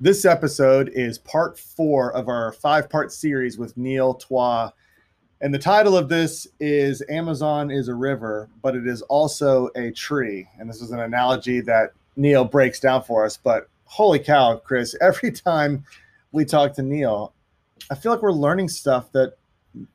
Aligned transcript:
This 0.00 0.24
episode 0.24 0.90
is 0.90 1.18
part 1.18 1.58
four 1.58 2.12
of 2.12 2.28
our 2.28 2.52
five 2.52 2.88
part 2.88 3.10
series 3.10 3.58
with 3.58 3.76
Neil 3.76 4.14
Twa. 4.14 4.72
And 5.40 5.52
the 5.52 5.58
title 5.58 5.96
of 5.96 6.08
this 6.08 6.46
is 6.60 7.02
Amazon 7.08 7.72
is 7.72 7.88
a 7.88 7.94
river, 7.96 8.48
but 8.62 8.76
it 8.76 8.86
is 8.86 9.02
also 9.02 9.70
a 9.74 9.90
tree. 9.90 10.46
And 10.56 10.70
this 10.70 10.80
is 10.80 10.92
an 10.92 11.00
analogy 11.00 11.60
that 11.62 11.90
Neil 12.14 12.44
breaks 12.44 12.78
down 12.78 13.02
for 13.02 13.24
us. 13.24 13.36
But 13.36 13.68
holy 13.86 14.20
cow, 14.20 14.58
Chris, 14.58 14.94
every 15.00 15.32
time 15.32 15.84
we 16.30 16.44
talk 16.44 16.74
to 16.74 16.82
Neil, 16.82 17.32
I 17.90 17.96
feel 17.96 18.12
like 18.12 18.22
we're 18.22 18.30
learning 18.30 18.68
stuff 18.68 19.10
that 19.12 19.34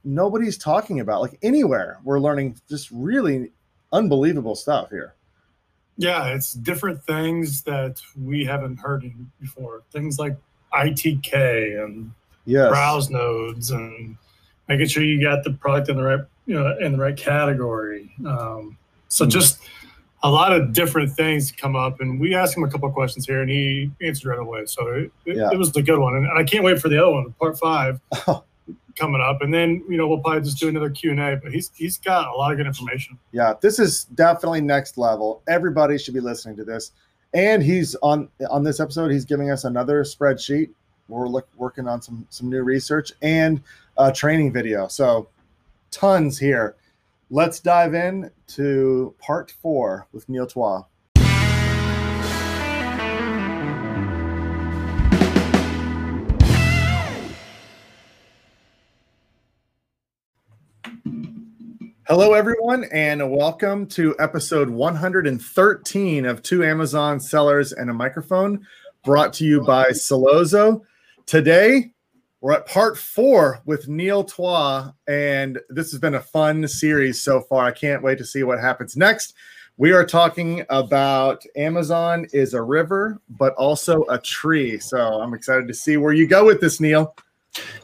nobody's 0.03 0.57
talking 0.57 0.99
about. 0.99 1.21
Like 1.21 1.39
anywhere, 1.41 2.01
we're 2.03 2.19
learning 2.19 2.59
just 2.67 2.89
really 2.91 3.53
unbelievable 3.93 4.55
stuff 4.55 4.89
here. 4.89 5.15
Yeah, 5.97 6.27
it's 6.27 6.53
different 6.53 7.03
things 7.03 7.61
that 7.63 8.01
we 8.21 8.45
haven't 8.45 8.77
heard 8.77 9.09
before. 9.39 9.83
Things 9.91 10.17
like 10.17 10.35
ITK 10.73 11.83
and 11.83 12.11
yes. 12.45 12.69
browse 12.69 13.09
nodes 13.09 13.71
and 13.71 14.17
making 14.67 14.87
sure 14.87 15.03
you 15.03 15.21
got 15.21 15.43
the 15.43 15.51
product 15.51 15.89
in 15.89 15.97
the 15.97 16.03
right 16.03 16.19
you 16.45 16.55
know 16.55 16.75
in 16.79 16.93
the 16.93 16.97
right 16.97 17.17
category. 17.17 18.11
Um, 18.25 18.77
so 19.07 19.23
mm-hmm. 19.23 19.29
just 19.29 19.59
a 20.23 20.31
lot 20.31 20.53
of 20.53 20.73
different 20.73 21.11
things 21.11 21.51
come 21.51 21.75
up, 21.75 21.99
and 21.99 22.19
we 22.19 22.33
asked 22.33 22.55
him 22.55 22.63
a 22.63 22.71
couple 22.71 22.87
of 22.87 22.93
questions 22.93 23.25
here, 23.25 23.41
and 23.41 23.49
he 23.49 23.91
answered 24.01 24.29
right 24.29 24.39
away. 24.39 24.65
So 24.65 24.87
it, 24.87 25.11
yeah. 25.25 25.49
it, 25.51 25.57
was 25.57 25.75
a 25.75 25.81
good 25.81 25.99
one, 25.99 26.15
and 26.15 26.27
I 26.37 26.43
can't 26.43 26.63
wait 26.63 26.79
for 26.79 26.89
the 26.89 26.97
other 26.97 27.11
one, 27.11 27.33
part 27.33 27.59
five. 27.59 27.99
coming 28.95 29.21
up, 29.21 29.41
and 29.41 29.53
then 29.53 29.83
you 29.89 29.97
know 29.97 30.07
we'll 30.07 30.19
probably 30.19 30.41
just 30.41 30.59
do 30.59 30.69
another 30.69 30.89
Q 30.89 31.11
and 31.11 31.19
A. 31.19 31.35
But 31.41 31.51
he's 31.51 31.71
he's 31.75 31.97
got 31.97 32.27
a 32.27 32.37
lot 32.37 32.51
of 32.51 32.57
good 32.57 32.67
information. 32.67 33.17
Yeah, 33.31 33.53
this 33.61 33.79
is 33.79 34.05
definitely 34.05 34.61
next 34.61 34.97
level. 34.97 35.41
Everybody 35.47 35.97
should 35.97 36.13
be 36.13 36.19
listening 36.19 36.55
to 36.57 36.63
this. 36.63 36.91
And 37.33 37.63
he's 37.63 37.95
on 37.95 38.29
on 38.49 38.63
this 38.63 38.79
episode. 38.79 39.11
He's 39.11 39.25
giving 39.25 39.49
us 39.49 39.63
another 39.63 40.03
spreadsheet. 40.03 40.69
We're 41.07 41.27
look, 41.27 41.47
working 41.57 41.87
on 41.87 42.01
some 42.01 42.25
some 42.29 42.49
new 42.49 42.63
research 42.63 43.11
and 43.21 43.61
a 43.97 44.11
training 44.11 44.53
video. 44.53 44.87
So 44.87 45.27
tons 45.91 46.37
here. 46.37 46.75
Let's 47.29 47.59
dive 47.59 47.95
in 47.95 48.29
to 48.49 49.15
part 49.19 49.51
four 49.51 50.07
with 50.13 50.29
Neil 50.29 50.45
Twa. 50.45 50.85
Hello, 62.09 62.33
everyone, 62.33 62.83
and 62.91 63.31
welcome 63.31 63.87
to 63.87 64.13
episode 64.19 64.69
113 64.69 66.25
of 66.25 66.43
Two 66.43 66.61
Amazon 66.61 67.17
Sellers 67.17 67.71
and 67.71 67.89
a 67.89 67.93
Microphone, 67.93 68.67
brought 69.05 69.31
to 69.35 69.45
you 69.45 69.61
by 69.61 69.85
Sellozo. 69.85 70.81
Today, 71.25 71.93
we're 72.41 72.51
at 72.51 72.65
part 72.65 72.97
four 72.97 73.61
with 73.65 73.87
Neil 73.87 74.25
Twa, 74.25 74.93
and 75.07 75.61
this 75.69 75.91
has 75.91 75.99
been 76.01 76.15
a 76.15 76.19
fun 76.19 76.67
series 76.67 77.21
so 77.21 77.39
far. 77.39 77.63
I 77.63 77.71
can't 77.71 78.03
wait 78.03 78.17
to 78.17 78.25
see 78.25 78.43
what 78.43 78.59
happens 78.59 78.97
next. 78.97 79.33
We 79.77 79.93
are 79.93 80.05
talking 80.05 80.65
about 80.69 81.45
Amazon 81.55 82.27
is 82.33 82.53
a 82.53 82.61
river, 82.61 83.21
but 83.29 83.53
also 83.53 84.03
a 84.09 84.19
tree. 84.19 84.77
So 84.77 84.99
I'm 84.99 85.33
excited 85.33 85.69
to 85.69 85.73
see 85.73 85.95
where 85.95 86.11
you 86.11 86.27
go 86.27 86.45
with 86.45 86.59
this, 86.59 86.81
Neil. 86.81 87.15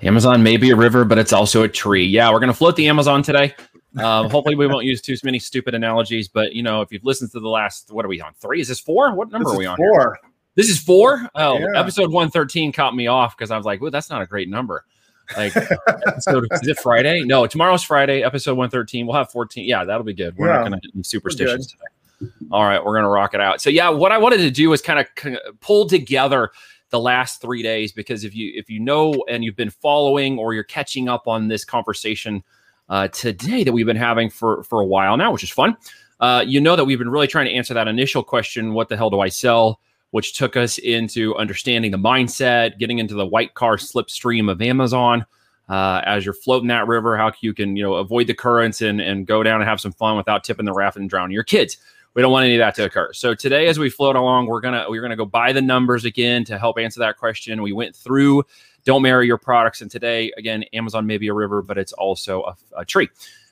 Amazon 0.02 0.44
may 0.44 0.58
be 0.58 0.72
a 0.72 0.76
river, 0.76 1.06
but 1.06 1.18
it's 1.18 1.34
also 1.34 1.64
a 1.64 1.70
tree. 1.70 2.06
Yeah, 2.06 2.32
we're 2.32 2.40
going 2.40 2.52
to 2.52 2.58
float 2.58 2.76
the 2.76 2.88
Amazon 2.88 3.22
today. 3.22 3.56
Um, 3.98 4.30
hopefully, 4.30 4.56
we 4.56 4.68
won't 4.68 4.86
use 4.86 5.02
too 5.02 5.16
many 5.24 5.40
stupid 5.40 5.74
analogies. 5.74 6.28
But 6.28 6.54
you 6.54 6.64
know, 6.64 6.82
if 6.82 6.92
you've 6.92 7.04
listened 7.04 7.32
to 7.32 7.40
the 7.40 7.50
last, 7.50 7.92
what 7.92 8.06
are 8.06 8.08
we 8.08 8.22
on? 8.22 8.34
Three? 8.36 8.62
Is 8.62 8.68
this 8.68 8.80
four? 8.80 9.14
What 9.14 9.32
number 9.32 9.50
are 9.50 9.58
we 9.58 9.66
on? 9.66 9.78
Four. 9.78 10.20
Here? 10.22 10.32
This 10.56 10.70
is 10.70 10.80
four. 10.80 11.28
Oh, 11.36 11.58
yeah. 11.58 11.80
episode 11.80 12.12
one 12.12 12.30
thirteen 12.30 12.72
caught 12.72 12.96
me 12.96 13.08
off 13.08 13.38
because 13.38 13.52
I 13.52 13.58
was 13.58 13.66
like, 13.66 13.82
"Well, 13.82 13.92
that's 13.92 14.10
not 14.10 14.22
a 14.22 14.26
great 14.26 14.50
number." 14.50 14.86
Like, 15.38 15.56
episode, 16.08 16.48
is 16.52 16.68
it 16.68 16.80
Friday? 16.80 17.24
No, 17.24 17.48
tomorrow's 17.48 17.84
Friday. 17.84 18.24
Episode 18.24 18.56
one 18.56 18.70
thirteen. 18.70 19.06
We'll 19.06 19.16
have 19.16 19.32
fourteen. 19.32 19.66
Yeah, 19.66 19.86
that'll 19.86 20.04
be 20.04 20.14
good. 20.14 20.38
We're 20.38 20.48
yeah. 20.48 20.58
not 20.58 20.68
going 20.68 20.82
to 20.82 20.90
be 20.94 21.04
superstitious 21.04 21.68
today. 21.68 22.32
All 22.52 22.64
right, 22.64 22.84
we're 22.84 22.94
going 22.94 23.04
to 23.04 23.10
rock 23.10 23.34
it 23.34 23.42
out. 23.42 23.62
So 23.62 23.70
yeah, 23.70 23.90
what 23.90 24.12
I 24.12 24.18
wanted 24.18 24.38
to 24.38 24.52
do 24.52 24.70
was 24.70 24.82
kind 24.82 25.00
of 25.00 25.60
pull 25.62 25.88
together 25.88 26.52
the 26.90 27.00
last 27.00 27.42
three 27.42 27.62
days 27.62 27.92
because 27.92 28.24
if 28.24 28.36
you 28.36 28.52
if 28.56 28.70
you 28.70 28.80
know 28.80 29.14
and 29.30 29.44
you've 29.44 29.56
been 29.56 29.70
following 29.70 30.40
or 30.40 30.54
you're 30.54 30.64
catching 30.64 31.08
up 31.08 31.28
on 31.28 31.48
this 31.48 31.64
conversation 31.64 32.44
uh, 32.90 33.08
today 33.10 33.64
that 33.64 33.72
we've 33.72 33.86
been 33.86 33.96
having 33.96 34.30
for 34.30 34.64
for 34.64 34.82
a 34.82 34.86
while 34.86 35.18
now, 35.18 35.32
which 35.32 35.44
is 35.44 35.50
fun. 35.50 35.78
Uh, 36.20 36.44
you 36.46 36.60
know 36.60 36.76
that 36.76 36.86
we've 36.86 37.00
been 37.00 37.10
really 37.10 37.28
trying 37.28 37.46
to 37.46 37.54
answer 37.54 37.74
that 37.74 37.88
initial 37.88 38.24
question: 38.24 38.74
What 38.74 38.90
the 38.90 38.98
hell 38.98 39.10
do 39.10 39.20
I 39.20 39.30
sell? 39.30 39.80
Which 40.12 40.34
took 40.34 40.58
us 40.58 40.80
into 40.80 41.36
understanding 41.36 41.92
the 41.92 41.98
mindset, 41.98 42.80
getting 42.80 43.00
into 43.00 43.14
the 43.14 43.26
white 43.26 43.54
car 43.54 43.78
slipstream 43.78 44.52
of 44.52 44.62
Amazon. 44.62 45.26
Uh, 45.68 46.02
as 46.06 46.26
you're 46.26 46.34
floating 46.34 46.68
that 46.68 46.88
river, 46.88 47.16
how 47.16 47.32
you 47.42 47.54
can 47.54 47.76
you 47.76 47.84
know 47.84 47.96
avoid 47.96 48.26
the 48.26 48.34
currents 48.34 48.82
and 48.82 49.00
and 49.00 49.28
go 49.28 49.44
down 49.44 49.62
and 49.62 49.70
have 49.70 49.80
some 49.80 49.92
fun 49.92 50.18
without 50.18 50.44
tipping 50.44 50.66
the 50.66 50.74
raft 50.74 50.98
and 50.98 51.10
drowning 51.10 51.34
your 51.34 51.44
kids. 51.44 51.78
We 52.16 52.24
don't 52.24 52.32
want 52.32 52.46
any 52.46 52.56
of 52.56 52.60
that 52.60 52.74
to 52.76 52.86
occur. 52.86 53.14
So 53.14 53.36
today, 53.36 53.68
as 53.68 53.78
we 53.78 53.90
float 53.90 54.16
along, 54.16 54.48
we're 54.48 54.62
gonna 54.62 54.88
we're 54.90 55.02
gonna 55.04 55.16
go 55.16 55.26
by 55.26 55.54
the 55.54 55.62
numbers 55.62 56.06
again 56.06 56.44
to 56.46 56.58
help 56.58 56.80
answer 56.80 57.00
that 57.02 57.18
question. 57.18 57.62
We 57.62 57.72
went 57.72 57.96
through 57.96 58.44
don't 58.90 59.04
marry 59.04 59.28
your 59.28 59.38
products. 59.38 59.82
And 59.82 59.92
today, 59.92 60.32
again, 60.36 60.64
Amazon 60.74 61.06
may 61.06 61.20
be 61.20 61.28
a 61.28 61.34
river, 61.34 61.62
but 61.62 61.78
it's 61.78 61.94
also 61.94 62.42
a, 62.42 62.56
a 62.78 62.86
tree. 62.86 63.08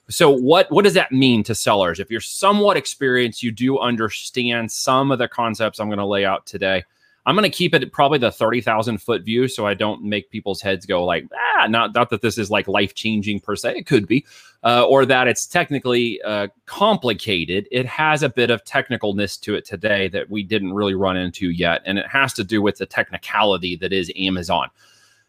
So 0.09 0.31
what 0.31 0.71
what 0.71 0.83
does 0.83 0.95
that 0.95 1.11
mean 1.11 1.43
to 1.43 1.53
sellers? 1.53 1.99
If 1.99 2.09
you're 2.09 2.21
somewhat 2.21 2.75
experienced, 2.75 3.43
you 3.43 3.51
do 3.51 3.77
understand 3.77 4.71
some 4.71 5.11
of 5.11 5.19
the 5.19 5.27
concepts 5.27 5.79
I'm 5.79 5.89
going 5.89 5.99
to 5.99 6.05
lay 6.05 6.25
out 6.25 6.47
today. 6.47 6.85
I'm 7.27 7.35
going 7.35 7.43
to 7.43 7.55
keep 7.55 7.75
it 7.75 7.91
probably 7.91 8.17
the 8.17 8.31
30,000 8.31 8.97
foot 8.99 9.23
view 9.23 9.47
so 9.47 9.67
I 9.67 9.75
don't 9.75 10.01
make 10.01 10.31
people's 10.31 10.61
heads 10.61 10.87
go 10.87 11.05
like, 11.05 11.25
ah, 11.35 11.67
not, 11.67 11.93
not 11.93 12.09
that 12.09 12.21
this 12.21 12.37
is 12.37 12.49
like 12.49 12.69
life 12.69 12.95
changing 12.95 13.41
per 13.41 13.57
se. 13.57 13.75
It 13.75 13.85
could 13.85 14.07
be, 14.07 14.25
uh, 14.63 14.85
or 14.87 15.05
that 15.05 15.27
it's 15.27 15.45
technically 15.45 16.21
uh, 16.21 16.47
complicated. 16.67 17.67
It 17.69 17.85
has 17.85 18.23
a 18.23 18.29
bit 18.29 18.49
of 18.49 18.63
technicalness 18.63 19.37
to 19.41 19.55
it 19.55 19.65
today 19.65 20.07
that 20.07 20.29
we 20.29 20.41
didn't 20.41 20.73
really 20.73 20.95
run 20.95 21.17
into 21.17 21.49
yet. 21.49 21.81
And 21.85 21.99
it 21.99 22.07
has 22.07 22.31
to 22.35 22.45
do 22.45 22.61
with 22.61 22.77
the 22.77 22.85
technicality 22.85 23.75
that 23.75 23.91
is 23.91 24.09
Amazon. 24.17 24.69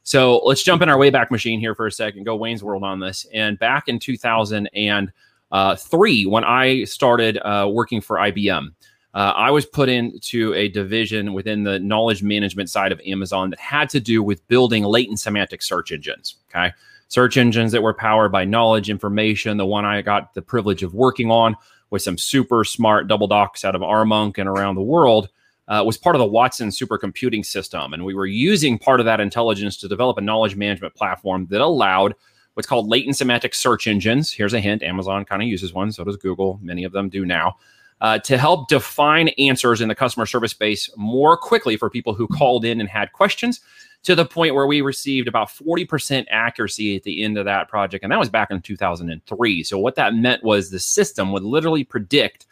So 0.09 0.39
let's 0.39 0.63
jump 0.63 0.81
in 0.81 0.89
our 0.89 0.97
Wayback 0.97 1.31
Machine 1.31 1.61
here 1.61 1.75
for 1.75 1.87
a 1.87 1.93
second, 1.93 2.25
go 2.25 2.35
Wayne's 2.35 2.65
World 2.65 2.83
on 2.83 2.99
this. 2.99 3.27
And 3.35 3.59
back 3.59 3.89
in 3.89 3.99
2003, 3.99 6.27
when 6.27 6.45
I 6.45 6.85
started 6.85 7.37
uh, 7.37 7.69
working 7.71 8.01
for 8.01 8.17
IBM, 8.17 8.69
uh, 9.13 9.19
I 9.19 9.51
was 9.51 9.67
put 9.67 9.91
into 9.91 10.55
a 10.55 10.69
division 10.69 11.35
within 11.35 11.63
the 11.63 11.79
knowledge 11.79 12.23
management 12.23 12.71
side 12.71 12.91
of 12.91 13.03
Amazon 13.03 13.51
that 13.51 13.61
had 13.61 13.91
to 13.91 14.01
do 14.01 14.23
with 14.23 14.49
building 14.49 14.83
latent 14.83 15.21
semantic 15.21 15.61
search 15.61 15.93
engines. 15.93 16.37
Okay. 16.49 16.73
Search 17.09 17.37
engines 17.37 17.73
that 17.73 17.83
were 17.83 17.93
powered 17.93 18.33
by 18.33 18.47
knowledge 18.47 18.89
information. 18.89 19.59
The 19.59 19.67
one 19.67 19.85
I 19.85 20.01
got 20.01 20.33
the 20.33 20.41
privilege 20.41 20.83
of 20.83 20.95
working 20.95 21.31
on 21.31 21.55
with 21.91 22.01
some 22.01 22.17
super 22.17 22.65
smart 22.65 23.09
double 23.09 23.27
docs 23.27 23.63
out 23.63 23.75
of 23.75 23.83
Armonk 23.83 24.39
and 24.39 24.49
around 24.49 24.77
the 24.77 24.81
world 24.81 25.29
uh, 25.69 25.83
was 25.85 25.97
part 25.97 26.17
of 26.17 26.21
the 26.21 26.27
Watson 26.27 26.71
supercomputing 26.71 27.45
system. 27.45 27.93
And 27.93 28.05
we 28.05 28.15
were 28.15 28.27
using 28.27 28.79
part 28.79 29.01
of 29.01 29.07
that 29.07 29.21
intelligence 29.21 29.77
to 29.79 29.89
develop 29.89 30.19
a 30.19 30.23
knowledge 30.23 30.57
management 30.57 30.95
platform 30.95 31.47
that 31.51 31.61
allowed 31.61 32.15
what's 32.55 32.67
called 32.67 32.89
latent 32.89 33.17
semantic 33.17 33.55
search 33.55 33.87
engines. 33.87 34.33
Here's 34.33 34.55
a 34.55 34.61
hint 34.61 34.83
Amazon 34.83 35.25
kind 35.25 35.43
of 35.43 35.49
uses 35.49 35.73
one, 35.73 35.93
so 35.93 36.03
does 36.03 36.17
Google. 36.17 36.59
Many 36.61 36.83
of 36.83 36.91
them 36.91 37.09
do 37.09 37.25
now. 37.25 37.57
Uh, 38.01 38.19
to 38.19 38.39
help 38.39 38.69
define 38.69 39.29
answers 39.39 39.81
in 39.81 39.89
the 39.89 39.95
customer 39.95 40.25
service 40.25 40.53
space 40.53 40.89
more 40.97 41.37
quickly 41.37 41.77
for 41.77 41.91
people 41.91 42.15
who 42.15 42.27
called 42.29 42.65
in 42.65 42.81
and 42.81 42.89
had 42.89 43.13
questions 43.13 43.61
to 44.05 44.15
the 44.15 44.25
point 44.25 44.55
where 44.55 44.67
we 44.67 44.81
received 44.81 45.29
about 45.29 45.49
40% 45.49 46.25
accuracy 46.31 46.97
at 46.97 47.03
the 47.03 47.23
end 47.25 47.37
of 47.37 47.45
that 47.45 47.69
project. 47.69 48.05
And 48.05 48.13
that 48.13 48.19
was 48.19 48.29
back 48.29 48.51
in 48.51 48.61
2003. 48.61 49.63
So, 49.65 49.79
what 49.79 49.97
that 49.97 50.15
meant 50.15 50.43
was 50.43 50.71
the 50.71 50.79
system 50.79 51.31
would 51.33 51.43
literally 51.45 51.85
predict 51.85 52.47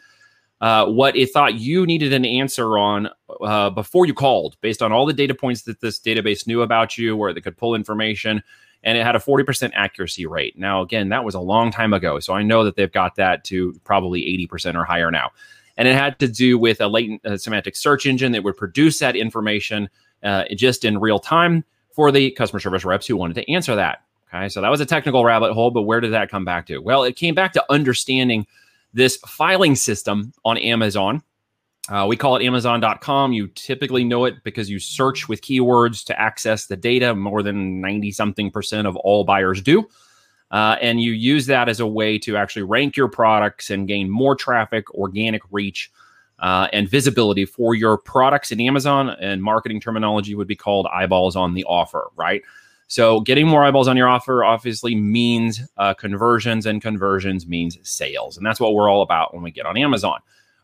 uh, 0.61 0.85
what 0.87 1.15
it 1.15 1.31
thought 1.31 1.55
you 1.55 1.85
needed 1.85 2.13
an 2.13 2.25
answer 2.25 2.77
on 2.77 3.09
uh, 3.41 3.69
before 3.69 4.05
you 4.05 4.13
called, 4.13 4.57
based 4.61 4.81
on 4.81 4.91
all 4.91 5.05
the 5.05 5.13
data 5.13 5.35
points 5.35 5.63
that 5.63 5.81
this 5.81 5.99
database 5.99 6.47
knew 6.47 6.61
about 6.61 6.97
you, 6.97 7.15
where 7.15 7.33
they 7.33 7.41
could 7.41 7.57
pull 7.57 7.75
information, 7.75 8.41
and 8.83 8.97
it 8.97 9.03
had 9.03 9.15
a 9.15 9.19
40% 9.19 9.71
accuracy 9.73 10.25
rate. 10.25 10.57
Now, 10.57 10.81
again, 10.81 11.09
that 11.09 11.23
was 11.23 11.35
a 11.35 11.39
long 11.39 11.71
time 11.71 11.93
ago, 11.93 12.19
so 12.19 12.33
I 12.33 12.43
know 12.43 12.63
that 12.63 12.75
they've 12.75 12.91
got 12.91 13.15
that 13.15 13.43
to 13.45 13.79
probably 13.83 14.21
80% 14.49 14.75
or 14.75 14.83
higher 14.83 15.11
now. 15.11 15.31
And 15.77 15.87
it 15.87 15.93
had 15.93 16.17
to 16.19 16.27
do 16.27 16.57
with 16.57 16.81
a 16.81 16.87
latent 16.87 17.23
uh, 17.25 17.37
semantic 17.37 17.75
search 17.75 18.05
engine 18.05 18.31
that 18.31 18.43
would 18.43 18.57
produce 18.57 18.97
that 18.99 19.15
information 19.15 19.89
uh, 20.23 20.45
just 20.55 20.83
in 20.83 20.97
real 20.99 21.19
time 21.19 21.63
for 21.91 22.11
the 22.11 22.31
customer 22.31 22.59
service 22.59 22.83
reps 22.83 23.05
who 23.05 23.15
wanted 23.15 23.35
to 23.35 23.51
answer 23.51 23.75
that. 23.75 24.03
Okay, 24.33 24.49
so 24.49 24.61
that 24.61 24.69
was 24.69 24.81
a 24.81 24.85
technical 24.85 25.23
rabbit 25.23 25.53
hole, 25.53 25.71
but 25.71 25.83
where 25.83 26.01
did 26.01 26.13
that 26.13 26.29
come 26.29 26.43
back 26.43 26.65
to? 26.67 26.79
Well, 26.79 27.03
it 27.03 27.15
came 27.15 27.33
back 27.33 27.53
to 27.53 27.65
understanding 27.69 28.45
this 28.97 29.15
filing 29.27 29.75
system 29.75 30.33
on 30.43 30.57
Amazon. 30.57 31.23
Uh, 31.87 32.05
we 32.09 32.17
call 32.17 32.35
it 32.35 32.43
Amazon.com. 32.43 33.31
You 33.31 33.47
typically 33.47 34.03
know 34.03 34.25
it 34.25 34.43
because 34.43 34.69
you 34.69 34.79
search 34.79 35.29
with 35.29 35.41
keywords 35.41 36.03
to 36.05 36.19
access 36.19 36.65
the 36.65 36.75
data. 36.75 37.15
More 37.15 37.41
than 37.41 37.79
90 37.79 38.11
something 38.11 38.51
percent 38.51 38.87
of 38.87 38.97
all 38.97 39.23
buyers 39.23 39.61
do. 39.61 39.87
Uh, 40.51 40.75
and 40.81 40.99
you 41.01 41.13
use 41.13 41.45
that 41.45 41.69
as 41.69 41.79
a 41.79 41.87
way 41.87 42.17
to 42.19 42.35
actually 42.35 42.63
rank 42.63 42.97
your 42.97 43.07
products 43.07 43.69
and 43.69 43.87
gain 43.87 44.09
more 44.09 44.35
traffic, 44.35 44.93
organic 44.95 45.41
reach. 45.51 45.89
uh, 46.39 46.67
and 46.71 46.87
visibility 46.89 47.45
for 47.45 47.73
your 47.75 47.97
products 47.97 48.51
in 48.51 48.61
Amazon. 48.61 49.09
And 49.09 49.41
marketing 49.41 49.79
terminology 49.79 50.35
would 50.35 50.47
be 50.47 50.55
called 50.55 50.87
eyeballs 50.87 51.35
on 51.35 51.53
the 51.53 51.63
offer, 51.65 52.09
right? 52.15 52.41
So 52.87 53.19
getting 53.19 53.47
more 53.47 53.63
eyeballs 53.63 53.87
on 53.87 53.97
your 53.97 54.07
offer 54.07 54.43
obviously 54.43 54.95
means 54.95 55.61
uh, 55.77 55.93
conversions, 55.93 56.65
and 56.65 56.81
conversions 56.81 57.45
means 57.45 57.77
sales, 57.83 58.37
and 58.37 58.45
that's 58.45 58.59
what 58.59 58.73
we're 58.73 58.89
all 58.89 59.01
about 59.01 59.33
when 59.33 59.43
we 59.43 59.51
get 59.51 59.65
on 59.65 59.77
Amazon. 59.77 60.19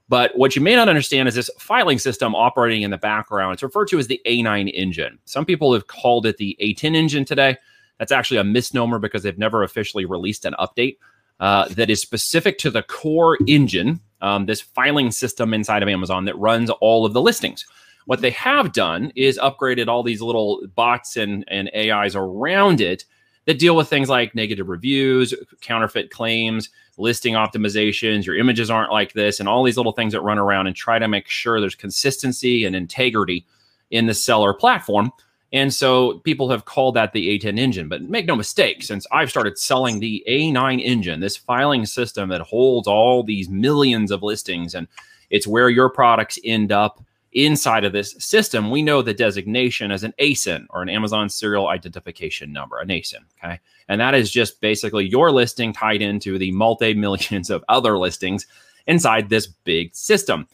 But 0.10 0.38
what 0.38 0.56
you 0.56 0.62
may 0.62 0.76
not 0.76 0.90
understand 0.90 1.28
is 1.28 1.36
this 1.36 1.50
filing 1.58 2.00
system 2.00 2.36
operating 2.36 2.84
in 2.84 2.92
the 2.92 2.98
background. 2.98 3.54
It's 3.54 3.64
referred 3.64 3.88
to 3.90 4.00
as 4.00 4.08
the 4.08 4.22
A9 4.26 4.72
engine. 4.74 5.18
Some 5.26 5.46
people 5.46 5.74
have 5.74 5.88
called 5.88 6.26
it 6.26 6.38
the 6.38 6.58
A10 6.62 6.96
engine 6.96 7.26
today. 7.26 7.58
That's 8.00 8.12
actually 8.12 8.38
a 8.38 8.44
misnomer 8.44 9.00
because 9.00 9.24
they've 9.24 9.38
never 9.38 9.64
officially 9.64 10.06
released 10.06 10.46
an 10.46 10.56
update 10.60 10.98
uh, 11.40 11.68
that 11.70 11.90
is 11.90 12.02
specific 12.02 12.58
to 12.60 12.70
the 12.70 12.84
core 12.84 13.38
engine, 13.48 14.00
um, 14.22 14.46
this 14.46 14.62
filing 14.62 15.12
system 15.12 15.54
inside 15.54 15.84
of 15.84 15.90
Amazon 15.90 16.26
that 16.26 16.38
runs 16.38 16.70
all 16.70 17.06
of 17.06 17.14
the 17.14 17.22
listings. 17.22 17.66
What 18.06 18.22
they 18.22 18.32
have 18.32 18.74
done 18.74 19.12
is 19.16 19.40
upgraded 19.40 19.88
all 19.88 20.04
these 20.04 20.22
little 20.22 20.62
bots 20.76 21.18
and, 21.18 21.46
and 21.48 21.70
AIs 21.76 22.16
around 22.16 22.82
it 22.82 23.06
that 23.46 23.60
deal 23.60 23.76
with 23.76 23.90
things 23.90 24.10
like 24.10 24.36
negative 24.36 24.70
reviews, 24.70 25.34
counterfeit 25.62 26.12
claims, 26.12 26.70
listing 26.98 27.34
optimizations, 27.34 28.26
your 28.26 28.38
images 28.38 28.70
aren't 28.70 28.92
like 28.92 29.14
this, 29.14 29.40
and 29.40 29.50
all 29.50 29.64
these 29.64 29.78
little 29.78 29.92
things 29.92 30.14
that 30.14 30.22
run 30.22 30.40
around 30.40 30.68
and 30.68 30.76
try 30.76 31.00
to 31.00 31.08
make 31.08 31.28
sure 31.28 31.60
there's 31.60 31.76
consistency 31.76 32.66
and 32.66 32.76
integrity 32.76 33.46
in 33.92 34.06
the 34.06 34.14
seller 34.14 34.54
platform. 34.54 35.12
And 35.52 35.72
so 35.72 36.20
people 36.20 36.50
have 36.50 36.66
called 36.66 36.96
that 36.96 37.14
the 37.14 37.38
A10 37.38 37.60
engine. 37.60 37.88
But 37.88 38.02
make 38.02 38.26
no 38.26 38.36
mistake, 38.36 38.82
since 38.82 39.06
I've 39.12 39.30
started 39.30 39.58
selling 39.58 40.00
the 40.00 40.24
A9 40.28 40.82
engine, 40.84 41.20
this 41.20 41.38
filing 41.38 41.86
system 41.86 42.30
that 42.30 42.42
holds 42.42 42.88
all 42.88 43.24
these 43.24 43.50
millions 43.50 44.10
of 44.10 44.24
listings, 44.24 44.74
and 44.74 44.88
it's 45.30 45.46
where 45.46 45.70
your 45.70 45.90
products 45.90 46.40
end 46.44 46.72
up 46.72 47.04
inside 47.34 47.84
of 47.84 47.94
this 47.94 48.16
system, 48.20 48.70
we 48.70 48.82
know 48.82 49.02
the 49.02 49.14
designation 49.14 49.92
as 49.92 50.04
an 50.04 50.14
ASIN 50.20 50.66
or 50.70 50.82
an 50.82 50.90
Amazon 50.90 51.30
Serial 51.30 51.68
Identification 51.68 52.52
Number, 52.52 52.80
an 52.80 52.90
ASIN. 52.90 53.26
Okay. 53.38 53.60
And 53.88 54.00
that 54.00 54.16
is 54.16 54.32
just 54.32 54.62
basically 54.62 55.08
your 55.08 55.32
listing 55.32 55.74
tied 55.74 56.02
into 56.02 56.38
the 56.38 56.52
multi 56.52 56.94
millions 56.94 57.50
of 57.50 57.64
other 57.70 57.98
listings 57.98 58.46
inside 58.88 59.30
this 59.30 59.48
big 59.48 59.96
system. 59.96 60.48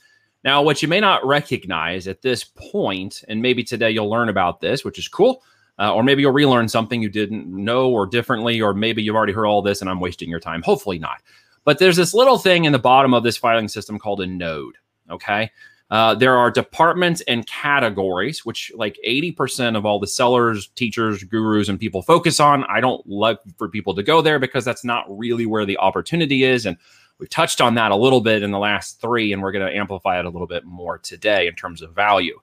Now, 0.44 0.62
what 0.62 0.82
you 0.82 0.88
may 0.88 1.00
not 1.00 1.26
recognize 1.26 2.08
at 2.08 2.22
this 2.22 2.44
point, 2.44 3.24
and 3.28 3.42
maybe 3.42 3.64
today 3.64 3.92
you'll 3.92 4.10
learn 4.10 4.30
about 4.30 4.62
this, 4.62 4.86
which 4.86 4.98
is 4.98 5.08
cool, 5.08 5.44
uh, 5.80 5.94
or 5.94 6.04
maybe 6.04 6.22
you'll 6.22 6.32
relearn 6.32 6.70
something 6.70 7.02
you 7.02 7.10
didn't 7.10 7.48
know 7.48 7.90
or 7.90 8.06
differently, 8.06 8.62
or 8.62 8.74
maybe 8.74 9.04
you've 9.04 9.16
already 9.16 9.34
heard 9.34 9.46
all 9.46 9.62
this 9.62 9.82
and 9.82 9.90
I'm 9.90 10.00
wasting 10.00 10.30
your 10.30 10.40
time. 10.40 10.62
Hopefully 10.62 11.00
not. 11.00 11.22
But 11.66 11.80
there's 11.80 11.98
this 11.98 12.14
little 12.14 12.38
thing 12.38 12.66
in 12.66 12.72
the 12.72 12.80
bottom 12.80 13.14
of 13.14 13.24
this 13.24 13.38
filing 13.38 13.68
system 13.68 14.00
called 14.00 14.22
a 14.22 14.28
node. 14.28 14.76
Okay. 15.10 15.52
Uh, 15.92 16.14
there 16.14 16.38
are 16.38 16.52
departments 16.52 17.22
and 17.28 17.48
categories, 17.48 18.46
which 18.46 18.72
like 18.76 19.00
80% 19.06 19.76
of 19.76 19.86
all 19.86 20.00
the 20.00 20.08
sellers, 20.08 20.68
teachers, 20.76 21.24
gurus, 21.24 21.68
and 21.68 21.80
people 21.80 22.04
focus 22.04 22.40
on. 22.40 22.64
I 22.66 22.80
don't 22.80 23.06
love 23.08 23.38
for 23.58 23.68
people 23.68 23.96
to 23.96 24.04
go 24.04 24.22
there 24.22 24.38
because 24.38 24.64
that's 24.64 24.84
not 24.84 25.06
really 25.10 25.48
where 25.48 25.66
the 25.66 25.80
opportunity 25.80 26.44
is. 26.44 26.68
And 26.68 26.78
we've 27.18 27.30
touched 27.30 27.60
on 27.60 27.74
that 27.74 27.92
a 27.92 27.96
little 27.96 28.22
bit 28.22 28.44
in 28.44 28.52
the 28.52 28.60
last 28.60 29.02
three, 29.02 29.34
and 29.34 29.42
we're 29.42 29.52
going 29.52 29.66
to 29.66 29.76
amplify 29.76 30.20
it 30.20 30.26
a 30.26 30.30
little 30.30 30.48
bit 30.48 30.64
more 30.64 31.00
today 31.00 31.48
in 31.48 31.56
terms 31.56 31.82
of 31.82 31.96
value. 31.96 32.40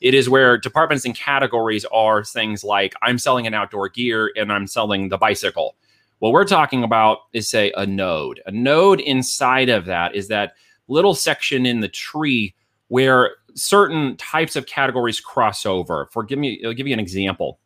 It 0.00 0.14
is 0.14 0.28
where 0.28 0.56
departments 0.56 1.04
and 1.04 1.14
categories 1.14 1.84
are 1.86 2.24
things 2.24 2.64
like 2.64 2.94
I'm 3.02 3.18
selling 3.18 3.46
an 3.46 3.54
outdoor 3.54 3.90
gear 3.90 4.30
and 4.36 4.50
I'm 4.52 4.66
selling 4.66 5.08
the 5.08 5.18
bicycle. 5.18 5.76
What 6.18 6.32
we're 6.32 6.44
talking 6.44 6.82
about 6.82 7.18
is, 7.34 7.48
say, 7.48 7.72
a 7.76 7.84
node. 7.86 8.40
A 8.46 8.50
node 8.50 9.00
inside 9.00 9.68
of 9.68 9.84
that 9.84 10.14
is 10.14 10.28
that 10.28 10.54
little 10.88 11.14
section 11.14 11.66
in 11.66 11.80
the 11.80 11.88
tree 11.88 12.54
where 12.88 13.36
certain 13.54 14.16
types 14.16 14.56
of 14.56 14.66
categories 14.66 15.20
cross 15.20 15.66
over. 15.66 16.08
For 16.12 16.22
give 16.22 16.38
me, 16.38 16.62
I'll 16.64 16.72
give 16.72 16.86
you 16.86 16.92
an 16.92 17.00
example. 17.00 17.58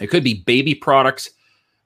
It 0.00 0.08
could 0.08 0.24
be 0.24 0.42
baby 0.46 0.74
products 0.74 1.30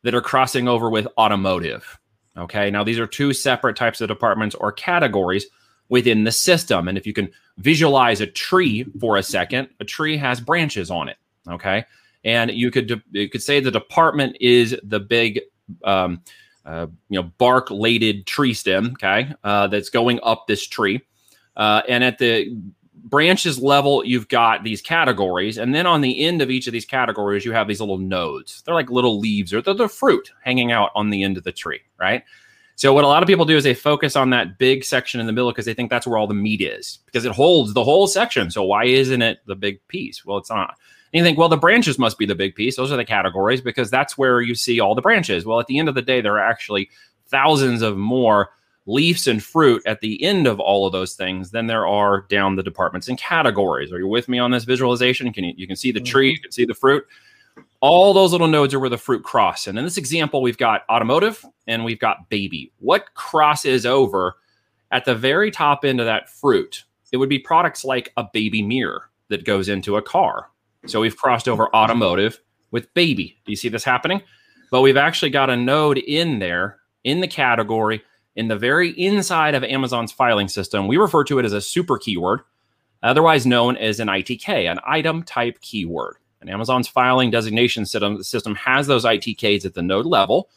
that 0.02 0.14
are 0.14 0.20
crossing 0.20 0.68
over 0.68 0.90
with 0.90 1.06
automotive. 1.18 1.98
Okay, 2.36 2.70
now 2.70 2.82
these 2.82 2.98
are 2.98 3.06
two 3.06 3.32
separate 3.32 3.76
types 3.76 4.00
of 4.00 4.08
departments 4.08 4.54
or 4.56 4.72
categories 4.72 5.46
within 5.88 6.24
the 6.24 6.32
system. 6.32 6.88
And 6.88 6.98
if 6.98 7.06
you 7.06 7.12
can 7.12 7.30
visualize 7.58 8.20
a 8.20 8.26
tree 8.26 8.84
for 9.00 9.16
a 9.16 9.22
second, 9.22 9.68
a 9.80 9.84
tree 9.84 10.16
has 10.16 10.40
branches 10.40 10.90
on 10.90 11.08
it. 11.08 11.16
Okay, 11.48 11.84
and 12.24 12.50
you 12.50 12.70
could 12.70 13.02
you 13.12 13.28
could 13.28 13.42
say 13.42 13.60
the 13.60 13.70
department 13.70 14.36
is 14.40 14.76
the 14.82 15.00
big 15.00 15.40
um, 15.84 16.22
uh, 16.64 16.86
you 17.08 17.20
know 17.20 17.30
bark 17.38 17.70
lated 17.70 18.26
tree 18.26 18.54
stem. 18.54 18.92
Okay, 18.94 19.32
uh, 19.44 19.68
that's 19.68 19.90
going 19.90 20.18
up 20.22 20.46
this 20.46 20.66
tree. 20.66 21.00
Uh, 21.56 21.82
and 21.88 22.02
at 22.02 22.18
the 22.18 22.56
branches 23.04 23.58
level, 23.60 24.04
you've 24.04 24.28
got 24.28 24.64
these 24.64 24.80
categories. 24.80 25.58
And 25.58 25.74
then 25.74 25.86
on 25.86 26.00
the 26.00 26.24
end 26.24 26.42
of 26.42 26.50
each 26.50 26.66
of 26.66 26.72
these 26.72 26.86
categories, 26.86 27.44
you 27.44 27.52
have 27.52 27.68
these 27.68 27.80
little 27.80 27.98
nodes. 27.98 28.62
They're 28.62 28.74
like 28.74 28.90
little 28.90 29.20
leaves 29.20 29.52
or 29.52 29.62
they're 29.62 29.74
the 29.74 29.88
fruit 29.88 30.30
hanging 30.42 30.72
out 30.72 30.90
on 30.94 31.10
the 31.10 31.22
end 31.22 31.36
of 31.36 31.44
the 31.44 31.52
tree, 31.52 31.80
right? 31.98 32.24
So 32.76 32.92
what 32.92 33.04
a 33.04 33.08
lot 33.08 33.22
of 33.22 33.28
people 33.28 33.44
do 33.44 33.56
is 33.56 33.62
they 33.62 33.74
focus 33.74 34.16
on 34.16 34.30
that 34.30 34.58
big 34.58 34.84
section 34.84 35.20
in 35.20 35.26
the 35.26 35.32
middle 35.32 35.50
because 35.50 35.64
they 35.64 35.74
think 35.74 35.90
that's 35.90 36.06
where 36.06 36.18
all 36.18 36.26
the 36.26 36.34
meat 36.34 36.60
is 36.60 36.98
because 37.06 37.24
it 37.24 37.32
holds 37.32 37.72
the 37.72 37.84
whole 37.84 38.08
section. 38.08 38.50
So 38.50 38.64
why 38.64 38.86
isn't 38.86 39.22
it 39.22 39.38
the 39.46 39.54
big 39.54 39.86
piece? 39.86 40.24
Well, 40.24 40.38
it's 40.38 40.50
not. 40.50 40.76
And 41.12 41.18
you 41.18 41.24
think, 41.24 41.38
well, 41.38 41.48
the 41.48 41.56
branches 41.56 42.00
must 42.00 42.18
be 42.18 42.26
the 42.26 42.34
big 42.34 42.56
piece. 42.56 42.76
Those 42.76 42.90
are 42.90 42.96
the 42.96 43.04
categories 43.04 43.60
because 43.60 43.90
that's 43.90 44.18
where 44.18 44.40
you 44.40 44.56
see 44.56 44.80
all 44.80 44.96
the 44.96 45.02
branches. 45.02 45.46
Well, 45.46 45.60
at 45.60 45.68
the 45.68 45.78
end 45.78 45.88
of 45.88 45.94
the 45.94 46.02
day, 46.02 46.20
there 46.20 46.34
are 46.34 46.50
actually 46.50 46.90
thousands 47.28 47.82
of 47.82 47.96
more 47.96 48.50
leaves 48.86 49.26
and 49.26 49.42
fruit 49.42 49.82
at 49.86 50.00
the 50.00 50.22
end 50.22 50.46
of 50.46 50.60
all 50.60 50.86
of 50.86 50.92
those 50.92 51.14
things 51.14 51.50
than 51.50 51.66
there 51.66 51.86
are 51.86 52.22
down 52.28 52.56
the 52.56 52.62
departments 52.62 53.08
and 53.08 53.18
categories. 53.18 53.92
Are 53.92 53.98
you 53.98 54.08
with 54.08 54.28
me 54.28 54.38
on 54.38 54.50
this 54.50 54.64
visualization? 54.64 55.32
Can 55.32 55.44
you, 55.44 55.54
you 55.56 55.66
can 55.66 55.76
see 55.76 55.90
the 55.90 56.00
tree, 56.00 56.30
you 56.32 56.40
can 56.40 56.52
see 56.52 56.64
the 56.64 56.74
fruit. 56.74 57.04
All 57.80 58.12
those 58.12 58.32
little 58.32 58.48
nodes 58.48 58.74
are 58.74 58.80
where 58.80 58.90
the 58.90 58.98
fruit 58.98 59.24
cross. 59.24 59.66
And 59.66 59.78
in 59.78 59.84
this 59.84 59.96
example, 59.96 60.42
we've 60.42 60.58
got 60.58 60.82
automotive 60.88 61.44
and 61.66 61.84
we've 61.84 61.98
got 61.98 62.28
baby. 62.28 62.72
What 62.78 63.14
crosses 63.14 63.86
over 63.86 64.34
at 64.90 65.04
the 65.04 65.14
very 65.14 65.50
top 65.50 65.84
end 65.84 66.00
of 66.00 66.06
that 66.06 66.28
fruit? 66.28 66.84
It 67.12 67.18
would 67.18 67.28
be 67.28 67.38
products 67.38 67.84
like 67.84 68.12
a 68.16 68.24
baby 68.32 68.62
mirror 68.62 69.10
that 69.28 69.44
goes 69.44 69.68
into 69.68 69.96
a 69.96 70.02
car. 70.02 70.50
So 70.86 71.00
we've 71.00 71.16
crossed 71.16 71.48
over 71.48 71.74
automotive 71.74 72.40
with 72.70 72.92
baby. 72.92 73.36
Do 73.44 73.52
you 73.52 73.56
see 73.56 73.68
this 73.68 73.84
happening? 73.84 74.22
But 74.70 74.82
we've 74.82 74.96
actually 74.96 75.30
got 75.30 75.50
a 75.50 75.56
node 75.56 75.98
in 75.98 76.38
there 76.40 76.78
in 77.04 77.20
the 77.20 77.28
category 77.28 78.02
in 78.36 78.48
the 78.48 78.56
very 78.56 78.90
inside 78.90 79.54
of 79.54 79.64
Amazon's 79.64 80.12
filing 80.12 80.48
system. 80.48 80.88
We 80.88 80.96
refer 80.96 81.24
to 81.24 81.38
it 81.38 81.44
as 81.44 81.52
a 81.52 81.60
super 81.60 81.98
keyword, 81.98 82.40
otherwise 83.02 83.46
known 83.46 83.76
as 83.76 84.00
an 84.00 84.08
ITK, 84.08 84.70
an 84.70 84.80
item 84.86 85.22
type 85.22 85.60
keyword. 85.60 86.16
And 86.40 86.50
Amazon's 86.50 86.88
filing 86.88 87.30
designation 87.30 87.86
system 87.86 88.54
has 88.56 88.86
those 88.86 89.04
ITKs 89.04 89.64
at 89.64 89.74
the 89.74 89.82
node 89.82 90.06
level. 90.06 90.50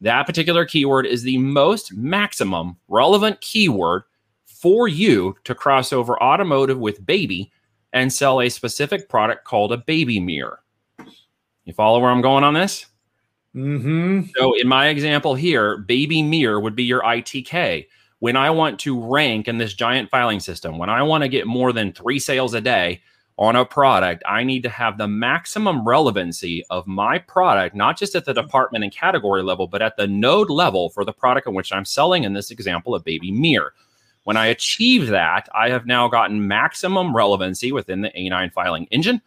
That 0.00 0.26
particular 0.26 0.64
keyword 0.64 1.06
is 1.06 1.22
the 1.22 1.38
most 1.38 1.94
maximum 1.94 2.76
relevant 2.88 3.40
keyword 3.40 4.02
for 4.44 4.86
you 4.86 5.34
to 5.44 5.54
cross 5.54 5.92
over 5.92 6.22
automotive 6.22 6.78
with 6.78 7.04
baby 7.04 7.50
and 7.92 8.12
sell 8.12 8.40
a 8.40 8.48
specific 8.48 9.08
product 9.08 9.44
called 9.44 9.72
a 9.72 9.78
baby 9.78 10.20
mirror. 10.20 10.60
You 11.64 11.72
follow 11.72 12.00
where 12.00 12.10
I'm 12.10 12.22
going 12.22 12.44
on 12.44 12.54
this? 12.54 12.86
Mm-hmm. 13.54 14.22
So 14.36 14.54
in 14.54 14.66
my 14.66 14.88
example 14.88 15.34
here, 15.34 15.78
baby 15.78 16.22
mirror 16.22 16.60
would 16.60 16.76
be 16.76 16.84
your 16.84 17.02
ITK. 17.02 17.86
When 18.20 18.36
I 18.36 18.50
want 18.50 18.78
to 18.80 19.00
rank 19.00 19.48
in 19.48 19.58
this 19.58 19.74
giant 19.74 20.08
filing 20.10 20.40
system, 20.40 20.78
when 20.78 20.88
I 20.88 21.02
want 21.02 21.22
to 21.22 21.28
get 21.28 21.46
more 21.46 21.72
than 21.72 21.92
three 21.92 22.18
sales 22.18 22.54
a 22.54 22.60
day 22.60 23.02
on 23.36 23.56
a 23.56 23.64
product, 23.64 24.22
I 24.28 24.44
need 24.44 24.62
to 24.62 24.68
have 24.68 24.96
the 24.96 25.08
maximum 25.08 25.86
relevancy 25.86 26.64
of 26.70 26.86
my 26.86 27.18
product, 27.18 27.74
not 27.74 27.98
just 27.98 28.14
at 28.14 28.24
the 28.24 28.32
department 28.32 28.84
and 28.84 28.92
category 28.92 29.42
level, 29.42 29.66
but 29.66 29.82
at 29.82 29.96
the 29.96 30.06
node 30.06 30.50
level 30.50 30.90
for 30.90 31.04
the 31.04 31.12
product 31.12 31.48
in 31.48 31.54
which 31.54 31.72
I'm 31.72 31.84
selling. 31.84 32.24
In 32.24 32.32
this 32.32 32.50
example, 32.50 32.94
a 32.94 33.00
baby 33.00 33.32
mirror. 33.32 33.74
When 34.24 34.36
I 34.36 34.46
achieve 34.46 35.08
that, 35.08 35.48
I 35.52 35.70
have 35.70 35.86
now 35.86 36.06
gotten 36.06 36.46
maximum 36.46 37.16
relevancy 37.16 37.72
within 37.72 38.02
the 38.02 38.10
A9 38.10 38.52
filing 38.52 38.86
engine, 38.92 39.20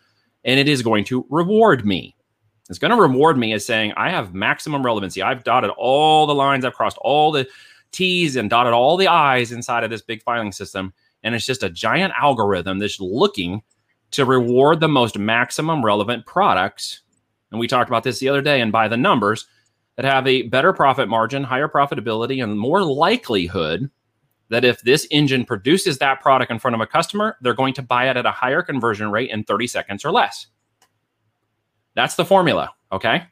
and 0.45 0.59
it 0.59 0.69
is 0.69 0.81
going 0.81 1.03
to 1.05 1.25
reward 1.29 1.85
me. 1.85 2.14
It's 2.69 2.79
going 2.79 2.91
to 2.91 3.01
reward 3.01 3.37
me 3.37 3.53
as 3.53 3.65
saying 3.65 3.93
I 3.95 4.09
have 4.09 4.33
maximum 4.33 4.83
relevancy. 4.83 5.21
I've 5.21 5.43
dotted 5.43 5.69
all 5.71 6.25
the 6.25 6.35
lines, 6.35 6.65
I've 6.65 6.73
crossed 6.73 6.97
all 6.99 7.31
the 7.31 7.47
T's 7.91 8.35
and 8.35 8.49
dotted 8.49 8.73
all 8.73 8.97
the 8.97 9.07
I's 9.07 9.51
inside 9.51 9.83
of 9.83 9.89
this 9.89 10.01
big 10.01 10.23
filing 10.23 10.51
system. 10.51 10.93
And 11.23 11.33
it's 11.33 11.45
just 11.45 11.63
a 11.63 11.69
giant 11.69 12.13
algorithm 12.19 12.79
that's 12.79 12.99
looking 12.99 13.61
to 14.11 14.25
reward 14.25 14.79
the 14.79 14.87
most 14.87 15.17
maximum 15.17 15.83
relevant 15.83 16.25
products. 16.25 17.01
And 17.51 17.59
we 17.59 17.67
talked 17.67 17.89
about 17.89 18.03
this 18.03 18.19
the 18.19 18.29
other 18.29 18.41
day, 18.41 18.61
and 18.61 18.71
by 18.71 18.87
the 18.87 18.97
numbers 18.97 19.47
that 19.95 20.05
have 20.05 20.27
a 20.27 20.43
better 20.43 20.73
profit 20.73 21.07
margin, 21.07 21.43
higher 21.43 21.69
profitability, 21.69 22.43
and 22.43 22.59
more 22.59 22.83
likelihood 22.83 23.89
that 24.49 24.65
if 24.65 24.81
this 24.81 25.07
engine 25.09 25.45
produces 25.45 25.97
that 25.97 26.21
product 26.21 26.51
in 26.51 26.59
front 26.59 26.75
of 26.75 26.81
a 26.81 26.87
customer, 26.87 27.37
they're 27.41 27.53
going 27.53 27.73
to 27.73 27.81
buy 27.81 28.09
it 28.09 28.17
at 28.17 28.25
a 28.25 28.31
higher 28.31 28.61
conversion 28.61 29.09
rate 29.09 29.31
in 29.31 29.43
30 29.43 29.67
seconds 29.67 30.05
or 30.05 30.11
less. 30.11 30.47
That's 31.95 32.15
the 32.15 32.25
formula. 32.25 32.73
Okay. 32.91 33.23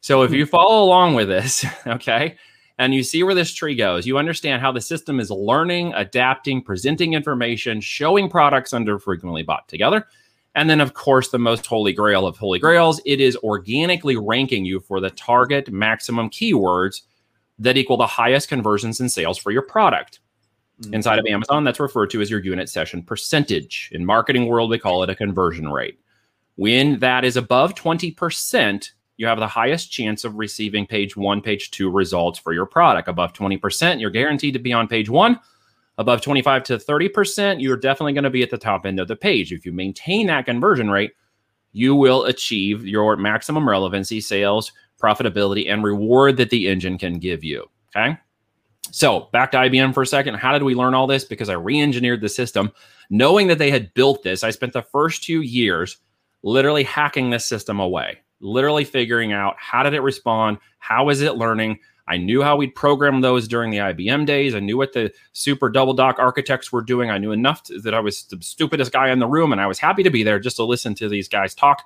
So 0.00 0.22
if 0.22 0.32
you 0.32 0.46
follow 0.46 0.84
along 0.84 1.14
with 1.14 1.28
this, 1.28 1.64
okay, 1.86 2.36
and 2.78 2.94
you 2.94 3.02
see 3.02 3.22
where 3.22 3.34
this 3.34 3.52
tree 3.52 3.74
goes. 3.74 4.06
You 4.06 4.18
understand 4.18 4.62
how 4.62 4.72
the 4.72 4.80
system 4.80 5.18
is 5.20 5.30
learning, 5.30 5.92
adapting, 5.94 6.62
presenting 6.62 7.14
information, 7.14 7.80
showing 7.80 8.30
products 8.30 8.72
under 8.72 8.98
frequently 8.98 9.42
bought 9.42 9.68
together. 9.68 10.06
And 10.54 10.68
then, 10.68 10.80
of 10.80 10.94
course, 10.94 11.28
the 11.28 11.38
most 11.38 11.66
holy 11.66 11.92
grail 11.92 12.26
of 12.26 12.36
holy 12.36 12.58
grails, 12.58 13.00
it 13.04 13.20
is 13.20 13.36
organically 13.38 14.16
ranking 14.16 14.64
you 14.64 14.80
for 14.80 15.00
the 15.00 15.10
target 15.10 15.70
maximum 15.70 16.30
keywords 16.30 17.02
that 17.58 17.76
equal 17.76 17.96
the 17.96 18.06
highest 18.06 18.48
conversions 18.48 19.00
and 19.00 19.10
sales 19.10 19.38
for 19.38 19.50
your 19.50 19.62
product. 19.62 20.20
Mm-hmm. 20.80 20.94
Inside 20.94 21.18
of 21.18 21.26
Amazon, 21.26 21.64
that's 21.64 21.80
referred 21.80 22.10
to 22.10 22.20
as 22.20 22.30
your 22.30 22.42
unit 22.42 22.68
session 22.68 23.02
percentage. 23.02 23.90
In 23.92 24.06
marketing 24.06 24.46
world, 24.46 24.70
we 24.70 24.78
call 24.78 25.02
it 25.02 25.10
a 25.10 25.14
conversion 25.14 25.68
rate. 25.68 25.98
When 26.58 26.98
that 26.98 27.24
is 27.24 27.36
above 27.36 27.76
20%, 27.76 28.90
you 29.16 29.28
have 29.28 29.38
the 29.38 29.46
highest 29.46 29.92
chance 29.92 30.24
of 30.24 30.34
receiving 30.34 30.88
page 30.88 31.16
one, 31.16 31.40
page 31.40 31.70
two 31.70 31.88
results 31.88 32.36
for 32.36 32.52
your 32.52 32.66
product. 32.66 33.06
Above 33.06 33.32
20%, 33.32 34.00
you're 34.00 34.10
guaranteed 34.10 34.54
to 34.54 34.58
be 34.58 34.72
on 34.72 34.88
page 34.88 35.08
one. 35.08 35.38
Above 35.98 36.20
25 36.20 36.64
to 36.64 36.76
30%, 36.76 37.62
you're 37.62 37.76
definitely 37.76 38.12
going 38.12 38.24
to 38.24 38.30
be 38.30 38.42
at 38.42 38.50
the 38.50 38.58
top 38.58 38.86
end 38.86 38.98
of 38.98 39.06
the 39.06 39.14
page. 39.14 39.52
If 39.52 39.64
you 39.64 39.70
maintain 39.70 40.26
that 40.26 40.46
conversion 40.46 40.90
rate, 40.90 41.12
you 41.70 41.94
will 41.94 42.24
achieve 42.24 42.84
your 42.84 43.16
maximum 43.16 43.68
relevancy, 43.68 44.20
sales, 44.20 44.72
profitability, 45.00 45.72
and 45.72 45.84
reward 45.84 46.38
that 46.38 46.50
the 46.50 46.66
engine 46.66 46.98
can 46.98 47.20
give 47.20 47.44
you. 47.44 47.70
Okay. 47.94 48.18
So 48.90 49.28
back 49.32 49.52
to 49.52 49.58
IBM 49.58 49.94
for 49.94 50.02
a 50.02 50.06
second. 50.06 50.34
How 50.34 50.52
did 50.52 50.64
we 50.64 50.74
learn 50.74 50.94
all 50.94 51.06
this? 51.06 51.24
Because 51.24 51.50
I 51.50 51.54
re 51.54 51.80
engineered 51.80 52.20
the 52.20 52.28
system. 52.28 52.72
Knowing 53.10 53.46
that 53.46 53.58
they 53.58 53.70
had 53.70 53.94
built 53.94 54.24
this, 54.24 54.42
I 54.42 54.50
spent 54.50 54.72
the 54.72 54.82
first 54.82 55.22
two 55.22 55.42
years 55.42 55.98
literally 56.42 56.84
hacking 56.84 57.30
this 57.30 57.46
system 57.46 57.80
away 57.80 58.18
literally 58.40 58.84
figuring 58.84 59.32
out 59.32 59.56
how 59.58 59.82
did 59.82 59.94
it 59.94 60.00
respond? 60.00 60.58
How 60.78 61.08
is 61.08 61.20
it 61.20 61.36
learning? 61.36 61.78
I 62.06 62.16
knew 62.16 62.42
how 62.42 62.56
we'd 62.56 62.74
program 62.74 63.20
those 63.20 63.46
during 63.46 63.70
the 63.70 63.78
IBM 63.78 64.24
days. 64.24 64.54
I 64.54 64.60
knew 64.60 64.78
what 64.78 64.94
the 64.94 65.12
super 65.32 65.68
double 65.68 65.92
doc 65.92 66.16
architects 66.18 66.72
were 66.72 66.82
doing. 66.82 67.10
I 67.10 67.18
knew 67.18 67.32
enough 67.32 67.64
to, 67.64 67.78
that 67.80 67.92
I 67.92 68.00
was 68.00 68.24
the 68.24 68.38
stupidest 68.40 68.92
guy 68.92 69.10
in 69.10 69.18
the 69.18 69.26
room, 69.26 69.52
and 69.52 69.60
I 69.60 69.66
was 69.66 69.78
happy 69.78 70.02
to 70.02 70.10
be 70.10 70.22
there 70.22 70.38
just 70.38 70.56
to 70.56 70.64
listen 70.64 70.94
to 70.96 71.08
these 71.08 71.28
guys 71.28 71.54
talk 71.54 71.82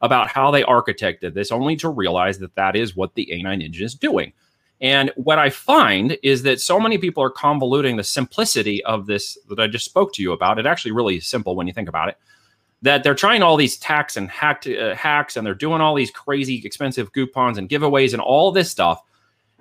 about 0.00 0.28
how 0.28 0.50
they 0.50 0.62
architected 0.62 1.34
this, 1.34 1.52
only 1.52 1.76
to 1.76 1.88
realize 1.88 2.38
that 2.38 2.54
that 2.54 2.76
is 2.76 2.96
what 2.96 3.14
the 3.14 3.28
A9 3.30 3.62
engine 3.62 3.84
is 3.84 3.94
doing. 3.94 4.32
And 4.80 5.10
what 5.16 5.40
I 5.40 5.50
find 5.50 6.16
is 6.22 6.44
that 6.44 6.60
so 6.60 6.78
many 6.78 6.98
people 6.98 7.22
are 7.22 7.32
convoluting 7.32 7.96
the 7.96 8.04
simplicity 8.04 8.82
of 8.84 9.06
this 9.06 9.36
that 9.48 9.58
I 9.58 9.66
just 9.66 9.84
spoke 9.84 10.12
to 10.14 10.22
you 10.22 10.30
about. 10.30 10.60
It 10.60 10.66
actually 10.66 10.92
really 10.92 11.18
simple 11.18 11.56
when 11.56 11.66
you 11.66 11.72
think 11.72 11.88
about 11.88 12.08
it 12.08 12.16
that 12.82 13.02
they're 13.02 13.14
trying 13.14 13.42
all 13.42 13.56
these 13.56 13.76
tax 13.76 14.16
and 14.16 14.30
hack 14.30 14.64
uh, 14.66 14.94
hacks 14.94 15.36
and 15.36 15.46
they're 15.46 15.54
doing 15.54 15.80
all 15.80 15.94
these 15.94 16.10
crazy 16.10 16.62
expensive 16.64 17.12
coupons 17.12 17.58
and 17.58 17.68
giveaways 17.68 18.12
and 18.12 18.22
all 18.22 18.52
this 18.52 18.70
stuff. 18.70 19.02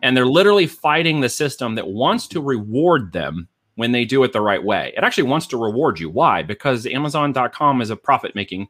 And 0.03 0.15
they're 0.15 0.27
literally 0.27 0.67
fighting 0.67 1.21
the 1.21 1.29
system 1.29 1.75
that 1.75 1.87
wants 1.87 2.27
to 2.27 2.41
reward 2.41 3.13
them 3.13 3.47
when 3.75 3.91
they 3.91 4.05
do 4.05 4.23
it 4.23 4.33
the 4.33 4.41
right 4.41 4.63
way. 4.63 4.93
It 4.95 5.03
actually 5.03 5.29
wants 5.29 5.47
to 5.47 5.57
reward 5.57 5.99
you. 5.99 6.09
Why? 6.09 6.43
Because 6.43 6.85
amazon.com 6.85 7.81
is 7.81 7.89
a 7.89 7.95
profit 7.95 8.35
making 8.35 8.67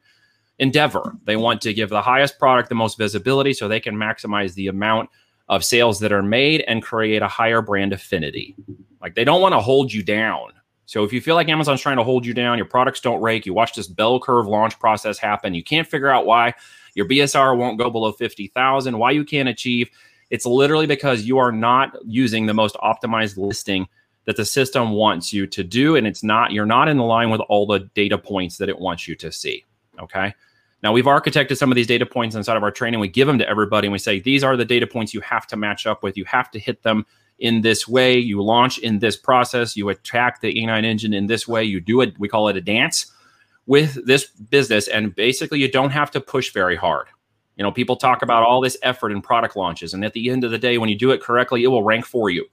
endeavor. 0.60 1.14
They 1.26 1.36
want 1.36 1.62
to 1.62 1.74
give 1.74 1.90
the 1.90 2.02
highest 2.02 2.40
product 2.40 2.70
the 2.70 2.76
most 2.76 2.98
visibility 2.98 3.54
so 3.54 3.68
they 3.68 3.80
can 3.80 3.96
maximize 3.96 4.54
the 4.54 4.68
amount 4.68 5.10
of 5.50 5.64
sales 5.64 6.00
that 6.00 6.12
are 6.12 6.24
made 6.24 6.62
and 6.68 6.84
create 6.84 7.22
a 7.22 7.28
higher 7.28 7.62
brand 7.62 7.94
affinity. 7.94 8.56
Like 9.02 9.16
they 9.16 9.24
don't 9.24 9.42
want 9.42 9.54
to 9.54 9.60
hold 9.60 9.94
you 9.94 10.04
down 10.04 10.52
so 10.88 11.04
if 11.04 11.12
you 11.12 11.20
feel 11.20 11.36
like 11.36 11.50
Amazon's 11.50 11.82
trying 11.82 11.98
to 11.98 12.04
hold 12.04 12.26
you 12.26 12.34
down, 12.34 12.58
your 12.58 12.66
products 12.66 13.02
don't 13.02 13.20
rank, 13.20 13.46
you 13.46 13.54
watch 13.54 13.76
this 13.76 13.88
bell 13.88 14.22
curve 14.22 14.48
launch 14.48 14.80
process 14.80 15.20
happen, 15.20 15.54
you 15.54 15.64
can't 15.64 15.86
figure 15.86 16.10
out 16.10 16.26
why 16.26 16.54
your 16.96 17.06
BSR 17.06 17.58
won't 17.58 17.78
go 17.78 17.90
below 17.90 18.14
50,000, 18.14 18.98
why 18.98 19.12
you 19.12 19.26
can't 19.26 19.50
achieve, 19.50 19.90
it's 20.30 20.46
literally 20.46 20.88
because 20.88 21.24
you 21.24 21.38
are 21.38 21.52
not 21.52 21.96
using 22.06 22.46
the 22.46 22.54
most 22.54 22.76
optimized 22.76 23.38
listing 23.38 23.88
that 24.24 24.38
the 24.38 24.46
system 24.46 24.92
wants 24.92 25.34
you 25.34 25.46
to 25.46 25.64
do 25.64 25.98
and 25.98 26.08
it's 26.08 26.24
not 26.24 26.52
you're 26.52 26.66
not 26.66 26.88
in 26.88 26.98
line 26.98 27.30
with 27.30 27.42
all 27.50 27.66
the 27.66 27.80
data 27.94 28.18
points 28.18 28.58
that 28.58 28.70
it 28.70 28.80
wants 28.80 29.10
you 29.10 29.16
to 29.16 29.30
see, 29.30 29.66
okay? 30.00 30.34
Now 30.84 30.94
we've 30.94 31.06
architected 31.06 31.58
some 31.58 31.72
of 31.72 31.76
these 31.76 31.88
data 31.88 32.06
points 32.06 32.36
inside 32.36 32.58
of 32.58 32.64
our 32.64 32.72
training. 32.72 33.00
We 33.00 33.08
give 33.08 33.28
them 33.28 33.40
to 33.40 33.50
everybody 33.50 33.88
and 33.88 33.92
we 33.92 34.00
say 34.00 34.20
these 34.20 34.44
are 34.44 34.56
the 34.56 34.66
data 34.66 34.86
points 34.86 35.14
you 35.14 35.22
have 35.22 35.48
to 35.48 35.58
match 35.58 35.88
up 35.88 36.04
with. 36.04 36.18
You 36.18 36.26
have 36.26 36.52
to 36.52 36.60
hit 36.60 36.84
them 36.84 37.06
in 37.40 37.62
this 37.62 37.88
way. 37.88 38.18
You 38.18 38.42
launch 38.44 38.78
in 38.80 39.00
this 39.00 39.18
process. 39.18 39.76
You 39.76 39.90
attack 39.90 40.42
the 40.42 40.54
A9 40.54 40.86
engine 40.86 41.14
in 41.14 41.28
this 41.28 41.48
way. 41.48 41.64
You 41.64 41.80
do 41.80 42.02
it, 42.02 42.18
we 42.20 42.28
call 42.28 42.48
it 42.48 42.58
a 42.58 42.62
dance 42.62 43.12
with 43.66 44.06
this 44.06 44.28
business. 44.28 44.88
And 44.88 45.14
basically, 45.16 45.60
you 45.60 45.70
don't 45.70 45.92
have 45.92 46.12
to 46.12 46.22
push 46.22 46.54
very 46.54 46.76
hard. 46.76 47.08
You 47.58 47.64
know, 47.64 47.72
people 47.72 47.96
talk 47.96 48.22
about 48.22 48.44
all 48.44 48.62
this 48.62 48.78
effort 48.84 49.12
in 49.12 49.22
product 49.22 49.56
launches. 49.56 49.94
And 49.94 50.06
at 50.06 50.14
the 50.14 50.30
end 50.30 50.44
of 50.44 50.52
the 50.52 50.60
day, 50.60 50.78
when 50.78 50.90
you 50.90 50.98
do 50.98 51.12
it 51.12 51.22
correctly, 51.22 51.64
it 51.64 51.68
will 51.68 51.84
rank 51.84 52.06
for 52.06 52.30
you. 52.30 52.46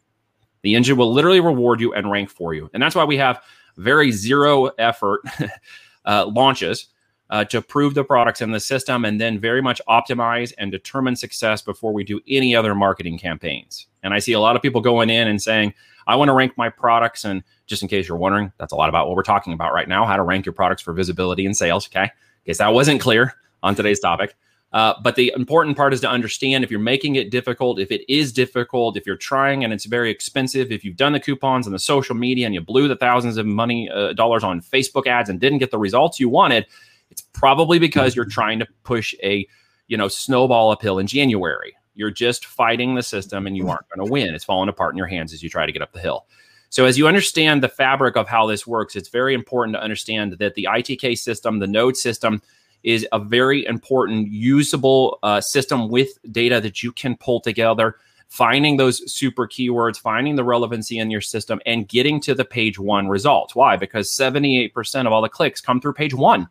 The 0.62 0.74
engine 0.74 0.96
will 0.96 1.12
literally 1.12 1.40
reward 1.40 1.80
you 1.80 1.92
and 1.92 2.10
rank 2.10 2.30
for 2.30 2.54
you. 2.54 2.70
And 2.72 2.82
that's 2.82 2.94
why 2.94 3.04
we 3.04 3.18
have 3.18 3.42
very 3.76 4.10
zero 4.10 4.68
effort 4.78 5.20
uh, 6.06 6.26
launches 6.26 6.86
uh, 7.30 7.44
to 7.44 7.62
prove 7.62 7.94
the 7.94 8.04
products 8.04 8.40
in 8.40 8.52
the 8.52 8.60
system 8.60 9.04
and 9.04 9.20
then 9.20 9.38
very 9.38 9.62
much 9.62 9.80
optimize 9.88 10.52
and 10.58 10.70
determine 10.70 11.16
success 11.16 11.62
before 11.62 11.92
we 11.92 12.04
do 12.04 12.20
any 12.28 12.54
other 12.54 12.74
marketing 12.74 13.18
campaigns. 13.18 13.86
And 14.02 14.12
I 14.12 14.18
see 14.18 14.32
a 14.32 14.40
lot 14.40 14.56
of 14.56 14.62
people 14.62 14.80
going 14.80 15.10
in 15.10 15.26
and 15.28 15.40
saying, 15.40 15.74
I 16.06 16.16
want 16.16 16.28
to 16.28 16.34
rank 16.34 16.52
my 16.56 16.68
products. 16.68 17.24
And 17.24 17.42
just 17.66 17.82
in 17.82 17.88
case 17.88 18.08
you're 18.08 18.18
wondering, 18.18 18.52
that's 18.58 18.72
a 18.72 18.76
lot 18.76 18.88
about 18.88 19.06
what 19.06 19.16
we're 19.16 19.22
talking 19.22 19.52
about 19.52 19.72
right 19.72 19.88
now 19.88 20.04
how 20.04 20.16
to 20.16 20.22
rank 20.22 20.44
your 20.44 20.52
products 20.52 20.82
for 20.82 20.92
visibility 20.92 21.46
and 21.46 21.56
sales. 21.56 21.88
Okay. 21.88 22.04
In 22.04 22.10
case 22.46 22.58
that 22.58 22.74
wasn't 22.74 23.00
clear 23.00 23.34
on 23.62 23.74
today's 23.74 24.00
topic. 24.00 24.36
Uh, 24.74 24.92
but 25.02 25.14
the 25.14 25.32
important 25.36 25.76
part 25.76 25.94
is 25.94 26.00
to 26.00 26.10
understand 26.10 26.64
if 26.64 26.70
you're 26.70 26.80
making 26.80 27.14
it 27.14 27.30
difficult, 27.30 27.78
if 27.78 27.92
it 27.92 28.04
is 28.12 28.32
difficult, 28.32 28.96
if 28.96 29.06
you're 29.06 29.16
trying 29.16 29.62
and 29.62 29.72
it's 29.72 29.84
very 29.84 30.10
expensive, 30.10 30.72
if 30.72 30.84
you've 30.84 30.96
done 30.96 31.12
the 31.12 31.20
coupons 31.20 31.64
and 31.64 31.72
the 31.72 31.78
social 31.78 32.16
media 32.16 32.44
and 32.44 32.54
you 32.54 32.60
blew 32.60 32.88
the 32.88 32.96
thousands 32.96 33.36
of 33.36 33.46
money 33.46 33.88
uh, 33.88 34.12
dollars 34.14 34.42
on 34.42 34.60
Facebook 34.60 35.06
ads 35.06 35.30
and 35.30 35.38
didn't 35.38 35.58
get 35.58 35.70
the 35.70 35.78
results 35.78 36.18
you 36.18 36.28
wanted, 36.28 36.66
it's 37.14 37.23
probably 37.33 37.78
because 37.78 38.16
you're 38.16 38.25
trying 38.25 38.59
to 38.59 38.66
push 38.83 39.14
a 39.23 39.47
you 39.87 39.97
know 39.97 40.09
snowball 40.09 40.73
uphill 40.73 40.99
in 40.99 41.06
January. 41.06 41.73
You're 41.94 42.11
just 42.11 42.44
fighting 42.44 42.97
the 42.97 43.04
system 43.04 43.47
and 43.47 43.56
you 43.56 43.68
aren't 43.68 43.88
going 43.88 44.04
to 44.04 44.12
win. 44.12 44.35
It's 44.35 44.42
falling 44.42 44.68
apart 44.68 44.94
in 44.94 44.99
your 44.99 45.06
hands 45.06 45.33
as 45.33 45.44
you 45.44 45.49
try 45.49 45.64
to 45.64 45.71
get 45.71 45.80
up 45.80 45.92
the 45.92 46.00
hill. 46.00 46.26
So, 46.71 46.87
as 46.87 46.99
you 46.99 47.06
understand 47.06 47.62
the 47.62 47.68
fabric 47.68 48.16
of 48.16 48.26
how 48.26 48.47
this 48.47 48.66
works, 48.66 48.97
it's 48.97 49.11
very 49.11 49.33
important 49.33 49.76
to 49.76 49.80
understand 49.80 50.33
that 50.33 50.54
the 50.54 50.66
ITK 50.68 51.16
system, 51.16 51.61
the 51.61 51.68
node 51.68 51.97
system, 51.97 52.42
is 52.83 53.06
a 53.12 53.21
very 53.21 53.64
important, 53.64 54.33
usable 54.33 55.21
uh, 55.23 55.40
system 55.40 55.88
with 55.88 56.18
data 56.33 56.61
that 56.61 56.83
you 56.83 56.90
can 56.90 57.16
pull 57.16 57.40
together, 57.40 57.94
finding 58.26 58.76
those 58.76 59.09
super 59.12 59.47
keywords, 59.47 60.00
finding 60.00 60.35
the 60.35 60.42
relevancy 60.42 60.99
in 60.99 61.12
your 61.12 61.21
system, 61.21 61.61
and 61.64 61.87
getting 61.87 62.21
to 62.23 62.35
the 62.35 62.44
page 62.44 62.76
one 62.76 63.06
results. 63.06 63.54
Why? 63.54 63.76
Because 63.76 64.11
78% 64.11 65.06
of 65.06 65.12
all 65.12 65.23
the 65.23 65.28
clicks 65.28 65.61
come 65.61 65.80
through 65.80 65.94
page 65.94 66.12
one. 66.12 66.49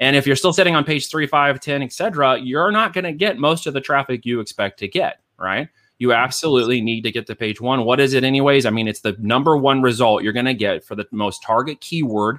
And 0.00 0.14
if 0.14 0.26
you're 0.26 0.36
still 0.36 0.52
sitting 0.52 0.76
on 0.76 0.84
page 0.84 1.08
three, 1.08 1.26
five, 1.26 1.60
10, 1.60 1.82
etc., 1.82 2.38
you're 2.38 2.70
not 2.70 2.92
going 2.92 3.04
to 3.04 3.12
get 3.12 3.38
most 3.38 3.66
of 3.66 3.74
the 3.74 3.80
traffic 3.80 4.26
you 4.26 4.40
expect 4.40 4.78
to 4.80 4.88
get, 4.88 5.20
right? 5.38 5.68
You 5.98 6.12
absolutely 6.12 6.82
need 6.82 7.02
to 7.02 7.10
get 7.10 7.26
to 7.28 7.34
page 7.34 7.60
one. 7.60 7.84
What 7.84 8.00
is 8.00 8.12
it, 8.12 8.22
anyways? 8.22 8.66
I 8.66 8.70
mean, 8.70 8.88
it's 8.88 9.00
the 9.00 9.16
number 9.18 9.56
one 9.56 9.80
result 9.80 10.22
you're 10.22 10.34
going 10.34 10.46
to 10.46 10.54
get 10.54 10.84
for 10.84 10.94
the 10.94 11.06
most 11.10 11.42
target 11.42 11.80
keyword 11.80 12.38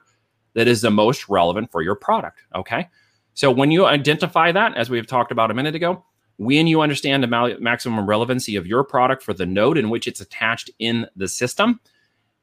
that 0.53 0.67
is 0.67 0.81
the 0.81 0.91
most 0.91 1.27
relevant 1.29 1.71
for 1.71 1.81
your 1.81 1.95
product. 1.95 2.41
Okay. 2.53 2.87
So 3.33 3.51
when 3.51 3.71
you 3.71 3.85
identify 3.85 4.51
that, 4.51 4.75
as 4.75 4.89
we've 4.89 5.07
talked 5.07 5.31
about 5.31 5.51
a 5.51 5.53
minute 5.53 5.75
ago, 5.75 6.03
when 6.37 6.67
you 6.67 6.81
understand 6.81 7.23
the 7.23 7.57
maximum 7.59 8.05
relevancy 8.05 8.55
of 8.55 8.67
your 8.67 8.83
product 8.83 9.23
for 9.23 9.33
the 9.33 9.45
node 9.45 9.77
in 9.77 9.89
which 9.89 10.07
it's 10.07 10.21
attached 10.21 10.69
in 10.77 11.07
the 11.15 11.27
system, 11.27 11.79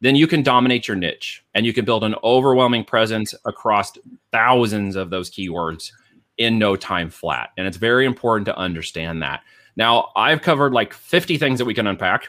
then 0.04 0.14
you 0.14 0.26
can 0.26 0.42
dominate 0.42 0.87
your 0.87 0.99
niche 0.99 1.42
and 1.54 1.64
you 1.64 1.73
can 1.73 1.87
build 1.87 2.04
an 2.04 2.14
overwhelming 2.23 2.84
presence 2.84 3.34
across 3.46 3.90
thousands 4.32 4.96
of 4.96 5.08
those 5.08 5.30
keywords 5.30 5.92
in 6.37 6.58
no 6.58 6.76
time 6.76 7.08
flat. 7.08 7.52
And 7.56 7.66
it's 7.66 7.78
very 7.78 8.04
important 8.04 8.44
to 8.46 8.58
understand 8.58 9.23
that. 9.23 9.40
Now, 9.76 10.11
I've 10.14 10.42
covered 10.42 10.75
like 10.75 10.92
50 10.92 11.38
things 11.38 11.58
that 11.58 11.64
we 11.64 11.73
can 11.73 11.87
unpack. 11.87 12.28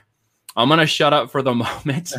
I'm 0.56 0.70
going 0.70 0.80
to 0.80 0.86
shut 0.86 1.12
up 1.12 1.30
for 1.30 1.42
the 1.42 1.54
moment. 1.56 2.14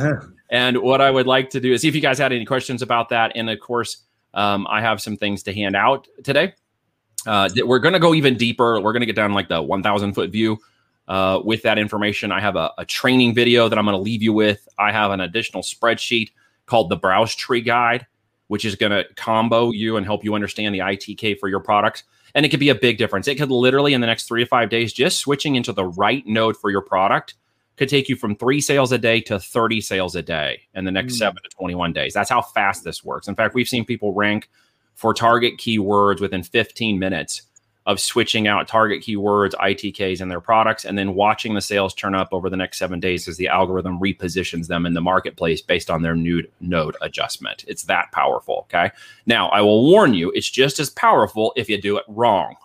and 0.50 0.76
what 0.82 1.00
I 1.00 1.10
would 1.10 1.26
like 1.26 1.48
to 1.50 1.60
do 1.60 1.72
is 1.72 1.80
see 1.80 1.88
if 1.88 1.94
you 1.94 2.02
guys 2.02 2.18
had 2.18 2.34
any 2.34 2.44
questions 2.44 2.82
about 2.82 3.08
that. 3.08 3.32
And 3.34 3.48
of 3.48 3.58
course, 3.58 4.04
um, 4.34 4.66
I 4.68 4.82
have 4.82 5.00
some 5.00 5.16
things 5.16 5.42
to 5.44 5.54
hand 5.54 5.74
out 5.74 6.06
today. 6.22 6.52
Uh, 7.26 7.48
we're 7.64 7.78
going 7.78 7.94
to 7.94 7.98
go 7.98 8.12
even 8.12 8.36
deeper. 8.36 8.78
We're 8.78 8.92
going 8.92 9.00
to 9.00 9.06
get 9.06 9.16
down 9.16 9.32
like 9.32 9.48
the 9.48 9.62
1,000 9.62 10.12
foot 10.12 10.28
view 10.28 10.58
uh, 11.08 11.40
with 11.44 11.62
that 11.62 11.78
information. 11.78 12.32
I 12.32 12.40
have 12.40 12.56
a, 12.56 12.72
a 12.78 12.84
training 12.84 13.34
video 13.34 13.68
that 13.68 13.78
I'm 13.78 13.84
going 13.84 13.96
to 13.96 14.02
leave 14.02 14.22
you 14.22 14.32
with. 14.32 14.68
I 14.78 14.92
have 14.92 15.10
an 15.10 15.20
additional 15.20 15.62
spreadsheet 15.62 16.30
called 16.66 16.90
the 16.90 16.96
Browse 16.96 17.34
Tree 17.34 17.60
Guide, 17.60 18.06
which 18.48 18.64
is 18.64 18.74
going 18.74 18.92
to 18.92 19.04
combo 19.14 19.70
you 19.70 19.96
and 19.96 20.04
help 20.04 20.24
you 20.24 20.34
understand 20.34 20.74
the 20.74 20.80
ITK 20.80 21.38
for 21.38 21.48
your 21.48 21.60
products. 21.60 22.04
And 22.34 22.44
it 22.44 22.50
could 22.50 22.60
be 22.60 22.68
a 22.68 22.74
big 22.74 22.98
difference. 22.98 23.28
It 23.28 23.36
could 23.36 23.50
literally, 23.50 23.94
in 23.94 24.00
the 24.00 24.06
next 24.06 24.28
three 24.28 24.42
to 24.42 24.48
five 24.48 24.68
days, 24.68 24.92
just 24.92 25.18
switching 25.18 25.56
into 25.56 25.72
the 25.72 25.86
right 25.86 26.26
node 26.26 26.56
for 26.56 26.70
your 26.70 26.82
product 26.82 27.34
could 27.76 27.88
take 27.88 28.08
you 28.08 28.16
from 28.16 28.34
three 28.34 28.60
sales 28.60 28.92
a 28.92 28.98
day 28.98 29.20
to 29.20 29.38
30 29.38 29.80
sales 29.80 30.16
a 30.16 30.22
day 30.22 30.62
in 30.74 30.84
the 30.84 30.90
next 30.90 31.14
mm. 31.14 31.18
seven 31.18 31.42
to 31.42 31.50
21 31.50 31.92
days. 31.92 32.14
That's 32.14 32.30
how 32.30 32.42
fast 32.42 32.84
this 32.84 33.04
works. 33.04 33.28
In 33.28 33.34
fact, 33.34 33.54
we've 33.54 33.68
seen 33.68 33.84
people 33.84 34.12
rank 34.14 34.48
for 34.94 35.12
target 35.12 35.58
keywords 35.58 36.20
within 36.20 36.42
15 36.42 36.98
minutes 36.98 37.42
of 37.86 38.00
switching 38.00 38.48
out 38.48 38.66
target 38.66 39.02
keywords, 39.02 39.52
ITKs, 39.54 40.20
and 40.20 40.30
their 40.30 40.40
products, 40.40 40.84
and 40.84 40.98
then 40.98 41.14
watching 41.14 41.54
the 41.54 41.60
sales 41.60 41.94
turn 41.94 42.14
up 42.14 42.28
over 42.32 42.50
the 42.50 42.56
next 42.56 42.78
seven 42.78 42.98
days 42.98 43.28
as 43.28 43.36
the 43.36 43.48
algorithm 43.48 43.98
repositions 44.00 44.66
them 44.66 44.86
in 44.86 44.94
the 44.94 45.00
marketplace 45.00 45.62
based 45.62 45.88
on 45.88 46.02
their 46.02 46.16
new 46.16 46.42
node 46.60 46.96
adjustment. 47.00 47.64
It's 47.68 47.84
that 47.84 48.10
powerful. 48.12 48.66
Okay. 48.68 48.90
Now, 49.26 49.48
I 49.50 49.60
will 49.60 49.84
warn 49.84 50.14
you, 50.14 50.32
it's 50.32 50.50
just 50.50 50.80
as 50.80 50.90
powerful 50.90 51.52
if 51.56 51.68
you 51.68 51.80
do 51.80 51.96
it 51.96 52.04
wrong. 52.08 52.56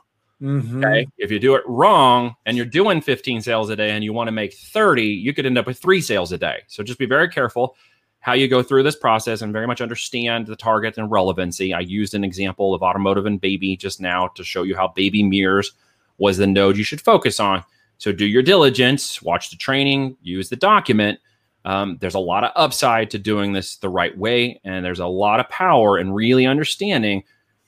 Mm-hmm. 0.42 0.84
Okay. 0.84 1.08
If 1.20 1.30
you 1.30 1.40
do 1.40 1.54
it 1.54 1.64
wrong 1.68 2.36
and 2.48 2.58
you're 2.58 2.66
doing 2.66 3.00
15 3.00 3.42
sales 3.42 3.70
a 3.70 3.76
day 3.76 3.92
and 3.92 4.04
you 4.04 4.12
want 4.12 4.28
to 4.28 4.32
make 4.32 4.56
30, 4.56 5.04
you 5.04 5.36
could 5.36 5.46
end 5.46 5.60
up 5.60 5.68
with 5.68 5.78
three 5.78 6.02
sales 6.02 6.32
a 6.32 6.38
day. 6.38 6.64
So 6.68 6.82
just 6.82 6.98
be 6.98 7.06
very 7.06 7.30
careful 7.30 7.76
how 8.22 8.34
you 8.34 8.48
go 8.48 8.64
through 8.64 8.84
this 8.84 8.96
process 8.96 9.42
and 9.42 9.52
very 9.52 9.68
much 9.68 9.82
understand 9.82 10.46
the 10.46 10.56
target 10.56 10.98
and 10.98 11.12
relevancy. 11.12 11.74
I 11.74 11.80
used 11.80 12.14
an 12.14 12.24
example 12.24 12.74
of 12.74 12.84
automotive 12.84 13.26
and 13.26 13.42
baby 13.42 13.76
just 13.76 14.00
now 14.00 14.28
to 14.36 14.44
show 14.44 14.64
you 14.64 14.76
how 14.76 14.90
baby 14.90 15.24
mirrors 15.24 15.74
was 16.20 16.38
the 16.38 16.48
node 16.48 16.78
you 16.78 16.84
should 16.84 17.02
focus 17.02 17.40
on. 17.40 17.64
So 17.98 18.12
do 18.12 18.26
your 18.26 18.44
diligence, 18.44 19.22
watch 19.22 19.50
the 19.50 19.58
training, 19.58 20.18
use 20.22 20.50
the 20.50 20.56
document. 20.56 21.20
Um, 21.66 21.98
there's 22.00 22.16
a 22.16 22.20
lot 22.20 22.44
of 22.44 22.52
upside 22.56 23.10
to 23.12 23.20
doing 23.20 23.54
this 23.54 23.78
the 23.78 23.90
right 23.90 24.16
way, 24.16 24.60
and 24.64 24.86
there's 24.86 25.00
a 25.00 25.08
lot 25.08 25.40
of 25.40 25.50
power 25.50 25.98
in 25.98 26.12
really 26.12 26.46
understanding 26.46 27.24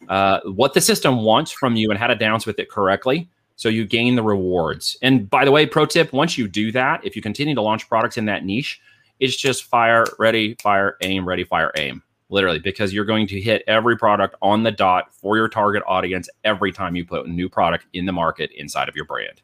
uh, 0.09 0.39
what 0.45 0.73
the 0.73 0.81
system 0.81 1.23
wants 1.23 1.51
from 1.51 1.75
you 1.75 1.89
and 1.89 1.99
how 1.99 2.07
to 2.07 2.15
dance 2.15 2.45
with 2.45 2.59
it 2.59 2.69
correctly. 2.69 3.29
So 3.55 3.69
you 3.69 3.85
gain 3.85 4.15
the 4.15 4.23
rewards. 4.23 4.97
And 5.01 5.29
by 5.29 5.45
the 5.45 5.51
way, 5.51 5.65
pro 5.65 5.85
tip: 5.85 6.11
once 6.13 6.37
you 6.37 6.47
do 6.47 6.71
that, 6.71 7.05
if 7.05 7.15
you 7.15 7.21
continue 7.21 7.53
to 7.55 7.61
launch 7.61 7.87
products 7.87 8.17
in 8.17 8.25
that 8.25 8.45
niche, 8.45 8.81
it's 9.23 9.37
just 9.37 9.63
fire, 9.63 10.05
ready, 10.19 10.53
fire, 10.61 10.97
aim, 11.01 11.25
ready, 11.25 11.45
fire, 11.45 11.71
aim. 11.77 12.03
Literally, 12.27 12.59
because 12.59 12.93
you're 12.93 13.05
going 13.05 13.25
to 13.27 13.39
hit 13.39 13.63
every 13.67 13.95
product 13.95 14.35
on 14.41 14.63
the 14.63 14.71
dot 14.71 15.13
for 15.13 15.37
your 15.37 15.47
target 15.47 15.81
audience 15.87 16.27
every 16.43 16.73
time 16.73 16.95
you 16.95 17.05
put 17.05 17.25
a 17.25 17.29
new 17.29 17.47
product 17.47 17.85
in 17.93 18.05
the 18.05 18.11
market 18.11 18.51
inside 18.55 18.89
of 18.89 18.95
your 18.97 19.05
brand. 19.05 19.41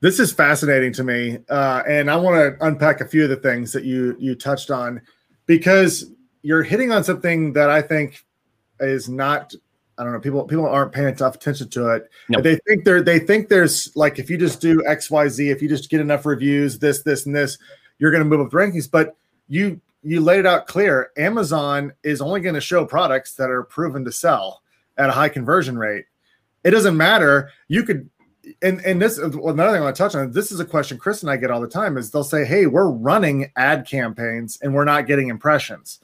This 0.00 0.18
is 0.18 0.32
fascinating 0.32 0.92
to 0.94 1.04
me, 1.04 1.38
uh, 1.50 1.82
and 1.86 2.10
I 2.10 2.16
want 2.16 2.36
to 2.36 2.66
unpack 2.66 3.00
a 3.00 3.06
few 3.06 3.22
of 3.22 3.30
the 3.30 3.36
things 3.36 3.72
that 3.72 3.84
you 3.84 4.16
you 4.18 4.34
touched 4.34 4.72
on 4.72 5.00
because 5.46 6.10
you're 6.42 6.64
hitting 6.64 6.90
on 6.90 7.04
something 7.04 7.52
that 7.52 7.70
I 7.70 7.80
think 7.80 8.24
is 8.80 9.08
not 9.08 9.54
I 9.98 10.04
don't 10.04 10.14
know. 10.14 10.20
People 10.20 10.44
people 10.44 10.66
aren't 10.66 10.90
paying 10.90 11.08
enough 11.08 11.36
attention 11.36 11.68
to 11.70 11.94
it. 11.94 12.10
Nope. 12.28 12.42
They 12.42 12.56
think 12.66 12.84
they're 12.84 13.02
they 13.02 13.18
think 13.18 13.48
there's 13.48 13.94
like 13.94 14.18
if 14.18 14.30
you 14.30 14.38
just 14.38 14.60
do 14.60 14.82
X 14.86 15.10
Y 15.10 15.28
Z, 15.28 15.50
if 15.50 15.60
you 15.60 15.68
just 15.68 15.90
get 15.90 16.00
enough 16.00 16.24
reviews, 16.24 16.78
this 16.78 17.02
this 17.02 17.26
and 17.26 17.36
this, 17.36 17.58
you're 18.02 18.10
going 18.10 18.24
to 18.24 18.28
move 18.28 18.40
up 18.40 18.50
the 18.50 18.56
rankings. 18.56 18.90
But 18.90 19.16
you 19.48 19.80
you 20.02 20.20
laid 20.20 20.40
it 20.40 20.46
out 20.46 20.66
clear. 20.66 21.12
Amazon 21.16 21.92
is 22.02 22.20
only 22.20 22.40
going 22.40 22.56
to 22.56 22.60
show 22.60 22.84
products 22.84 23.34
that 23.34 23.48
are 23.48 23.62
proven 23.62 24.04
to 24.04 24.10
sell 24.10 24.62
at 24.98 25.08
a 25.08 25.12
high 25.12 25.28
conversion 25.28 25.78
rate. 25.78 26.06
It 26.64 26.72
doesn't 26.72 26.96
matter. 26.96 27.50
You 27.68 27.84
could 27.84 28.10
and 28.60 28.80
and 28.84 29.00
this 29.00 29.18
another 29.18 29.72
thing 29.72 29.80
I 29.80 29.84
want 29.84 29.94
to 29.94 30.02
touch 30.02 30.16
on. 30.16 30.32
This 30.32 30.50
is 30.50 30.58
a 30.58 30.64
question 30.64 30.98
Chris 30.98 31.22
and 31.22 31.30
I 31.30 31.36
get 31.36 31.52
all 31.52 31.60
the 31.60 31.68
time. 31.68 31.96
Is 31.96 32.10
they'll 32.10 32.24
say, 32.24 32.44
"Hey, 32.44 32.66
we're 32.66 32.90
running 32.90 33.52
ad 33.54 33.86
campaigns 33.86 34.58
and 34.60 34.74
we're 34.74 34.84
not 34.84 35.06
getting 35.06 35.28
impressions." 35.28 36.00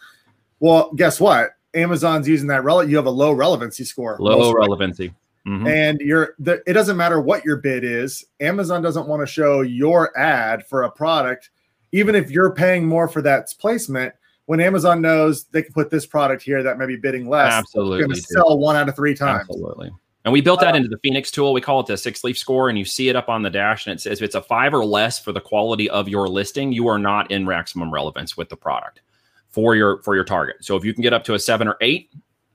Well, 0.61 0.93
guess 0.93 1.21
what? 1.21 1.51
Amazon's 1.75 2.29
using 2.29 2.47
that. 2.49 2.63
Rel- 2.63 2.89
you 2.89 2.97
have 2.97 3.07
a 3.07 3.11
low 3.11 3.33
relevancy 3.33 3.83
score. 3.83 4.17
Low 4.21 4.53
relevancy. 4.53 5.13
Mm-hmm. 5.49 5.67
And 5.67 6.01
you're 6.01 6.35
the, 6.39 6.63
it 6.65 6.75
doesn't 6.75 6.97
matter 6.97 7.21
what 7.21 7.45
your 7.45 7.57
bid 7.57 7.83
is. 7.83 8.25
Amazon 8.39 8.83
doesn't 8.83 9.09
want 9.09 9.21
to 9.21 9.27
show 9.27 9.63
your 9.63 10.17
ad 10.17 10.65
for 10.65 10.85
a 10.85 10.91
product 10.91 11.51
even 11.93 12.15
if 12.15 12.31
you're 12.31 12.53
paying 12.53 12.87
more 12.87 13.09
for 13.09 13.23
that 13.23 13.49
placement, 13.59 14.15
when 14.47 14.61
Amazon 14.61 15.03
knows 15.03 15.45
they 15.45 15.63
can 15.63 15.73
put 15.73 15.91
this 15.91 16.07
product 16.07 16.43
here 16.43 16.63
that 16.63 16.79
may 16.79 16.87
be 16.87 16.97
bidding 16.97 17.29
less, 17.29 17.53
absolutely 17.53 17.99
going 17.99 18.11
to 18.11 18.21
sell 18.21 18.59
one 18.59 18.77
out 18.77 18.89
of 18.89 18.97
three 18.97 19.15
times. 19.15 19.47
Absolutely. 19.49 19.91
And 20.25 20.33
we 20.33 20.41
built 20.41 20.61
that 20.61 20.75
uh, 20.75 20.77
into 20.77 20.89
the 20.89 20.99
Phoenix 20.99 21.31
tool. 21.31 21.53
We 21.53 21.61
call 21.61 21.81
it 21.81 21.87
the 21.87 21.97
six 21.97 22.25
leaf 22.25 22.37
score, 22.37 22.69
and 22.69 22.79
you 22.79 22.85
see 22.85 23.09
it 23.09 23.17
up 23.17 23.29
on 23.29 23.43
the 23.43 23.51
dash, 23.51 23.87
and 23.87 23.95
it 23.95 24.01
says 24.01 24.21
if 24.21 24.25
it's 24.25 24.35
a 24.35 24.43
five 24.43 24.75
or 24.75 24.85
less 24.85 25.19
for 25.19 25.33
the 25.33 25.41
quality 25.41 25.89
of 25.89 26.09
your 26.09 26.29
listing, 26.29 26.73
you 26.73 26.89
are 26.89 26.99
not 26.99 27.31
in 27.31 27.45
maximum 27.45 27.93
relevance 27.93 28.37
with 28.37 28.49
the 28.49 28.57
product 28.57 29.01
for 29.49 29.75
your 29.75 30.03
for 30.03 30.15
your 30.15 30.25
target. 30.25 30.57
So 30.61 30.77
if 30.77 30.85
you 30.85 30.93
can 30.93 31.03
get 31.03 31.13
up 31.13 31.25
to 31.25 31.35
a 31.35 31.39
seven 31.39 31.69
or 31.69 31.77
eight, 31.81 32.11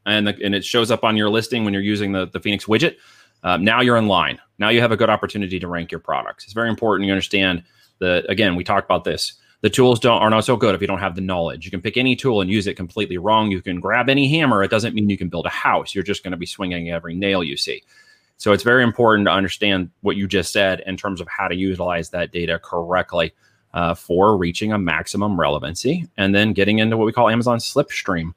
and 0.06 0.28
the, 0.28 0.38
and 0.44 0.54
it 0.54 0.66
shows 0.66 0.92
up 0.92 1.04
on 1.04 1.16
your 1.16 1.30
listing 1.30 1.64
when 1.64 1.74
you're 1.74 1.82
using 1.84 2.12
the 2.12 2.28
the 2.28 2.40
Phoenix 2.40 2.66
widget, 2.66 2.98
um, 3.44 3.64
now 3.64 3.82
you're 3.82 3.98
in 3.98 4.08
line. 4.08 4.40
Now 4.60 4.70
you 4.70 4.82
have 4.82 4.92
a 4.92 4.98
good 4.98 5.10
opportunity 5.10 5.60
to 5.60 5.68
rank 5.68 5.92
your 5.92 6.00
products. 6.00 6.44
It's 6.44 6.54
very 6.54 6.70
important 6.70 7.08
you 7.08 7.14
understand 7.14 7.64
again, 8.04 8.56
we 8.56 8.64
talked 8.64 8.86
about 8.86 9.04
this. 9.04 9.34
The 9.62 9.70
tools 9.70 10.00
don't 10.00 10.22
are 10.22 10.30
not 10.30 10.44
so 10.44 10.58
good 10.58 10.76
if 10.76 10.82
you 10.82 10.88
don't 10.88 11.00
have 11.00 11.16
the 11.16 11.22
knowledge. 11.22 11.64
You 11.64 11.72
can 11.72 11.82
pick 11.82 11.96
any 11.96 12.18
tool 12.18 12.42
and 12.42 12.50
use 12.50 12.68
it 12.68 12.74
completely 12.76 13.18
wrong. 13.18 13.50
You 13.50 13.62
can 13.62 13.80
grab 13.80 14.10
any 14.10 14.28
hammer. 14.28 14.62
It 14.62 14.70
doesn't 14.70 14.94
mean 14.94 15.10
you 15.10 15.18
can 15.18 15.30
build 15.30 15.46
a 15.46 15.50
house. 15.50 15.96
You're 15.96 16.04
just 16.04 16.22
going 16.22 16.32
to 16.32 16.38
be 16.38 16.46
swinging 16.46 16.92
every 16.92 17.16
nail 17.16 17.44
you 17.44 17.56
see. 17.56 17.82
So 18.38 18.52
it's 18.52 18.64
very 18.64 18.84
important 18.84 19.26
to 19.28 19.32
understand 19.32 19.90
what 20.02 20.18
you 20.18 20.28
just 20.28 20.52
said 20.52 20.82
in 20.86 20.98
terms 20.98 21.22
of 21.22 21.30
how 21.30 21.48
to 21.48 21.56
utilize 21.56 22.10
that 22.10 22.34
data 22.34 22.60
correctly 22.60 23.34
uh, 23.74 23.94
for 23.94 24.36
reaching 24.36 24.74
a 24.74 24.78
maximum 24.78 25.40
relevancy, 25.40 26.10
and 26.18 26.36
then 26.36 26.52
getting 26.54 26.80
into 26.80 26.98
what 26.98 27.06
we 27.06 27.14
call 27.14 27.30
Amazon 27.30 27.58
slipstream. 27.58 28.34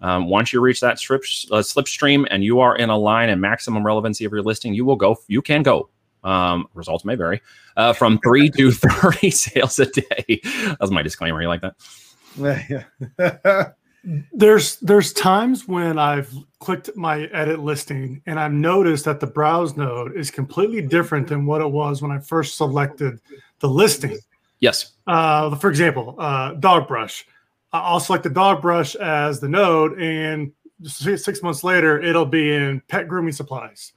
Um, 0.00 0.28
once 0.28 0.52
you 0.52 0.60
reach 0.60 0.80
that 0.80 0.98
strip, 0.98 1.22
uh, 1.50 1.60
slipstream 1.60 2.26
and 2.30 2.42
you 2.42 2.60
are 2.60 2.74
in 2.74 2.88
a 2.88 2.96
line 2.96 3.28
and 3.28 3.40
maximum 3.40 3.84
relevancy 3.84 4.24
of 4.24 4.32
your 4.32 4.42
listing, 4.42 4.72
you 4.72 4.86
will 4.86 4.96
go. 4.96 5.18
You 5.28 5.42
can 5.42 5.62
go 5.62 5.90
um, 6.24 6.66
results 6.74 7.04
may 7.04 7.14
vary 7.14 7.40
uh, 7.76 7.92
from 7.92 8.18
three 8.18 8.50
to 8.50 8.70
30 8.72 9.30
sales 9.30 9.78
a 9.78 9.86
day. 9.86 10.40
That's 10.78 10.90
my 10.90 11.02
disclaimer. 11.02 11.40
You 11.42 11.48
like 11.48 11.62
that? 11.62 11.74
Yeah. 12.38 13.72
there's 14.32 14.76
there's 14.76 15.12
times 15.12 15.68
when 15.68 15.98
I've 15.98 16.32
clicked 16.58 16.94
my 16.96 17.24
edit 17.26 17.60
listing 17.60 18.22
and 18.26 18.38
I've 18.38 18.52
noticed 18.52 19.04
that 19.06 19.20
the 19.20 19.26
browse 19.26 19.76
node 19.76 20.16
is 20.16 20.30
completely 20.30 20.82
different 20.82 21.28
than 21.28 21.46
what 21.46 21.60
it 21.60 21.70
was 21.70 22.02
when 22.02 22.10
I 22.10 22.18
first 22.18 22.56
selected 22.56 23.20
the 23.60 23.68
listing. 23.68 24.18
Yes. 24.60 24.92
Uh, 25.06 25.54
for 25.56 25.70
example, 25.70 26.16
uh, 26.18 26.52
dog 26.54 26.86
brush. 26.86 27.26
I'll 27.72 28.00
select 28.00 28.24
the 28.24 28.30
dog 28.30 28.62
brush 28.62 28.94
as 28.96 29.40
the 29.40 29.48
node, 29.48 29.98
and 30.00 30.52
six 30.84 31.42
months 31.42 31.62
later, 31.62 32.00
it'll 32.00 32.26
be 32.26 32.52
in 32.52 32.82
pet 32.88 33.06
grooming 33.06 33.32
supplies. 33.32 33.92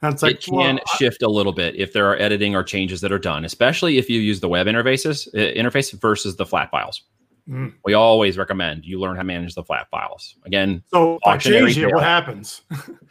That's 0.00 0.22
like, 0.22 0.36
it 0.36 0.44
can 0.44 0.76
well, 0.76 0.78
shift 0.96 1.22
a 1.22 1.28
little 1.28 1.52
bit 1.52 1.76
if 1.76 1.92
there 1.92 2.10
are 2.10 2.16
editing 2.16 2.54
or 2.54 2.62
changes 2.62 3.02
that 3.02 3.12
are 3.12 3.18
done, 3.18 3.44
especially 3.44 3.98
if 3.98 4.08
you 4.08 4.18
use 4.18 4.40
the 4.40 4.48
web 4.48 4.66
interfaces 4.66 5.28
uh, 5.34 5.54
interface 5.54 5.92
versus 5.92 6.36
the 6.36 6.46
flat 6.46 6.70
files. 6.70 7.02
Mm. 7.48 7.74
We 7.84 7.94
always 7.94 8.38
recommend 8.38 8.84
you 8.84 8.98
learn 8.98 9.16
how 9.16 9.22
to 9.22 9.26
manage 9.26 9.54
the 9.54 9.64
flat 9.64 9.88
files. 9.90 10.36
Again, 10.46 10.82
so 10.86 11.16
if 11.16 11.20
I 11.26 11.36
change 11.36 11.76
it, 11.76 11.92
what 11.92 12.02
happens? 12.02 12.62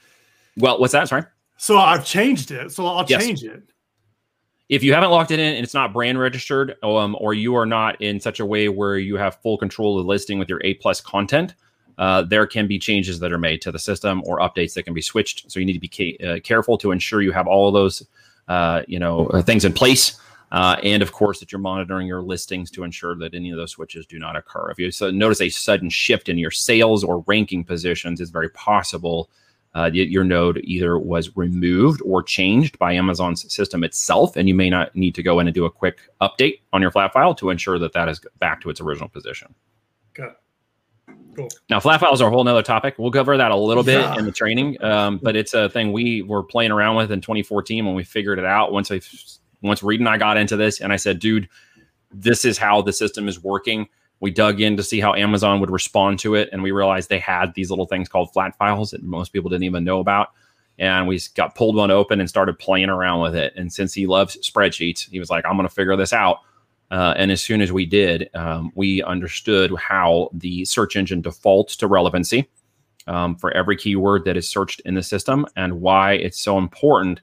well, 0.58 0.80
what's 0.80 0.94
that? 0.94 1.08
Sorry. 1.08 1.24
So 1.58 1.78
I've 1.78 2.06
changed 2.06 2.52
it. 2.52 2.72
So 2.72 2.88
I'll 2.88 3.06
yes. 3.08 3.24
change 3.24 3.44
it. 3.44 3.64
If 4.70 4.84
you 4.84 4.94
haven't 4.94 5.10
locked 5.10 5.32
it 5.32 5.40
in 5.40 5.56
and 5.56 5.64
it's 5.64 5.74
not 5.74 5.94
brand 5.94 6.20
registered, 6.20 6.76
um, 6.84 7.18
or 7.20 7.34
you 7.34 7.56
are 7.56 7.66
not 7.66 8.02
in 8.02 8.20
such 8.20 8.40
a 8.40 8.46
way 8.46 8.70
where 8.70 8.98
you 8.98 9.18
have 9.18 9.42
full 9.42 9.58
control 9.58 9.98
of 9.98 10.06
the 10.06 10.08
listing 10.08 10.40
with 10.40 10.48
your 10.48 10.62
A 10.64 10.76
plus 10.76 11.02
content, 11.02 11.56
uh, 12.00 12.22
there 12.22 12.48
can 12.48 12.66
be 12.66 12.80
changes 12.80 13.20
that 13.20 13.32
are 13.32 13.38
made 13.38 13.62
to 13.62 13.72
the 13.72 13.78
system 13.78 14.24
or 14.26 14.40
updates 14.40 14.74
that 14.74 14.84
can 14.84 14.94
be 14.94 15.02
switched. 15.02 15.52
So 15.52 15.60
you 15.60 15.66
need 15.66 15.74
to 15.74 15.80
be 15.80 15.92
ca- 15.94 16.18
uh, 16.26 16.40
careful 16.40 16.78
to 16.80 16.92
ensure 16.92 17.22
you 17.22 17.34
have 17.34 17.46
all 17.46 17.68
of 17.68 17.74
those, 17.74 18.08
uh, 18.48 18.84
you 18.88 19.00
know, 19.00 19.28
uh, 19.28 19.42
things 19.42 19.66
in 19.66 19.74
place. 19.74 20.18
Uh, 20.54 20.78
and 20.82 21.04
of 21.04 21.12
course, 21.12 21.42
that 21.42 21.52
you're 21.52 21.60
monitoring 21.60 22.08
your 22.08 22.22
listings 22.22 22.72
to 22.72 22.84
ensure 22.84 23.16
that 23.16 23.36
any 23.36 23.52
of 23.52 23.58
those 23.58 23.72
switches 23.72 24.06
do 24.08 24.18
not 24.18 24.38
occur. 24.38 24.72
If 24.72 24.80
you 24.80 24.90
notice 25.12 25.42
a 25.42 25.50
sudden 25.50 25.90
shift 25.90 26.30
in 26.30 26.38
your 26.38 26.52
sales 26.52 27.04
or 27.04 27.24
ranking 27.28 27.66
positions, 27.66 28.22
it's 28.22 28.32
very 28.32 28.50
possible 28.50 29.30
uh, 29.76 29.90
your 29.94 30.24
node 30.24 30.60
either 30.64 30.98
was 30.98 31.36
removed 31.36 32.02
or 32.04 32.24
changed 32.24 32.80
by 32.80 32.94
Amazon's 32.94 33.54
system 33.54 33.84
itself, 33.84 34.36
and 34.36 34.48
you 34.48 34.56
may 34.56 34.70
not 34.70 34.96
need 34.96 35.14
to 35.14 35.22
go 35.22 35.40
in 35.40 35.48
and 35.48 35.54
do 35.54 35.66
a 35.66 35.70
quick 35.70 36.00
update 36.22 36.62
on 36.74 36.82
your 36.82 36.90
flat 36.90 37.14
file 37.14 37.36
to 37.36 37.52
ensure 37.52 37.78
that 37.78 37.94
that 37.94 38.10
is 38.10 38.20
back 38.40 38.62
to 38.62 38.70
its 38.70 38.82
original 38.82 39.10
position. 39.10 39.54
Got 40.16 40.30
it. 40.30 40.38
Cool. 41.36 41.50
Now, 41.70 41.80
flat 41.80 42.00
files 42.00 42.22
are 42.22 42.28
a 42.28 42.32
whole 42.32 42.44
nother 42.44 42.64
topic. 42.64 42.96
We'll 42.98 43.12
cover 43.12 43.38
that 43.38 43.52
a 43.52 43.56
little 43.56 43.84
bit 43.84 44.02
yeah. 44.02 44.18
in 44.18 44.26
the 44.26 44.32
training, 44.32 44.82
um, 44.84 45.20
but 45.22 45.36
it's 45.36 45.54
a 45.54 45.70
thing 45.70 45.92
we 45.92 46.22
were 46.22 46.44
playing 46.44 46.72
around 46.72 46.96
with 46.96 47.12
in 47.12 47.22
2014 47.22 47.86
when 47.86 47.96
we 47.96 48.04
figured 48.04 48.40
it 48.40 48.46
out. 48.46 48.72
Once 48.72 48.92
I, 48.92 49.00
once 49.62 49.84
Reed 49.84 50.00
and 50.00 50.10
I 50.10 50.18
got 50.18 50.38
into 50.38 50.58
this, 50.58 50.82
and 50.82 50.92
I 50.92 50.96
said, 50.96 51.20
"Dude, 51.20 51.48
this 52.12 52.46
is 52.46 52.58
how 52.58 52.82
the 52.82 52.94
system 52.94 53.28
is 53.28 53.42
working." 53.42 53.88
We 54.22 54.32
dug 54.32 54.60
in 54.60 54.76
to 54.76 54.84
see 54.84 55.00
how 55.00 55.14
Amazon 55.14 55.60
would 55.62 55.72
respond 55.72 56.20
to 56.20 56.36
it, 56.36 56.50
and 56.52 56.62
we 56.62 56.72
realized 56.72 57.10
they 57.10 57.20
had 57.20 57.54
these 57.54 57.70
little 57.70 57.86
things 57.86 58.10
called 58.10 58.34
flat 58.34 58.58
files 58.58 58.92
that 58.92 59.02
most 59.04 59.32
people 59.32 59.50
didn't 59.50 59.64
even 59.64 59.84
know 59.84 60.00
about. 60.00 60.30
And 60.78 61.08
we 61.08 61.20
got 61.36 61.56
pulled 61.56 61.76
one 61.76 61.92
open 61.92 62.20
and 62.20 62.30
started 62.30 62.58
playing 62.58 62.90
around 62.90 63.22
with 63.22 63.36
it. 63.36 63.54
And 63.56 63.72
since 63.72 63.94
he 63.94 64.08
loves 64.08 64.38
spreadsheets, 64.38 65.10
he 65.10 65.20
was 65.20 65.30
like, 65.30 65.46
"I'm 65.46 65.56
going 65.56 65.68
to 65.68 65.74
figure 65.74 65.96
this 65.96 66.14
out." 66.14 66.40
Uh, 66.92 67.14
and 67.18 67.32
as 67.32 67.44
soon 67.44 67.62
as 67.62 67.72
we 67.72 67.86
did, 67.86 68.30
um, 68.34 68.72
we 68.76 69.04
understood 69.04 69.74
how 69.78 70.30
the 70.34 70.66
search 70.66 70.96
engine 70.96 71.22
defaults 71.22 71.76
to 71.76 71.88
relevancy 71.88 72.50
um, 73.08 73.36
for 73.36 73.52
every 73.52 73.76
keyword 73.76 74.26
that 74.26 74.38
is 74.38 74.48
searched 74.48 74.80
in 74.82 74.96
the 74.96 75.04
system 75.04 75.46
and 75.56 75.82
why 75.82 76.14
it's 76.14 76.40
so 76.40 76.58
important 76.58 77.22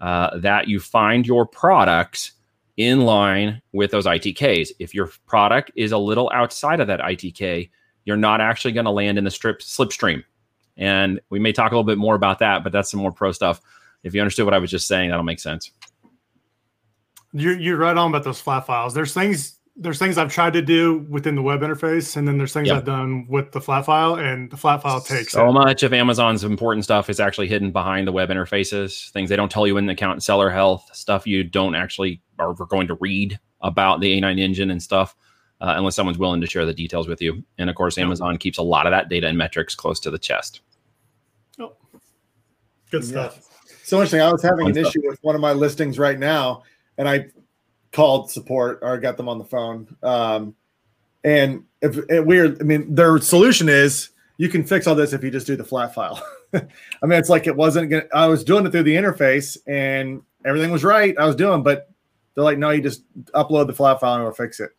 uh, 0.00 0.36
that 0.38 0.68
you 0.68 0.80
find 0.80 1.26
your 1.26 1.46
products 1.46 2.32
in 2.76 3.02
line 3.02 3.62
with 3.72 3.92
those 3.92 4.06
ITKs. 4.06 4.70
If 4.80 4.92
your 4.92 5.10
product 5.26 5.70
is 5.76 5.92
a 5.92 5.98
little 5.98 6.30
outside 6.34 6.80
of 6.80 6.88
that 6.88 7.00
ITK, 7.00 7.70
you're 8.04 8.16
not 8.16 8.40
actually 8.40 8.72
going 8.72 8.84
to 8.84 8.90
land 8.90 9.16
in 9.16 9.24
the 9.24 9.30
strip 9.30 9.60
slipstream. 9.60 10.24
And 10.76 11.20
we 11.30 11.38
may 11.38 11.52
talk 11.52 11.70
a 11.70 11.74
little 11.74 11.84
bit 11.84 11.98
more 11.98 12.16
about 12.16 12.40
that, 12.40 12.64
but 12.64 12.72
that's 12.72 12.90
some 12.90 13.00
more 13.00 13.12
pro 13.12 13.30
stuff 13.30 13.60
if 14.04 14.14
you 14.14 14.20
understood 14.20 14.44
what 14.44 14.54
I 14.54 14.58
was 14.58 14.70
just 14.70 14.86
saying, 14.86 15.10
that'll 15.10 15.24
make 15.24 15.40
sense. 15.40 15.72
You're 17.34 17.58
you're 17.58 17.76
right 17.76 17.96
on 17.96 18.10
about 18.10 18.24
those 18.24 18.40
flat 18.40 18.64
files. 18.64 18.94
There's 18.94 19.12
things 19.12 19.58
there's 19.76 19.98
things 19.98 20.18
I've 20.18 20.32
tried 20.32 20.52
to 20.52 20.62
do 20.62 20.98
within 21.10 21.34
the 21.34 21.42
web 21.42 21.60
interface, 21.60 22.16
and 22.16 22.28
then 22.28 22.38
there's 22.38 22.52
things 22.52 22.68
yep. 22.68 22.78
I've 22.78 22.84
done 22.84 23.26
with 23.28 23.50
the 23.50 23.60
flat 23.60 23.84
file, 23.84 24.14
and 24.14 24.48
the 24.50 24.56
flat 24.56 24.82
file 24.82 25.00
takes 25.00 25.32
so 25.32 25.48
it. 25.48 25.52
much 25.52 25.82
of 25.82 25.92
Amazon's 25.92 26.44
important 26.44 26.84
stuff 26.84 27.10
is 27.10 27.18
actually 27.18 27.48
hidden 27.48 27.72
behind 27.72 28.06
the 28.06 28.12
web 28.12 28.28
interfaces. 28.28 29.10
Things 29.10 29.28
they 29.28 29.36
don't 29.36 29.50
tell 29.50 29.66
you 29.66 29.76
in 29.76 29.86
the 29.86 29.92
account 29.92 30.22
seller 30.22 30.48
health 30.48 30.88
stuff 30.92 31.26
you 31.26 31.42
don't 31.42 31.74
actually 31.74 32.22
are 32.38 32.54
going 32.54 32.86
to 32.86 32.94
read 33.00 33.38
about 33.62 34.00
the 34.00 34.20
A9 34.20 34.38
engine 34.38 34.70
and 34.70 34.82
stuff. 34.82 35.16
Uh, 35.60 35.74
unless 35.76 35.94
someone's 35.94 36.18
willing 36.18 36.40
to 36.40 36.46
share 36.46 36.66
the 36.66 36.74
details 36.74 37.08
with 37.08 37.22
you. 37.22 37.42
And 37.58 37.70
of 37.70 37.76
course, 37.76 37.96
Amazon 37.96 38.32
yep. 38.32 38.40
keeps 38.40 38.58
a 38.58 38.62
lot 38.62 38.86
of 38.86 38.90
that 38.90 39.08
data 39.08 39.28
and 39.28 39.38
metrics 39.38 39.74
close 39.74 39.98
to 40.00 40.10
the 40.10 40.18
chest. 40.18 40.60
Oh, 41.58 41.72
good 42.90 43.04
stuff. 43.04 43.36
Yeah. 43.36 43.76
So 43.84 43.96
interesting. 43.98 44.20
I 44.20 44.30
was 44.30 44.42
having 44.42 44.66
Fun 44.66 44.68
an 44.68 44.74
stuff. 44.74 44.96
issue 44.96 45.08
with 45.08 45.18
one 45.22 45.34
of 45.34 45.40
my 45.40 45.52
listings 45.52 45.98
right 45.98 46.18
now, 46.18 46.64
and 46.98 47.08
I 47.08 47.26
called 47.92 48.30
support 48.30 48.80
or 48.82 48.98
got 48.98 49.16
them 49.16 49.28
on 49.28 49.38
the 49.38 49.44
phone. 49.44 49.96
Um, 50.02 50.54
and 51.22 51.64
if 51.80 51.98
it 52.10 52.26
weird, 52.26 52.60
I 52.60 52.64
mean, 52.64 52.94
their 52.94 53.18
solution 53.18 53.68
is 53.68 54.10
you 54.36 54.48
can 54.48 54.64
fix 54.64 54.86
all 54.86 54.94
this 54.94 55.12
if 55.12 55.22
you 55.22 55.30
just 55.30 55.46
do 55.46 55.56
the 55.56 55.64
flat 55.64 55.94
file. 55.94 56.22
I 56.54 56.60
mean, 57.02 57.18
it's 57.18 57.30
like 57.30 57.46
it 57.46 57.56
wasn't 57.56 57.90
gonna, 57.90 58.04
I 58.12 58.26
was 58.26 58.44
doing 58.44 58.66
it 58.66 58.70
through 58.70 58.82
the 58.82 58.94
interface 58.94 59.56
and 59.66 60.22
everything 60.44 60.70
was 60.70 60.84
right. 60.84 61.16
I 61.18 61.24
was 61.24 61.36
doing, 61.36 61.62
but 61.62 61.90
they're 62.34 62.44
like, 62.44 62.58
no, 62.58 62.70
you 62.70 62.82
just 62.82 63.02
upload 63.32 63.68
the 63.68 63.72
flat 63.72 64.00
file 64.00 64.14
and 64.14 64.24
we'll 64.24 64.32
fix 64.32 64.60
it. 64.60 64.70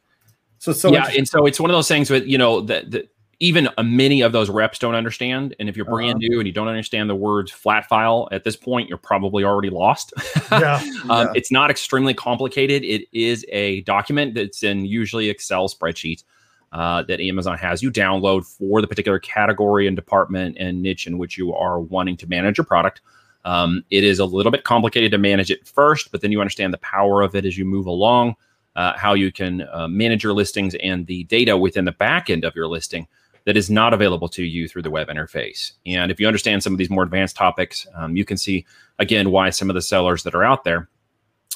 So, 0.59 0.73
so 0.73 0.91
yeah. 0.91 1.09
And 1.15 1.27
so 1.27 1.45
it's 1.45 1.59
one 1.59 1.69
of 1.69 1.75
those 1.75 1.87
things 1.87 2.09
with, 2.09 2.25
you 2.25 2.37
know, 2.37 2.61
that, 2.61 2.91
even 3.39 3.69
many 3.83 4.21
of 4.21 4.31
those 4.31 4.49
reps 4.49 4.79
don't 4.79 4.95
understand. 4.95 5.55
And 5.59 5.67
if 5.67 5.75
you're 5.75 5.85
brand 5.85 6.15
uh-huh. 6.15 6.27
new 6.29 6.39
and 6.39 6.47
you 6.47 6.53
don't 6.53 6.67
understand 6.67 7.09
the 7.09 7.15
words 7.15 7.51
flat 7.51 7.87
file 7.87 8.27
at 8.31 8.43
this 8.43 8.55
point, 8.55 8.87
you're 8.87 8.97
probably 8.97 9.43
already 9.43 9.69
lost. 9.69 10.13
yeah, 10.51 10.81
um, 11.09 11.27
yeah. 11.27 11.33
It's 11.35 11.51
not 11.51 11.69
extremely 11.69 12.13
complicated. 12.13 12.83
It 12.83 13.07
is 13.11 13.45
a 13.49 13.81
document 13.81 14.35
that's 14.35 14.63
in 14.63 14.85
usually 14.85 15.29
Excel 15.29 15.67
spreadsheet 15.67 16.23
uh, 16.71 17.03
that 17.03 17.19
Amazon 17.19 17.57
has 17.57 17.83
you 17.83 17.91
download 17.91 18.45
for 18.45 18.81
the 18.81 18.87
particular 18.87 19.19
category 19.19 19.87
and 19.87 19.95
department 19.95 20.57
and 20.59 20.81
niche 20.81 21.07
in 21.07 21.17
which 21.17 21.37
you 21.37 21.53
are 21.53 21.79
wanting 21.79 22.17
to 22.17 22.27
manage 22.27 22.57
your 22.57 22.65
product. 22.65 23.01
Um, 23.43 23.83
it 23.91 24.03
is 24.03 24.19
a 24.19 24.25
little 24.25 24.51
bit 24.51 24.63
complicated 24.63 25.11
to 25.11 25.17
manage 25.17 25.51
it 25.51 25.67
first, 25.67 26.11
but 26.11 26.21
then 26.21 26.31
you 26.31 26.41
understand 26.41 26.73
the 26.73 26.79
power 26.79 27.21
of 27.21 27.35
it 27.35 27.45
as 27.45 27.57
you 27.57 27.63
move 27.63 27.85
along, 27.85 28.35
uh, 28.75 28.97
how 28.97 29.13
you 29.13 29.31
can 29.31 29.67
uh, 29.71 29.87
manage 29.87 30.23
your 30.23 30.33
listings 30.33 30.75
and 30.75 31.05
the 31.05 31.25
data 31.25 31.55
within 31.55 31.85
the 31.85 31.91
back 31.91 32.29
end 32.29 32.43
of 32.43 32.55
your 32.55 32.67
listing 32.67 33.07
that 33.45 33.55
is 33.55 33.69
not 33.69 33.93
available 33.93 34.27
to 34.29 34.43
you 34.43 34.67
through 34.67 34.81
the 34.81 34.89
web 34.89 35.07
interface. 35.07 35.71
And 35.85 36.11
if 36.11 36.19
you 36.19 36.27
understand 36.27 36.63
some 36.63 36.73
of 36.73 36.79
these 36.79 36.89
more 36.89 37.03
advanced 37.03 37.35
topics, 37.35 37.87
um, 37.95 38.15
you 38.15 38.25
can 38.25 38.37
see 38.37 38.65
again 38.99 39.31
why 39.31 39.51
some 39.51 39.69
of 39.69 39.75
the 39.75 39.81
sellers 39.81 40.23
that 40.23 40.35
are 40.35 40.43
out 40.43 40.63
there, 40.63 40.89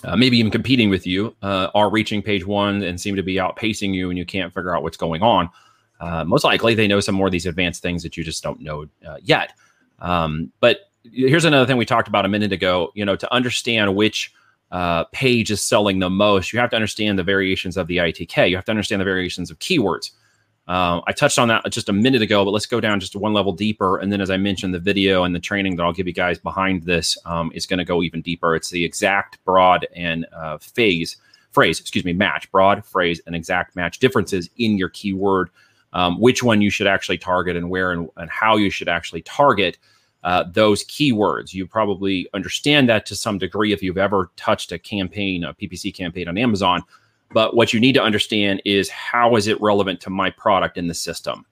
uh, 0.04 0.16
maybe 0.16 0.38
even 0.38 0.52
competing 0.52 0.90
with 0.90 1.06
you, 1.06 1.36
uh, 1.42 1.70
are 1.74 1.90
reaching 1.90 2.22
page 2.22 2.46
one 2.46 2.82
and 2.84 3.02
seem 3.02 3.16
to 3.16 3.24
be 3.24 3.36
outpacing 3.36 3.94
you, 3.94 4.10
and 4.10 4.18
you 4.18 4.26
can't 4.26 4.54
figure 4.54 4.76
out 4.76 4.84
what's 4.84 4.98
going 4.98 5.22
on. 5.22 5.50
Uh, 6.00 6.24
most 6.24 6.44
likely, 6.44 6.76
they 6.76 6.88
know 6.88 7.00
some 7.00 7.16
more 7.16 7.28
of 7.28 7.32
these 7.32 7.46
advanced 7.46 7.82
things 7.82 8.04
that 8.04 8.16
you 8.16 8.24
just 8.24 8.42
don't 8.42 8.62
know 8.62 8.86
uh, 9.06 9.18
yet. 9.22 9.54
Um, 10.00 10.52
but 10.62 10.92
here's 11.04 11.46
another 11.46 11.66
thing 11.66 11.76
we 11.78 11.86
talked 11.86 12.08
about 12.08 12.26
a 12.26 12.30
minute 12.30 12.54
ago. 12.54 12.92
You 12.94 13.04
know, 13.04 13.16
to 13.16 13.34
understand 13.34 13.96
which 13.96 14.34
uh, 14.72 15.06
page 15.06 15.52
is 15.52 15.62
selling 15.62 16.00
the 16.00 16.10
most, 16.10 16.54
you 16.54 16.60
have 16.60 16.70
to 16.70 16.76
understand 16.76 17.18
the 17.18 17.24
variations 17.24 17.76
of 17.76 17.88
the 17.88 17.98
ITK. 17.98 18.50
You 18.50 18.56
have 18.56 18.66
to 18.66 18.72
understand 18.72 19.02
the 19.02 19.06
variations 19.06 19.50
of 19.52 19.60
keywords. 19.60 20.12
Uh, 20.70 21.02
I 21.08 21.14
touched 21.14 21.40
on 21.40 21.48
that 21.48 21.68
just 21.72 21.90
a 21.90 21.94
minute 21.94 22.22
ago, 22.22 22.46
but 22.46 22.52
let's 22.52 22.68
go 22.68 22.80
down 22.80 23.00
just 23.00 23.16
one 23.16 23.34
level 23.34 23.52
deeper. 23.52 23.98
And 23.98 24.12
then, 24.12 24.22
as 24.22 24.30
I 24.30 24.38
mentioned, 24.38 24.72
the 24.72 24.80
video 24.80 25.24
and 25.24 25.34
the 25.34 25.40
training 25.40 25.76
that 25.76 25.84
I'll 25.84 25.92
give 25.94 26.06
you 26.06 26.14
guys 26.14 26.38
behind 26.38 26.84
this 26.84 27.18
um, 27.26 27.52
is 27.56 27.66
going 27.66 27.80
to 27.80 27.86
go 27.86 28.04
even 28.04 28.22
deeper. 28.22 28.56
It's 28.56 28.70
the 28.70 28.86
exact, 28.86 29.44
broad, 29.44 29.88
and 29.96 30.28
uh, 30.32 30.60
phase 30.60 31.18
phrase, 31.50 31.80
excuse 31.80 32.06
me, 32.06 32.14
match, 32.14 32.52
broad 32.52 32.86
phrase, 32.86 33.20
and 33.26 33.36
exact 33.36 33.76
match 33.76 33.98
differences 33.98 34.48
in 34.58 34.78
your 34.78 34.90
keyword. 34.90 35.50
Um, 35.92 36.20
which 36.20 36.44
one 36.44 36.62
you 36.62 36.70
should 36.70 36.86
actually 36.86 37.18
target 37.18 37.56
and 37.56 37.72
where 37.72 37.92
and, 37.92 38.08
and 38.18 38.30
how 38.30 38.58
you 38.58 38.70
should 38.70 38.88
actually 38.88 39.24
target 39.24 39.80
uh, 40.24 40.44
those 40.52 40.84
keywords. 40.86 41.52
You 41.52 41.66
probably 41.66 42.28
understand 42.36 42.90
that 42.90 43.08
to 43.08 43.16
some 43.16 43.40
degree 43.40 43.74
if 43.74 43.82
you've 43.82 43.98
ever 43.98 44.30
touched 44.36 44.72
a 44.72 44.78
campaign, 44.78 45.44
a 45.44 45.56
PPC 45.56 45.96
campaign 45.96 46.28
on 46.28 46.38
Amazon. 46.38 46.84
But 47.32 47.56
what 47.56 47.74
you 47.74 47.80
need 47.80 47.94
to 47.94 48.02
understand 48.02 48.62
is 48.66 48.90
how 48.90 49.36
is 49.36 49.48
it 49.48 49.60
relevant 49.62 50.02
to 50.02 50.10
my 50.10 50.30
product 50.30 50.78
in 50.78 50.88
the 50.88 50.94
system? 50.94 51.46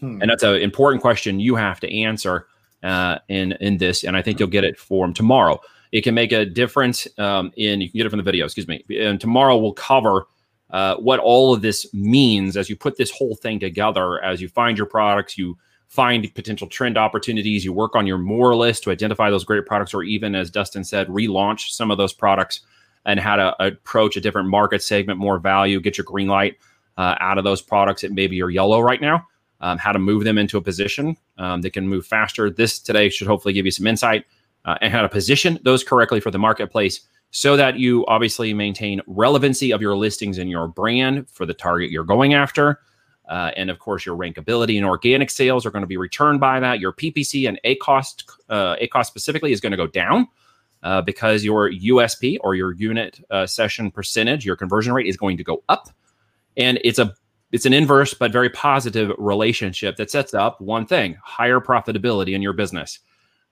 Hmm. 0.00 0.20
And 0.20 0.30
that's 0.30 0.42
an 0.42 0.56
important 0.56 1.02
question 1.02 1.40
you 1.40 1.56
have 1.56 1.80
to 1.80 1.92
answer 1.92 2.46
uh, 2.82 3.18
in 3.28 3.52
in 3.60 3.78
this. 3.78 4.04
And 4.04 4.16
I 4.16 4.22
think 4.22 4.38
you'll 4.38 4.48
get 4.48 4.64
it 4.64 4.78
for 4.78 5.08
tomorrow. 5.12 5.60
It 5.90 6.02
can 6.02 6.14
make 6.14 6.32
a 6.32 6.44
difference 6.44 7.08
um, 7.18 7.52
in. 7.56 7.80
You 7.80 7.90
can 7.90 7.98
get 7.98 8.06
it 8.06 8.10
from 8.10 8.18
the 8.18 8.22
video. 8.22 8.44
Excuse 8.44 8.68
me. 8.68 8.84
And 9.00 9.20
tomorrow 9.20 9.56
we'll 9.56 9.72
cover 9.72 10.26
uh, 10.70 10.96
what 10.96 11.18
all 11.18 11.54
of 11.54 11.62
this 11.62 11.92
means 11.94 12.56
as 12.56 12.68
you 12.68 12.76
put 12.76 12.96
this 12.96 13.10
whole 13.10 13.34
thing 13.34 13.58
together. 13.58 14.22
As 14.22 14.40
you 14.40 14.48
find 14.48 14.76
your 14.76 14.86
products, 14.86 15.38
you 15.38 15.56
find 15.88 16.32
potential 16.34 16.66
trend 16.66 16.98
opportunities. 16.98 17.64
You 17.64 17.72
work 17.72 17.96
on 17.96 18.06
your 18.06 18.18
more 18.18 18.54
list 18.54 18.84
to 18.84 18.90
identify 18.90 19.30
those 19.30 19.44
great 19.44 19.64
products, 19.66 19.94
or 19.94 20.02
even 20.02 20.34
as 20.34 20.50
Dustin 20.50 20.84
said, 20.84 21.08
relaunch 21.08 21.70
some 21.70 21.90
of 21.90 21.96
those 21.96 22.12
products 22.12 22.60
and 23.08 23.18
how 23.18 23.36
to 23.36 23.64
approach 23.64 24.16
a 24.16 24.20
different 24.20 24.48
market 24.48 24.82
segment, 24.82 25.18
more 25.18 25.38
value, 25.38 25.80
get 25.80 25.96
your 25.96 26.04
green 26.04 26.28
light 26.28 26.56
uh, 26.98 27.14
out 27.20 27.38
of 27.38 27.44
those 27.44 27.62
products 27.62 28.02
that 28.02 28.12
maybe 28.12 28.40
are 28.42 28.50
yellow 28.50 28.80
right 28.80 29.00
now, 29.00 29.26
um, 29.62 29.78
how 29.78 29.92
to 29.92 29.98
move 29.98 30.24
them 30.24 30.36
into 30.36 30.58
a 30.58 30.60
position 30.60 31.16
um, 31.38 31.62
that 31.62 31.72
can 31.72 31.88
move 31.88 32.06
faster. 32.06 32.50
This 32.50 32.78
today 32.78 33.08
should 33.08 33.26
hopefully 33.26 33.54
give 33.54 33.64
you 33.64 33.72
some 33.72 33.86
insight 33.86 34.26
uh, 34.66 34.76
and 34.82 34.92
how 34.92 35.00
to 35.00 35.08
position 35.08 35.58
those 35.64 35.82
correctly 35.82 36.20
for 36.20 36.30
the 36.30 36.38
marketplace 36.38 37.00
so 37.30 37.56
that 37.56 37.78
you 37.78 38.04
obviously 38.08 38.52
maintain 38.52 39.00
relevancy 39.06 39.72
of 39.72 39.80
your 39.80 39.96
listings 39.96 40.36
and 40.36 40.50
your 40.50 40.68
brand 40.68 41.30
for 41.30 41.46
the 41.46 41.54
target 41.54 41.90
you're 41.90 42.04
going 42.04 42.34
after. 42.34 42.78
Uh, 43.26 43.52
and 43.56 43.70
of 43.70 43.78
course, 43.78 44.04
your 44.04 44.18
rankability 44.18 44.76
and 44.76 44.84
organic 44.84 45.30
sales 45.30 45.64
are 45.64 45.70
going 45.70 45.82
to 45.82 45.88
be 45.88 45.96
returned 45.96 46.40
by 46.40 46.60
that. 46.60 46.78
Your 46.78 46.92
PPC 46.92 47.48
and 47.48 47.58
ACoS, 47.64 48.22
uh, 48.50 48.76
ACoS 48.76 49.06
specifically 49.06 49.52
is 49.52 49.62
going 49.62 49.70
to 49.70 49.76
go 49.78 49.86
down 49.86 50.28
uh, 50.82 51.02
because 51.02 51.44
your 51.44 51.70
USP 51.70 52.38
or 52.40 52.54
your 52.54 52.72
unit 52.72 53.20
uh, 53.30 53.46
session 53.46 53.90
percentage, 53.90 54.44
your 54.44 54.56
conversion 54.56 54.92
rate 54.92 55.06
is 55.06 55.16
going 55.16 55.36
to 55.36 55.44
go 55.44 55.62
up, 55.68 55.88
and 56.56 56.78
it's 56.84 56.98
a 56.98 57.14
it's 57.50 57.66
an 57.66 57.72
inverse 57.72 58.14
but 58.14 58.30
very 58.30 58.50
positive 58.50 59.10
relationship 59.18 59.96
that 59.96 60.10
sets 60.10 60.34
up 60.34 60.60
one 60.60 60.86
thing: 60.86 61.16
higher 61.22 61.60
profitability 61.60 62.34
in 62.34 62.42
your 62.42 62.52
business. 62.52 63.00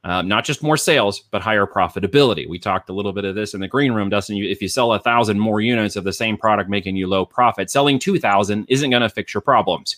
Um, 0.05 0.29
not 0.29 0.45
just 0.45 0.63
more 0.63 0.77
sales, 0.77 1.21
but 1.33 1.43
higher 1.43 1.67
profitability. 1.67 2.49
We 2.49 2.61
talked 2.61 2.89
a 2.89 2.93
little 2.93 3.13
bit 3.13 3.25
of 3.25 3.35
this 3.35 3.55
in 3.55 3.61
the 3.61 3.67
green 3.67 3.91
room, 3.91 4.09
Dustin. 4.09 4.37
You, 4.37 4.49
if 4.49 4.63
you 4.63 4.69
sell 4.69 4.93
a 4.93 5.01
thousand 5.01 5.41
more 5.41 5.61
units 5.61 5.97
of 5.97 6.05
the 6.05 6.13
same 6.13 6.37
product, 6.37 6.71
making 6.71 6.95
you 6.95 7.09
low 7.09 7.27
profit, 7.27 7.71
selling 7.71 7.99
two 7.99 8.21
thousand 8.21 8.67
isn't 8.69 8.91
going 8.91 9.03
to 9.03 9.09
fix 9.09 9.35
your 9.35 9.41
problems. 9.41 9.97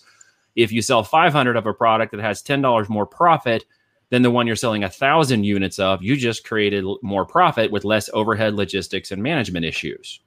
If 0.55 0.71
you 0.71 0.81
sell 0.81 1.03
five 1.03 1.31
hundred 1.31 1.57
of 1.57 1.67
a 1.67 1.75
product 1.75 2.11
that 2.11 2.21
has 2.21 2.41
ten 2.41 2.59
dollars 2.59 2.89
more 2.89 3.05
profit, 3.05 3.65
than 4.09 4.21
the 4.21 4.31
one 4.31 4.47
you're 4.47 4.55
selling 4.55 4.83
a 4.83 4.89
thousand 4.89 5.43
units 5.43 5.79
of, 5.79 6.01
you 6.01 6.15
just 6.15 6.43
created 6.43 6.83
more 7.01 7.25
profit 7.25 7.71
with 7.71 7.85
less 7.85 8.09
overhead 8.13 8.55
logistics 8.55 9.11
and 9.11 9.21
management 9.21 9.65
issues. 9.65 10.19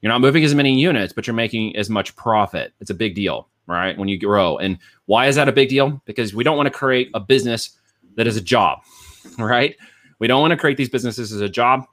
You're 0.00 0.12
not 0.12 0.20
moving 0.20 0.44
as 0.44 0.54
many 0.54 0.78
units, 0.78 1.12
but 1.12 1.26
you're 1.26 1.34
making 1.34 1.74
as 1.76 1.90
much 1.90 2.14
profit. 2.16 2.72
It's 2.80 2.90
a 2.90 2.94
big 2.94 3.14
deal, 3.14 3.48
right? 3.66 3.96
When 3.96 4.08
you 4.08 4.18
grow. 4.18 4.58
And 4.58 4.78
why 5.06 5.26
is 5.26 5.36
that 5.36 5.48
a 5.48 5.52
big 5.52 5.68
deal? 5.70 6.00
Because 6.04 6.34
we 6.34 6.44
don't 6.44 6.56
want 6.56 6.66
to 6.66 6.78
create 6.78 7.10
a 7.14 7.20
business 7.20 7.70
that 8.16 8.26
is 8.26 8.36
a 8.36 8.40
job, 8.40 8.80
right? 9.38 9.76
We 10.18 10.26
don't 10.26 10.40
want 10.40 10.52
to 10.52 10.56
create 10.56 10.76
these 10.76 10.88
businesses 10.88 11.32
as 11.32 11.40
a 11.40 11.48
job 11.48 11.84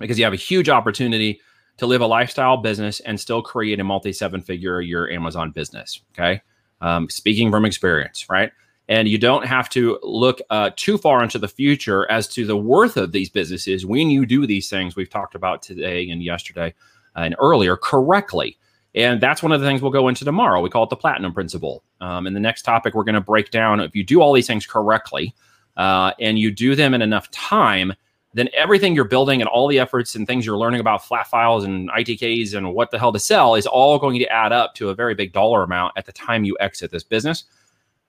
because 0.00 0.18
you 0.18 0.24
have 0.24 0.32
a 0.32 0.36
huge 0.36 0.68
opportunity 0.68 1.40
to 1.76 1.86
live 1.86 2.00
a 2.00 2.06
lifestyle 2.06 2.56
business 2.56 3.00
and 3.00 3.20
still 3.20 3.42
create 3.42 3.78
a 3.78 3.84
multi 3.84 4.12
seven 4.12 4.40
figure 4.40 4.78
a 4.78 4.84
year 4.84 5.10
Amazon 5.10 5.50
business. 5.50 6.00
Okay. 6.12 6.40
Um, 6.80 7.08
speaking 7.08 7.50
from 7.50 7.64
experience, 7.64 8.26
right? 8.28 8.52
And 8.88 9.08
you 9.08 9.18
don't 9.18 9.46
have 9.46 9.68
to 9.70 9.98
look 10.02 10.40
uh, 10.50 10.70
too 10.76 10.96
far 10.96 11.22
into 11.22 11.38
the 11.38 11.48
future 11.48 12.08
as 12.10 12.28
to 12.28 12.46
the 12.46 12.56
worth 12.56 12.96
of 12.96 13.12
these 13.12 13.28
businesses 13.28 13.84
when 13.84 14.10
you 14.10 14.26
do 14.26 14.46
these 14.46 14.70
things 14.70 14.94
we've 14.94 15.10
talked 15.10 15.34
about 15.34 15.62
today 15.62 16.08
and 16.08 16.22
yesterday 16.22 16.72
and 17.16 17.34
earlier 17.38 17.76
correctly. 17.76 18.58
And 18.94 19.20
that's 19.20 19.42
one 19.42 19.52
of 19.52 19.60
the 19.60 19.66
things 19.66 19.82
we'll 19.82 19.90
go 19.90 20.08
into 20.08 20.24
tomorrow. 20.24 20.60
We 20.60 20.70
call 20.70 20.84
it 20.84 20.90
the 20.90 20.96
platinum 20.96 21.34
principle. 21.34 21.82
Um, 22.00 22.26
and 22.26 22.34
the 22.34 22.40
next 22.40 22.62
topic 22.62 22.94
we're 22.94 23.04
going 23.04 23.14
to 23.14 23.20
break 23.20 23.50
down 23.50 23.80
if 23.80 23.94
you 23.94 24.04
do 24.04 24.20
all 24.20 24.32
these 24.32 24.46
things 24.46 24.66
correctly 24.66 25.34
uh, 25.76 26.12
and 26.20 26.38
you 26.38 26.50
do 26.50 26.74
them 26.74 26.94
in 26.94 27.02
enough 27.02 27.30
time, 27.30 27.92
then 28.32 28.48
everything 28.54 28.94
you're 28.94 29.04
building 29.04 29.40
and 29.40 29.48
all 29.48 29.66
the 29.66 29.78
efforts 29.78 30.14
and 30.14 30.26
things 30.26 30.46
you're 30.46 30.58
learning 30.58 30.80
about 30.80 31.04
flat 31.04 31.26
files 31.26 31.64
and 31.64 31.90
ITKs 31.90 32.54
and 32.54 32.74
what 32.74 32.90
the 32.90 32.98
hell 32.98 33.12
to 33.12 33.18
sell 33.18 33.54
is 33.54 33.66
all 33.66 33.98
going 33.98 34.18
to 34.18 34.26
add 34.26 34.52
up 34.52 34.74
to 34.74 34.90
a 34.90 34.94
very 34.94 35.14
big 35.14 35.32
dollar 35.32 35.62
amount 35.62 35.92
at 35.96 36.06
the 36.06 36.12
time 36.12 36.44
you 36.44 36.56
exit 36.60 36.90
this 36.90 37.04
business 37.04 37.44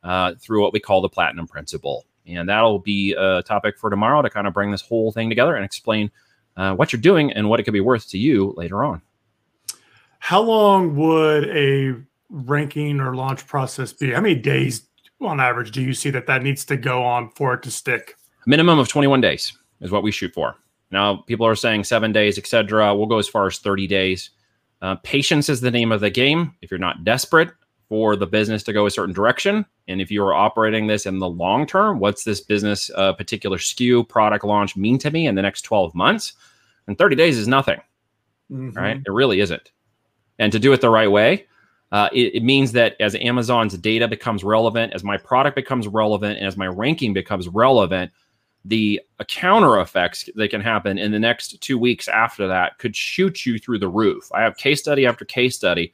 uh, 0.08 0.34
through 0.40 0.62
what 0.62 0.72
we 0.72 0.80
call 0.80 1.02
the 1.02 1.10
platinum 1.10 1.48
principle. 1.48 2.06
And 2.26 2.48
that'll 2.48 2.80
be 2.80 3.14
a 3.14 3.44
topic 3.44 3.78
for 3.78 3.90
tomorrow 3.90 4.22
to 4.22 4.30
kind 4.30 4.48
of 4.48 4.54
bring 4.54 4.72
this 4.72 4.82
whole 4.82 5.12
thing 5.12 5.30
together 5.30 5.56
and 5.56 5.64
explain 5.64 6.10
uh, 6.56 6.74
what 6.76 6.92
you're 6.92 7.02
doing 7.02 7.32
and 7.34 7.50
what 7.50 7.60
it 7.60 7.64
could 7.64 7.74
be 7.74 7.82
worth 7.82 8.10
to 8.10 8.18
you 8.18 8.54
later 8.58 8.84
on. 8.84 9.02
How 10.20 10.42
long 10.42 10.96
would 10.96 11.50
a 11.50 11.96
ranking 12.30 13.00
or 13.00 13.16
launch 13.16 13.46
process 13.48 13.94
be? 13.94 14.12
How 14.12 14.22
many 14.22 14.36
days 14.36 14.88
on 15.22 15.40
average 15.40 15.72
do 15.72 15.82
you 15.82 15.94
see 15.94 16.10
that 16.10 16.26
that 16.28 16.42
needs 16.42 16.64
to 16.66 16.78
go 16.78 17.04
on 17.04 17.30
for 17.32 17.54
it 17.54 17.64
to 17.64 17.72
stick? 17.72 18.16
Minimum 18.46 18.80
of 18.80 18.88
21 18.88 19.22
days. 19.22 19.54
is 19.82 19.92
what 19.92 20.04
we 20.04 20.12
shoot 20.12 20.34
for. 20.34 20.56
Now, 20.90 21.18
people 21.18 21.46
are 21.46 21.56
saying 21.56 21.84
seven 21.84 22.14
days, 22.14 22.38
etc. 22.38 22.96
We'll 22.96 23.08
go 23.08 23.20
as 23.20 23.28
far 23.28 23.48
as 23.48 23.60
30 23.60 23.88
days. 23.88 24.30
Uh, 24.82 24.96
patience 25.04 25.50
is 25.50 25.60
the 25.60 25.72
name 25.72 25.92
of 25.92 26.00
the 26.00 26.10
game. 26.10 26.56
If 26.62 26.72
you're 26.72 26.80
not 26.80 27.04
desperate 27.04 27.50
for 27.90 28.16
the 28.16 28.28
business 28.28 28.64
to 28.64 28.74
go 28.74 28.86
a 28.86 28.92
certain 28.92 29.14
direction, 29.14 29.66
and 29.88 30.02
if 30.02 30.12
you 30.12 30.24
are 30.24 30.34
operating 30.34 30.88
this 30.88 31.06
in 31.06 31.20
the 31.20 31.30
long 31.30 31.66
term, 31.66 32.00
what's 32.00 32.24
this 32.24 32.42
business 32.42 32.92
uh, 32.96 33.14
particular 33.14 33.58
SKU 33.58 34.08
product 34.08 34.44
launch 34.44 34.76
mean 34.76 34.98
to 35.00 35.12
me 35.12 35.28
in 35.28 35.36
the 35.36 35.42
next 35.42 35.62
12 35.62 35.96
months? 35.96 36.34
And 36.88 36.98
30 36.98 37.16
days 37.16 37.38
is 37.38 37.48
nothing, 37.48 37.80
mm-hmm. 38.52 38.78
right? 38.78 38.98
It 38.98 39.12
really 39.12 39.40
isn't. 39.40 39.72
And 40.40 40.52
to 40.52 40.60
do 40.60 40.74
it 40.74 40.82
the 40.82 40.90
right 40.90 41.10
way, 41.10 41.48
uh, 41.92 42.10
it, 42.12 42.36
it, 42.36 42.44
means 42.44 42.74
that 42.74 42.96
as 43.00 43.16
Amazon's 43.16 43.78
data 43.78 44.08
becomes 44.08 44.44
relevant, 44.44 44.94
as 44.94 45.04
my 45.04 45.18
product 45.18 45.56
becomes 45.56 45.88
relevant, 45.88 46.38
and 46.38 46.46
as 46.46 46.58
my 46.58 46.68
ranking 46.68 47.14
becomes 47.14 47.48
relevant, 47.48 48.12
the 48.66 49.02
uh, 49.20 49.24
counter 49.26 49.80
effects 49.80 50.30
that 50.36 50.50
can 50.50 50.60
happen 50.60 50.98
in 50.98 51.12
the 51.12 51.20
next 51.20 51.62
two 51.62 51.78
weeks 51.78 52.10
after 52.10 52.48
that 52.48 52.78
could 52.78 52.96
shoot 52.96 53.46
you 53.46 53.58
through 53.58 53.80
the 53.80 53.88
roof. 53.88 54.30
I 54.34 54.42
have 54.42 54.58
case 54.58 54.80
study 54.80 55.06
after 55.06 55.24
case 55.24 55.56
study 55.56 55.94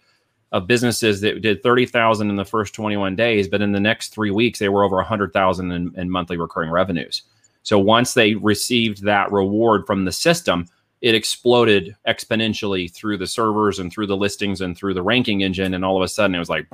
of 0.54 0.68
businesses 0.68 1.20
that 1.22 1.42
did 1.42 1.64
30,000 1.64 2.30
in 2.30 2.36
the 2.36 2.46
first 2.46 2.76
21 2.76 3.16
days, 3.16 3.48
but 3.48 3.62
in 3.62 3.72
the 3.72 3.80
next 3.80 4.10
three 4.10 4.32
weeks, 4.32 4.60
they 4.60 4.70
were 4.70 4.84
over 4.84 4.98
100,000 4.98 5.72
in, 5.72 5.92
in 5.98 6.10
monthly 6.10 6.38
recurring 6.38 6.70
revenues. 6.70 7.24
So 7.64 7.80
once 7.80 8.14
they 8.14 8.36
received 8.36 9.04
that 9.04 9.32
reward 9.32 9.88
from 9.88 10.06
the 10.06 10.12
system, 10.12 10.68
it 11.02 11.16
exploded 11.16 11.96
exponentially 12.08 12.92
through 12.94 13.18
the 13.18 13.28
servers 13.28 13.80
and 13.80 13.92
through 13.92 14.08
the 14.08 14.16
listings 14.16 14.62
and 14.62 14.78
through 14.78 14.94
the 14.94 15.02
ranking 15.02 15.42
engine. 15.42 15.74
And 15.74 15.84
all 15.84 15.98
of 15.98 16.04
a 16.04 16.08
sudden, 16.08 16.36
it 16.36 16.40
was 16.40 16.50
like 16.50 16.68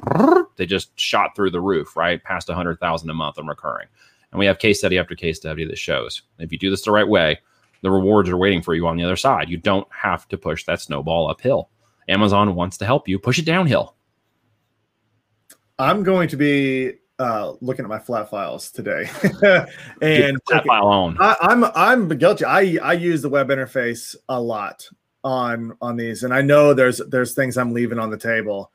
they 0.57 0.65
just 0.65 0.91
shot 0.99 1.35
through 1.35 1.51
the 1.51 1.61
roof, 1.61 1.95
right? 1.95 2.23
Past 2.23 2.49
100,000 2.49 3.09
a 3.09 3.13
month 3.13 3.39
in 3.39 3.47
recurring. 3.47 3.87
And 4.31 4.39
we 4.39 4.45
have 4.45 4.59
case 4.59 4.79
study 4.79 4.99
after 4.99 5.15
case 5.15 5.37
study 5.37 5.65
that 5.65 5.77
shows 5.77 6.21
if 6.37 6.51
you 6.51 6.59
do 6.59 6.69
this 6.69 6.83
the 6.83 6.91
right 6.91 7.07
way, 7.07 7.39
the 7.81 7.89
rewards 7.89 8.29
are 8.29 8.37
waiting 8.37 8.61
for 8.61 8.75
you 8.75 8.85
on 8.87 8.97
the 8.97 9.03
other 9.03 9.15
side. 9.15 9.49
You 9.49 9.57
don't 9.57 9.87
have 9.91 10.27
to 10.27 10.37
push 10.37 10.65
that 10.65 10.81
snowball 10.81 11.29
uphill. 11.29 11.69
Amazon 12.09 12.55
wants 12.55 12.77
to 12.77 12.85
help 12.85 13.07
you 13.07 13.19
push 13.19 13.39
it 13.39 13.45
downhill. 13.45 13.95
I'm 15.77 16.03
going 16.03 16.27
to 16.29 16.37
be 16.37 16.93
uh, 17.19 17.53
looking 17.61 17.85
at 17.85 17.89
my 17.89 17.99
flat 17.99 18.29
files 18.29 18.71
today, 18.71 19.09
and 20.01 20.37
flat 20.47 20.65
file 20.65 20.87
on. 20.87 21.17
I, 21.19 21.35
I'm 21.41 21.63
I'm 21.63 22.07
guilty. 22.17 22.45
I 22.45 22.77
I 22.81 22.93
use 22.93 23.21
the 23.21 23.29
web 23.29 23.49
interface 23.49 24.15
a 24.27 24.39
lot 24.39 24.89
on 25.23 25.77
on 25.81 25.97
these, 25.97 26.23
and 26.23 26.33
I 26.33 26.41
know 26.41 26.73
there's 26.73 26.99
there's 27.09 27.33
things 27.33 27.57
I'm 27.57 27.73
leaving 27.73 27.99
on 27.99 28.09
the 28.09 28.17
table. 28.17 28.71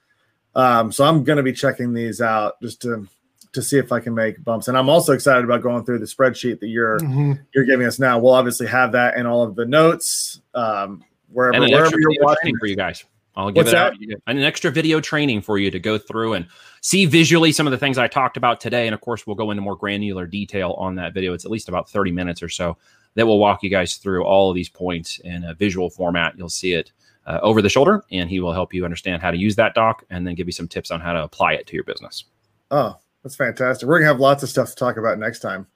Um, 0.55 0.93
so 0.93 1.05
I'm 1.05 1.25
going 1.25 1.39
to 1.39 1.43
be 1.43 1.53
checking 1.53 1.93
these 1.93 2.21
out 2.21 2.61
just 2.63 2.81
to 2.83 3.09
to 3.55 3.63
see 3.63 3.79
if 3.79 3.93
I 3.93 4.01
can 4.01 4.15
make 4.15 4.43
bumps. 4.45 4.69
And 4.69 4.77
I'm 4.77 4.89
also 4.89 5.13
excited 5.13 5.45
about 5.45 5.63
going 5.63 5.85
through 5.85 6.01
the 6.01 6.07
spreadsheet 6.07 6.61
that 6.61 6.69
you're 6.69 6.99
mm-hmm. 6.99 7.33
you're 7.55 7.65
giving 7.65 7.87
us 7.87 7.99
now. 7.99 8.19
We'll 8.19 8.35
obviously 8.35 8.67
have 8.67 8.93
that 8.93 9.17
in 9.17 9.27
all 9.27 9.43
of 9.43 9.57
the 9.57 9.65
notes 9.65 10.41
um, 10.55 11.03
wherever 11.31 11.61
wherever 11.61 11.99
you're 11.99 12.23
watching 12.23 12.57
for 12.59 12.67
you 12.67 12.77
guys. 12.77 13.05
I'll 13.37 13.51
give 13.51 13.67
What's 13.67 13.73
it 13.73 13.77
out. 13.77 13.95
An 14.27 14.39
extra 14.39 14.71
video 14.71 15.01
training 15.01 15.43
for 15.43 15.59
you 15.59 15.71
to 15.71 15.81
go 15.81 15.99
through 15.99 16.35
and 16.35 16.47
see 16.81 17.07
visually 17.07 17.51
some 17.53 17.67
of 17.67 17.73
the 17.73 17.79
things 17.79 17.99
I 17.99 18.07
talked 18.07 18.37
about 18.37 18.61
today. 18.61 18.87
And 18.87 18.95
of 18.95 19.01
course, 19.01 19.27
we'll 19.27 19.37
go 19.37 19.51
into 19.51 19.61
more 19.61 19.77
granular 19.77 20.27
detail 20.27 20.73
on 20.73 20.95
that 20.97 21.15
video. 21.15 21.33
It's 21.33 21.45
at 21.45 21.51
least 21.51 21.69
about 21.69 21.91
30 21.91 22.13
minutes 22.13 22.43
or 22.43 22.49
so 22.49 22.77
that 23.15 23.27
will 23.27 23.39
walk 23.39 23.63
you 23.63 23.71
guys 23.71 23.97
through 23.97 24.25
all 24.25 24.51
of 24.51 24.55
these 24.55 24.69
points 24.69 25.19
in 25.21 25.45
a 25.45 25.55
visual 25.55 25.91
format. 25.91 26.37
You'll 26.37 26.49
see 26.49 26.75
it 26.75 26.93
uh, 27.27 27.39
over 27.43 27.63
the 27.63 27.69
shoulder, 27.69 28.05
and 28.11 28.29
he 28.29 28.41
will 28.41 28.53
help 28.53 28.75
you 28.75 28.85
understand 28.85 29.23
how 29.23 29.31
to 29.31 29.37
use 29.37 29.57
that 29.57 29.75
doc 29.75 30.05
and 30.11 30.27
then 30.27 30.35
give 30.35 30.47
you 30.47 30.53
some 30.53 30.69
tips 30.69 30.91
on 30.91 31.01
how 31.01 31.13
to 31.13 31.23
apply 31.23 31.55
it 31.55 31.67
to 31.69 31.75
your 31.75 31.85
business. 31.85 32.25
Oh, 32.71 32.97
that's 33.23 33.37
fantastic. 33.37 33.89
We're 33.89 33.99
going 33.99 34.07
to 34.07 34.13
have 34.13 34.21
lots 34.21 34.43
of 34.43 34.49
stuff 34.49 34.69
to 34.71 34.75
talk 34.75 34.97
about 34.97 35.19
next 35.19 35.41
time. 35.41 35.67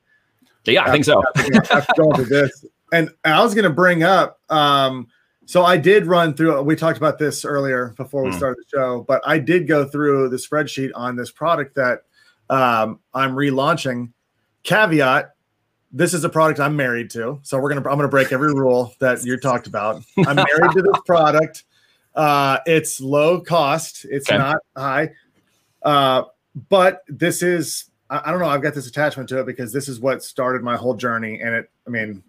Yeah, 0.65 0.85
I 0.85 0.93
think 0.93 1.05
so. 1.05 1.23
after 1.71 2.05
through 2.15 2.27
this. 2.27 2.65
And 2.93 3.11
I 3.25 3.43
was 3.43 3.55
going 3.55 3.65
to 3.65 3.71
bring 3.71 4.03
up, 4.03 4.41
um, 4.51 5.09
so 5.49 5.65
I 5.65 5.79
did 5.79 6.05
run 6.05 6.35
through. 6.35 6.61
We 6.61 6.77
talked 6.77 6.99
about 6.99 7.19
this 7.19 7.43
earlier 7.43 7.95
before 7.97 8.23
we 8.23 8.29
mm. 8.29 8.37
started 8.37 8.59
the 8.59 8.69
show, 8.69 9.07
but 9.09 9.23
I 9.25 9.39
did 9.39 9.67
go 9.67 9.89
through 9.89 10.29
the 10.29 10.37
spreadsheet 10.37 10.91
on 10.95 11.17
this 11.17 11.31
product 11.31 11.75
that 11.77 12.03
um, 12.51 13.01
I'm 13.15 13.33
relaunching. 13.33 14.13
Caveat: 14.63 15.31
This 15.91 16.13
is 16.13 16.23
a 16.23 16.29
product 16.29 16.61
I'm 16.61 16.77
married 16.77 17.09
to, 17.13 17.41
so 17.43 17.59
we're 17.59 17.71
gonna. 17.71 17.89
I'm 17.89 17.97
gonna 17.97 18.09
break 18.09 18.31
every 18.31 18.53
rule 18.53 18.95
that 18.99 19.25
you 19.25 19.39
talked 19.39 19.67
about. 19.67 20.03
I'm 20.19 20.37
married 20.37 20.73
to 20.73 20.83
this 20.83 21.01
product. 21.07 21.65
Uh, 22.15 22.59
it's 22.67 23.01
low 23.01 23.41
cost. 23.41 24.05
It's 24.11 24.29
okay. 24.29 24.37
not 24.37 24.59
high, 24.77 25.13
uh, 25.83 26.25
but 26.69 27.05
this 27.09 27.43
is. 27.43 27.89
I, 28.11 28.21
I 28.27 28.31
don't 28.33 28.41
know. 28.41 28.49
I've 28.49 28.63
got 28.63 28.75
this 28.75 28.87
attachment 28.87 29.31
to 29.31 29.41
it 29.41 29.47
because 29.47 29.73
this 29.73 29.89
is 29.89 29.99
what 29.99 30.23
started 30.23 30.63
my 30.63 30.77
whole 30.77 30.95
journey, 30.95 31.41
and 31.41 31.55
it. 31.55 31.71
I 31.87 31.91
mean, 31.91 32.23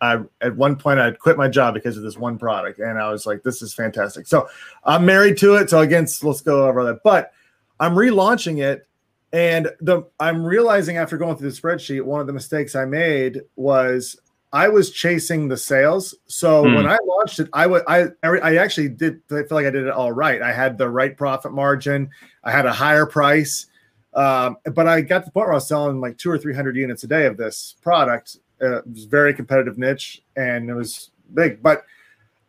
I 0.00 0.20
at 0.40 0.56
one 0.56 0.76
point 0.76 1.00
I'd 1.00 1.18
quit 1.18 1.36
my 1.36 1.48
job 1.48 1.74
because 1.74 1.96
of 1.96 2.02
this 2.02 2.16
one 2.16 2.38
product, 2.38 2.78
and 2.78 2.98
I 2.98 3.10
was 3.10 3.26
like, 3.26 3.42
"This 3.42 3.62
is 3.62 3.74
fantastic." 3.74 4.26
So 4.26 4.48
I'm 4.84 5.06
married 5.06 5.38
to 5.38 5.54
it. 5.54 5.70
So 5.70 5.80
again, 5.80 6.06
let's 6.22 6.40
go 6.40 6.68
over 6.68 6.84
that. 6.84 7.02
But 7.02 7.32
I'm 7.80 7.94
relaunching 7.94 8.62
it, 8.62 8.86
and 9.32 9.68
the 9.80 10.02
I'm 10.20 10.44
realizing 10.44 10.96
after 10.96 11.16
going 11.16 11.36
through 11.36 11.50
the 11.50 11.56
spreadsheet, 11.56 12.02
one 12.02 12.20
of 12.20 12.26
the 12.26 12.32
mistakes 12.32 12.74
I 12.74 12.84
made 12.84 13.40
was 13.56 14.18
I 14.52 14.68
was 14.68 14.90
chasing 14.90 15.48
the 15.48 15.56
sales. 15.56 16.14
So 16.26 16.64
mm. 16.64 16.76
when 16.76 16.86
I 16.86 16.98
launched 17.04 17.40
it, 17.40 17.48
I 17.52 17.66
would 17.66 17.82
I 17.88 18.06
I 18.22 18.56
actually 18.56 18.88
did 18.88 19.20
I 19.30 19.42
feel 19.42 19.48
like 19.50 19.66
I 19.66 19.70
did 19.70 19.86
it 19.86 19.92
all 19.92 20.12
right. 20.12 20.40
I 20.42 20.52
had 20.52 20.78
the 20.78 20.88
right 20.88 21.16
profit 21.16 21.52
margin. 21.52 22.10
I 22.44 22.50
had 22.52 22.66
a 22.66 22.72
higher 22.72 23.06
price. 23.06 23.66
Um, 24.14 24.56
but 24.72 24.86
I 24.86 25.02
got 25.02 25.18
to 25.20 25.24
the 25.26 25.30
point 25.30 25.46
where 25.46 25.52
I 25.52 25.56
was 25.56 25.68
selling 25.68 26.00
like 26.00 26.16
two 26.16 26.30
or 26.30 26.38
three 26.38 26.54
hundred 26.54 26.76
units 26.76 27.04
a 27.04 27.06
day 27.06 27.26
of 27.26 27.36
this 27.36 27.76
product, 27.82 28.38
it 28.60 28.86
was 28.86 29.04
very 29.04 29.34
competitive 29.34 29.78
niche 29.78 30.22
and 30.36 30.70
it 30.70 30.74
was 30.74 31.10
big. 31.34 31.62
But 31.62 31.84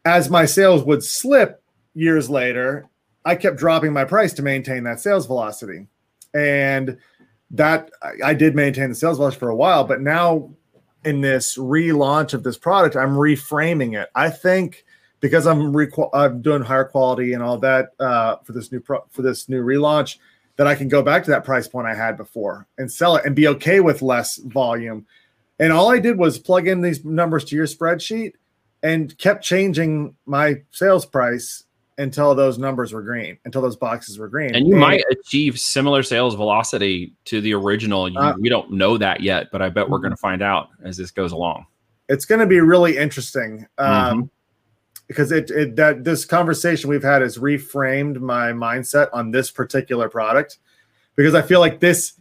as 0.05 0.29
my 0.29 0.45
sales 0.45 0.83
would 0.83 1.03
slip 1.03 1.61
years 1.93 2.29
later, 2.29 2.87
I 3.25 3.35
kept 3.35 3.57
dropping 3.57 3.93
my 3.93 4.05
price 4.05 4.33
to 4.33 4.41
maintain 4.41 4.83
that 4.83 4.99
sales 4.99 5.25
velocity. 5.25 5.87
And 6.33 6.97
that 7.51 7.91
I 8.23 8.33
did 8.33 8.55
maintain 8.55 8.89
the 8.89 8.95
sales 8.95 9.17
velocity 9.17 9.39
for 9.39 9.49
a 9.49 9.55
while, 9.55 9.83
but 9.83 10.01
now 10.01 10.49
in 11.03 11.21
this 11.21 11.57
relaunch 11.57 12.33
of 12.33 12.43
this 12.43 12.57
product, 12.57 12.95
I'm 12.95 13.15
reframing 13.15 13.99
it. 14.01 14.09
I 14.15 14.29
think 14.29 14.83
because 15.19 15.47
I'm 15.47 15.75
I'm 16.13 16.41
doing 16.41 16.61
higher 16.61 16.83
quality 16.83 17.33
and 17.33 17.41
all 17.41 17.57
that 17.59 17.91
uh, 17.99 18.37
for 18.43 18.51
this 18.51 18.71
new 18.71 18.79
pro- 18.79 19.05
for 19.09 19.21
this 19.21 19.47
new 19.47 19.63
relaunch, 19.63 20.17
that 20.57 20.67
I 20.67 20.75
can 20.75 20.87
go 20.87 21.01
back 21.01 21.23
to 21.23 21.31
that 21.31 21.45
price 21.45 21.67
point 21.67 21.87
I 21.87 21.95
had 21.95 22.17
before 22.17 22.67
and 22.77 22.91
sell 22.91 23.15
it 23.15 23.25
and 23.25 23.35
be 23.35 23.47
okay 23.47 23.79
with 23.79 24.01
less 24.01 24.37
volume 24.37 25.05
and 25.59 25.73
all 25.73 25.91
I 25.91 25.99
did 25.99 26.17
was 26.17 26.39
plug 26.39 26.67
in 26.67 26.81
these 26.81 27.03
numbers 27.03 27.43
to 27.45 27.55
your 27.55 27.65
spreadsheet 27.65 28.33
and 28.83 29.17
kept 29.17 29.43
changing 29.43 30.15
my 30.25 30.61
sales 30.71 31.05
price 31.05 31.63
until 31.97 32.35
those 32.35 32.59
numbers 32.59 32.93
were 32.93 33.01
green, 33.01 33.37
until 33.45 33.61
those 33.61 33.75
boxes 33.75 34.19
were 34.19 34.27
green. 34.27 34.53
And 34.53 34.67
you 34.67 34.73
and, 34.73 34.81
might 34.81 35.03
achieve 35.11 35.59
similar 35.59 36.03
sales 36.03 36.35
velocity 36.35 37.13
to 37.25 37.41
the 37.41 37.53
original. 37.53 38.07
You, 38.07 38.19
uh, 38.19 38.35
we 38.39 38.49
don't 38.49 38.71
know 38.71 38.97
that 38.99 39.21
yet, 39.21 39.47
but 39.51 39.61
I 39.61 39.69
bet 39.69 39.89
we're 39.89 39.97
going 39.97 40.11
to 40.11 40.15
mm-hmm. 40.15 40.21
find 40.21 40.41
out 40.43 40.69
as 40.83 40.95
this 40.95 41.09
goes 41.09 41.31
along. 41.31 41.65
It's 42.07 42.25
going 42.25 42.39
to 42.39 42.45
be 42.45 42.59
really 42.59 42.97
interesting 42.97 43.65
um, 43.79 43.87
mm-hmm. 43.89 44.21
because 45.07 45.31
it, 45.31 45.49
it 45.49 45.75
that 45.75 46.03
this 46.03 46.23
conversation 46.23 46.89
we've 46.89 47.03
had 47.03 47.21
has 47.23 47.39
reframed 47.39 48.19
my 48.19 48.51
mindset 48.51 49.09
on 49.11 49.31
this 49.31 49.49
particular 49.49 50.07
product 50.07 50.59
because 51.15 51.33
I 51.33 51.41
feel 51.41 51.59
like 51.59 51.79
this 51.79 52.13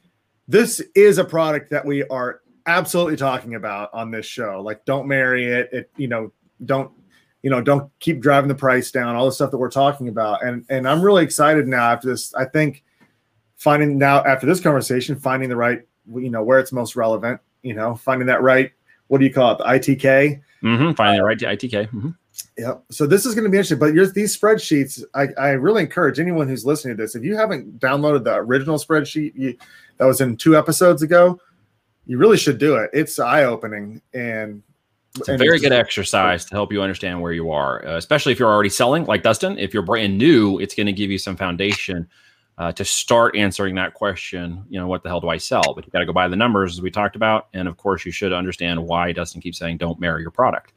this 0.49 0.81
is 0.95 1.19
a 1.19 1.25
product 1.25 1.71
that 1.71 1.85
we 1.85 2.03
are 2.05 2.41
absolutely 2.67 3.17
talking 3.17 3.55
about 3.55 3.91
on 3.93 4.11
this 4.11 4.27
show. 4.27 4.61
Like, 4.61 4.85
don't 4.85 5.07
marry 5.07 5.47
it. 5.47 5.69
It, 5.73 5.91
you 5.97 6.09
know, 6.09 6.33
don't, 6.65 6.91
you 7.43 7.51
know, 7.51 7.61
don't 7.61 7.91
keep 8.01 8.21
driving 8.21 8.49
the 8.49 8.55
price 8.55 8.91
down. 8.91 9.15
All 9.15 9.27
the 9.27 9.33
stuff 9.33 9.51
that 9.51 9.59
we're 9.59 9.71
talking 9.71 10.09
about, 10.09 10.45
and 10.45 10.65
and 10.69 10.89
I'm 10.89 11.01
really 11.01 11.23
excited 11.23 11.69
now 11.69 11.93
after 11.93 12.09
this. 12.09 12.35
I 12.35 12.45
think 12.45 12.83
finding 13.57 13.99
now 13.99 14.25
after 14.25 14.47
this 14.47 14.61
conversation, 14.61 15.17
finding 15.17 15.49
the 15.49 15.57
right, 15.57 15.83
you 16.15 16.31
know, 16.31 16.43
where 16.43 16.59
it's 16.59 16.73
most 16.73 16.97
relevant. 16.97 17.41
You 17.63 17.75
know, 17.75 17.95
finding 17.95 18.27
that 18.27 18.43
right. 18.43 18.73
What 19.09 19.19
do 19.19 19.25
you 19.25 19.33
call 19.33 19.53
it? 19.53 19.59
The 19.59 19.65
ITK. 19.65 20.43
Mm-hmm, 20.63 20.93
finding 20.93 21.21
the 21.21 21.25
right 21.25 21.39
ITK. 21.39 21.89
Mm-hmm. 21.89 22.11
Yeah. 22.59 22.75
So 22.91 23.07
this 23.07 23.25
is 23.27 23.35
going 23.35 23.45
to 23.45 23.51
be 23.51 23.57
interesting. 23.57 23.79
But 23.79 23.95
these 24.15 24.39
spreadsheets, 24.39 25.03
I, 25.15 25.29
I 25.39 25.51
really 25.51 25.83
encourage 25.83 26.19
anyone 26.19 26.49
who's 26.49 26.67
listening 26.67 26.97
to 26.97 27.03
this, 27.03 27.15
if 27.15 27.25
you 27.25 27.37
haven't 27.37 27.79
downloaded 27.79 28.25
the 28.25 28.35
original 28.35 28.79
spreadsheet 28.79 29.33
you, 29.35 29.57
that 29.99 30.05
was 30.05 30.21
in 30.21 30.37
two 30.37 30.57
episodes 30.57 31.03
ago, 31.03 31.41
you 32.07 32.19
really 32.19 32.37
should 32.37 32.59
do 32.59 32.77
it. 32.77 32.91
It's 32.93 33.19
eye 33.19 33.45
opening 33.45 34.01
and 34.15 34.63
it's 35.19 35.29
a 35.29 35.37
very 35.37 35.59
good 35.59 35.73
exercise 35.73 36.45
to 36.47 36.55
help 36.55 36.73
you 36.73 36.83
understand 36.83 37.21
where 37.21 37.33
you 37.33 37.51
are, 37.51 37.87
uh, 37.87 37.97
especially 37.97 38.33
if 38.33 38.39
you're 38.39 38.53
already 38.53 38.69
selling, 38.69 39.05
like 39.05 39.23
Dustin. 39.23 39.59
If 39.59 39.73
you're 39.73 39.83
brand 39.83 40.19
new, 40.19 40.59
it's 40.59 40.75
going 40.75 40.87
to 40.87 40.93
give 40.93 41.11
you 41.11 41.19
some 41.19 41.37
foundation 41.37 42.09
uh, 42.59 42.73
to 42.73 42.85
start 42.85 43.37
answering 43.37 43.75
that 43.77 43.95
question. 43.95 44.65
You 44.69 44.79
know, 44.79 44.87
what 44.87 45.03
the 45.03 45.09
hell 45.09 45.21
do 45.21 45.29
I 45.29 45.39
sell? 45.39 45.75
But 45.75 45.87
you 45.87 45.93
got 45.93 46.01
to 46.01 46.07
go 46.07 46.13
by 46.13 46.29
the 46.29 46.37
numbers 46.37 46.75
as 46.75 46.83
we 46.83 46.91
talked 46.91 47.17
about, 47.17 47.49
and 47.55 47.69
of 47.69 47.77
course, 47.77 48.05
you 48.05 48.13
should 48.13 48.33
understand 48.33 48.83
why 48.85 49.13
Dustin 49.13 49.41
keeps 49.41 49.59
saying 49.59 49.79
don't 49.79 50.01
marry 50.01 50.23
your 50.23 50.31
product. 50.31 50.73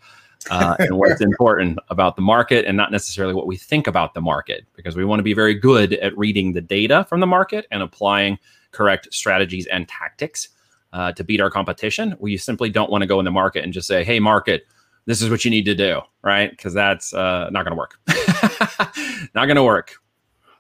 Uh, 0.50 0.76
and 0.80 0.98
what's 0.98 1.20
important 1.20 1.78
about 1.90 2.16
the 2.16 2.22
market 2.22 2.64
and 2.66 2.78
not 2.78 2.94
necessarily 2.94 3.34
what 3.34 3.46
we 3.46 3.58
think 3.58 3.88
about 3.88 4.14
the 4.14 4.22
market 4.22 4.66
because 4.74 4.96
we 4.96 5.04
want 5.04 5.20
to 5.20 5.24
be 5.24 5.34
very 5.34 5.54
good 5.54 5.94
at 5.96 6.18
reading 6.18 6.54
the 6.54 6.62
data 6.62 7.06
from 7.10 7.20
the 7.20 7.28
market 7.28 7.68
and 7.72 7.84
applying 7.84 8.40
correct 8.72 9.10
strategies 9.12 9.68
and 9.68 9.90
tactics 9.90 10.50
uh, 10.94 11.12
to 11.14 11.24
beat 11.24 11.42
our 11.42 11.50
competition. 11.50 12.16
We 12.20 12.38
simply 12.38 12.70
don't 12.70 12.92
want 12.92 13.02
to 13.02 13.08
go 13.08 13.20
in 13.20 13.26
the 13.26 13.32
market 13.32 13.64
and 13.64 13.74
just 13.74 13.88
say, 13.88 14.04
"Hey, 14.04 14.20
market, 14.20 14.66
this 15.06 15.22
is 15.22 15.30
what 15.30 15.46
you 15.46 15.52
need 15.52 15.66
to 15.66 15.76
do," 15.76 16.02
right? 16.22 16.50
Because 16.50 16.74
that's 16.74 17.14
uh, 17.14 17.50
not 17.52 17.66
going 17.66 17.72
to 17.72 17.78
work. 17.78 18.00
not 19.36 19.46
going 19.46 19.56
to 19.56 19.64
work. 19.64 19.96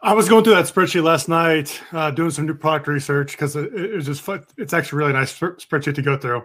I 0.01 0.13
was 0.13 0.29
going 0.29 0.45
through 0.45 0.55
that 0.55 0.65
spreadsheet 0.65 1.03
last 1.03 1.27
night, 1.27 1.81
uh, 1.91 2.11
doing 2.11 2.31
some 2.31 2.45
new 2.45 2.53
product 2.53 2.87
research 2.87 3.31
because 3.31 3.55
it, 3.55 3.73
it, 3.73 3.95
was 3.95 4.05
just 4.05 4.21
fun. 4.21 4.45
It's 4.57 4.73
actually 4.73 4.99
really 4.99 5.13
nice 5.13 5.37
spreadsheet 5.37 5.95
to 5.95 6.01
go 6.01 6.17
through. 6.17 6.43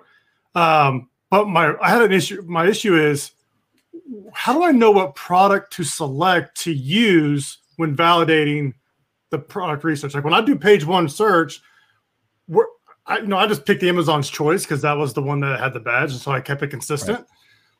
Um, 0.56 1.08
but 1.30 1.48
my 1.48 1.74
I 1.80 1.90
had 1.90 2.02
an 2.02 2.12
issue. 2.12 2.42
My 2.42 2.66
issue 2.66 2.96
is 2.96 3.32
how 4.32 4.52
do 4.54 4.64
I 4.64 4.72
know 4.72 4.90
what 4.90 5.14
product 5.14 5.72
to 5.74 5.84
select 5.84 6.60
to 6.62 6.72
use 6.72 7.58
when 7.76 7.96
validating 7.96 8.74
the 9.30 9.38
product 9.38 9.84
research? 9.84 10.14
Like 10.14 10.24
when 10.24 10.34
I 10.34 10.40
do 10.40 10.56
page 10.56 10.84
one 10.84 11.08
search, 11.08 11.60
where 12.46 12.66
I 13.06 13.18
you 13.18 13.26
know 13.26 13.36
I 13.36 13.46
just 13.46 13.66
picked 13.66 13.80
the 13.80 13.88
Amazon's 13.88 14.30
choice 14.30 14.64
because 14.64 14.82
that 14.82 14.94
was 14.94 15.12
the 15.12 15.22
one 15.22 15.40
that 15.40 15.60
had 15.60 15.72
the 15.72 15.80
badge, 15.80 16.12
and 16.12 16.20
so 16.20 16.32
I 16.32 16.40
kept 16.40 16.62
it 16.62 16.68
consistent. 16.68 17.18
Right. 17.18 17.28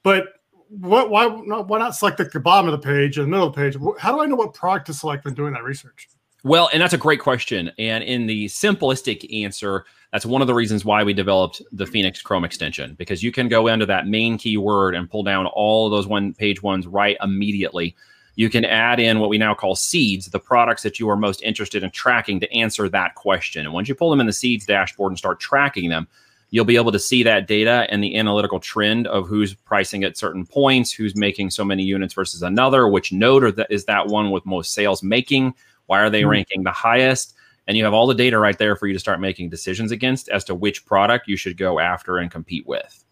But 0.03 0.27
what 0.69 1.11
why 1.11 1.27
not 1.45 1.69
why 1.69 1.79
not 1.79 1.95
select 1.95 2.19
the 2.19 2.41
bottom 2.41 2.73
of 2.73 2.81
the 2.81 2.87
page 2.87 3.19
and 3.19 3.27
the 3.27 3.31
middle 3.31 3.49
of 3.49 3.55
the 3.55 3.61
page? 3.61 3.77
How 3.99 4.13
do 4.13 4.21
I 4.21 4.27
know 4.27 4.37
what 4.37 4.55
product 4.55 4.87
to 4.87 4.95
select 4.95 5.25
when 5.25 5.35
doing 5.35 5.53
that 5.55 5.65
research? 5.65 6.09
Well, 6.43 6.69
and 6.73 6.83
that's 6.83 6.93
a 6.93 6.99
great 6.99 7.21
question. 7.21 7.71
And 7.79 8.05
in 8.05 8.27
the 8.27 8.47
simplistic 8.47 9.43
answer, 9.43 9.87
that's 10.13 10.27
one 10.27 10.43
of 10.43 10.47
the 10.47 10.55
reasons 10.55 10.85
why 10.85 11.03
we 11.03 11.15
developed 11.15 11.63
the 11.73 11.87
Phoenix 11.87 12.21
Chrome 12.21 12.45
extension 12.45 12.95
because 12.95 13.23
you 13.23 13.33
can 13.33 13.49
go 13.49 13.67
into 13.69 13.87
that 13.87 14.07
main 14.07 14.37
keyword 14.37 14.95
and 14.95 15.11
pull 15.11 15.23
down 15.23 15.47
all 15.47 15.87
of 15.87 15.91
those 15.91 16.07
one 16.07 16.35
page 16.35 16.63
ones 16.63 16.87
right 16.87 17.17
immediately. 17.23 17.97
You 18.37 18.51
can 18.51 18.65
add 18.65 18.99
in 18.99 19.21
what 19.21 19.31
we 19.31 19.39
now 19.39 19.55
call 19.55 19.77
seeds, 19.77 20.27
the 20.27 20.41
products 20.41 20.83
that 20.83 20.99
you 20.99 21.09
are 21.09 21.17
most 21.17 21.43
interested 21.43 21.85
in 21.85 21.91
tracking 21.91 22.41
to 22.41 22.53
answer 22.53 22.89
that 22.89 23.15
question. 23.15 23.65
And 23.65 23.75
once 23.75 23.89
you 23.89 23.95
pull 23.95 24.11
them 24.11 24.21
in 24.21 24.27
the 24.27 24.33
seeds 24.33 24.67
dashboard 24.67 25.13
and 25.13 25.19
start 25.19 25.39
tracking 25.39 25.89
them, 25.89 26.09
you'll 26.51 26.65
be 26.65 26.77
able 26.77 26.93
to 26.93 26.99
see 26.99 27.23
that 27.23 27.47
data 27.47 27.87
and 27.91 28.03
the 28.03 28.17
analytical 28.17 28.61
trend 28.61 29.07
of 29.07 29.29
who's 29.29 29.55
pricing 29.55 30.05
at 30.05 30.17
certain 30.17 30.47
points, 30.47 30.93
who's 30.93 31.17
making 31.17 31.51
so 31.51 31.65
many 31.65 31.85
units 31.85 32.15
versus 32.15 32.43
another, 32.43 32.89
which 32.89 33.13
node 33.13 33.65
is 33.71 33.85
that 33.85 34.09
one 34.09 34.31
with 34.31 34.45
most 34.47 34.73
sales 34.73 35.03
making 35.03 35.55
why 35.87 36.01
are 36.01 36.11
they 36.11 36.23
mm-hmm. 36.23 36.31
ranking 36.31 36.63
the 36.65 36.71
highest? 36.71 37.35
And 37.67 37.77
you 37.77 37.85
have 37.85 37.95
all 37.95 38.07
the 38.07 38.15
data 38.15 38.39
right 38.39 38.59
there 38.59 38.77
for 38.77 38.87
you 38.87 38.93
to 38.93 38.99
start 38.99 39.21
making 39.21 39.49
decisions 39.49 39.91
against 39.91 40.29
as 40.29 40.45
to 40.45 40.55
which 40.55 40.85
product 40.85 41.29
you 41.29 41.37
should 41.37 41.57
go 41.57 41.81
after 41.81 42.19
and 42.19 42.31
compete 42.31 42.67
with. 42.67 43.05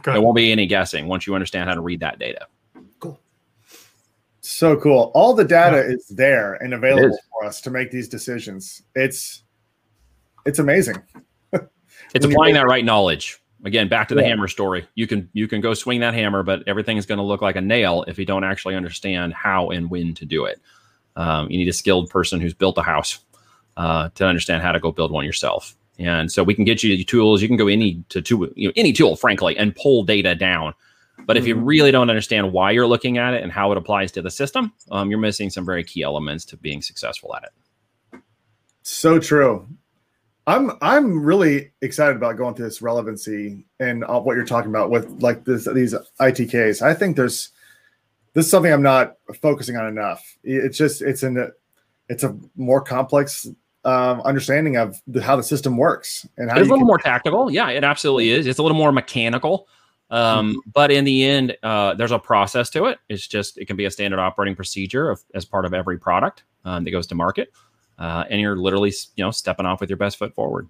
Okay. 0.00 0.12
There 0.12 0.20
won't 0.20 0.36
be 0.36 0.50
any 0.50 0.66
guessing 0.66 1.06
once 1.06 1.26
you 1.26 1.34
understand 1.34 1.68
how 1.68 1.74
to 1.74 1.80
read 1.80 2.00
that 2.00 2.18
data. 2.18 2.46
So 4.40 4.76
cool. 4.76 5.10
All 5.14 5.34
the 5.34 5.44
data 5.44 5.76
yeah. 5.76 5.94
is 5.94 6.06
there 6.08 6.54
and 6.54 6.72
available 6.74 7.18
for 7.30 7.46
us 7.46 7.60
to 7.62 7.70
make 7.70 7.90
these 7.90 8.08
decisions. 8.08 8.82
It's 8.94 9.42
it's 10.46 10.58
amazing. 10.58 10.96
it's 12.14 12.24
applying 12.24 12.54
that 12.54 12.66
right 12.66 12.84
knowledge. 12.84 13.38
Again, 13.64 13.88
back 13.88 14.08
to 14.08 14.14
the 14.14 14.22
yeah. 14.22 14.28
hammer 14.28 14.48
story. 14.48 14.88
You 14.94 15.06
can 15.06 15.28
you 15.34 15.46
can 15.46 15.60
go 15.60 15.74
swing 15.74 16.00
that 16.00 16.14
hammer, 16.14 16.42
but 16.42 16.62
everything 16.66 16.96
is 16.96 17.04
going 17.04 17.18
to 17.18 17.24
look 17.24 17.42
like 17.42 17.56
a 17.56 17.60
nail 17.60 18.04
if 18.08 18.18
you 18.18 18.24
don't 18.24 18.44
actually 18.44 18.74
understand 18.74 19.34
how 19.34 19.68
and 19.70 19.90
when 19.90 20.14
to 20.14 20.24
do 20.24 20.46
it. 20.46 20.60
Um, 21.16 21.50
you 21.50 21.58
need 21.58 21.68
a 21.68 21.74
skilled 21.74 22.08
person 22.08 22.40
who's 22.40 22.54
built 22.54 22.78
a 22.78 22.82
house 22.82 23.18
uh, 23.76 24.08
to 24.14 24.26
understand 24.26 24.62
how 24.62 24.72
to 24.72 24.80
go 24.80 24.90
build 24.90 25.12
one 25.12 25.26
yourself. 25.26 25.76
And 25.98 26.32
so 26.32 26.42
we 26.42 26.54
can 26.54 26.64
get 26.64 26.82
you 26.82 27.04
tools. 27.04 27.42
You 27.42 27.48
can 27.48 27.58
go 27.58 27.68
any 27.68 28.02
to, 28.08 28.22
to 28.22 28.52
you 28.56 28.68
know, 28.68 28.72
any 28.74 28.92
tool, 28.92 29.16
frankly, 29.16 29.56
and 29.58 29.76
pull 29.76 30.02
data 30.02 30.34
down. 30.34 30.72
But 31.26 31.36
if 31.36 31.46
you 31.46 31.54
mm-hmm. 31.54 31.64
really 31.64 31.90
don't 31.90 32.10
understand 32.10 32.52
why 32.52 32.70
you're 32.70 32.86
looking 32.86 33.18
at 33.18 33.34
it 33.34 33.42
and 33.42 33.52
how 33.52 33.70
it 33.72 33.78
applies 33.78 34.12
to 34.12 34.22
the 34.22 34.30
system, 34.30 34.72
um, 34.90 35.10
you're 35.10 35.20
missing 35.20 35.50
some 35.50 35.64
very 35.64 35.84
key 35.84 36.02
elements 36.02 36.44
to 36.46 36.56
being 36.56 36.82
successful 36.82 37.34
at 37.36 37.44
it. 37.44 38.20
So 38.82 39.18
true. 39.18 39.66
I'm 40.46 40.72
I'm 40.80 41.22
really 41.22 41.70
excited 41.82 42.16
about 42.16 42.36
going 42.36 42.54
through 42.54 42.66
this 42.66 42.82
relevancy 42.82 43.64
and 43.78 44.04
uh, 44.04 44.18
what 44.18 44.36
you're 44.36 44.44
talking 44.44 44.70
about 44.70 44.90
with 44.90 45.22
like 45.22 45.44
this 45.44 45.68
these 45.72 45.94
ITKs. 46.20 46.82
I 46.82 46.94
think 46.94 47.16
there's 47.16 47.50
this 48.34 48.46
is 48.46 48.50
something 48.50 48.72
I'm 48.72 48.82
not 48.82 49.16
focusing 49.40 49.76
on 49.76 49.86
enough. 49.86 50.36
It's 50.42 50.78
just 50.78 51.02
it's 51.02 51.22
an 51.22 51.52
it's 52.08 52.24
a 52.24 52.36
more 52.56 52.80
complex 52.80 53.46
um, 53.84 54.20
understanding 54.22 54.76
of 54.76 55.00
the, 55.06 55.22
how 55.22 55.36
the 55.36 55.42
system 55.42 55.76
works 55.76 56.26
and 56.36 56.50
how 56.50 56.58
it's 56.58 56.68
a 56.68 56.70
little 56.70 56.86
more 56.86 56.98
tactical. 56.98 57.50
Yeah, 57.50 57.68
it 57.70 57.84
absolutely 57.84 58.30
is. 58.30 58.46
It's 58.46 58.58
a 58.58 58.62
little 58.62 58.76
more 58.76 58.92
mechanical. 58.92 59.68
Um, 60.10 60.50
mm-hmm. 60.50 60.70
But 60.72 60.90
in 60.90 61.04
the 61.04 61.24
end, 61.24 61.56
uh, 61.62 61.94
there's 61.94 62.12
a 62.12 62.18
process 62.18 62.70
to 62.70 62.86
it. 62.86 62.98
It's 63.08 63.26
just 63.26 63.58
it 63.58 63.66
can 63.66 63.76
be 63.76 63.84
a 63.84 63.90
standard 63.90 64.18
operating 64.18 64.56
procedure 64.56 65.10
of, 65.10 65.22
as 65.34 65.44
part 65.44 65.64
of 65.64 65.74
every 65.74 65.98
product 65.98 66.44
um, 66.64 66.84
that 66.84 66.90
goes 66.90 67.06
to 67.08 67.14
market, 67.14 67.52
uh, 67.98 68.24
and 68.28 68.40
you're 68.40 68.56
literally 68.56 68.92
you 69.16 69.24
know 69.24 69.30
stepping 69.30 69.66
off 69.66 69.80
with 69.80 69.88
your 69.88 69.96
best 69.96 70.16
foot 70.16 70.34
forward. 70.34 70.68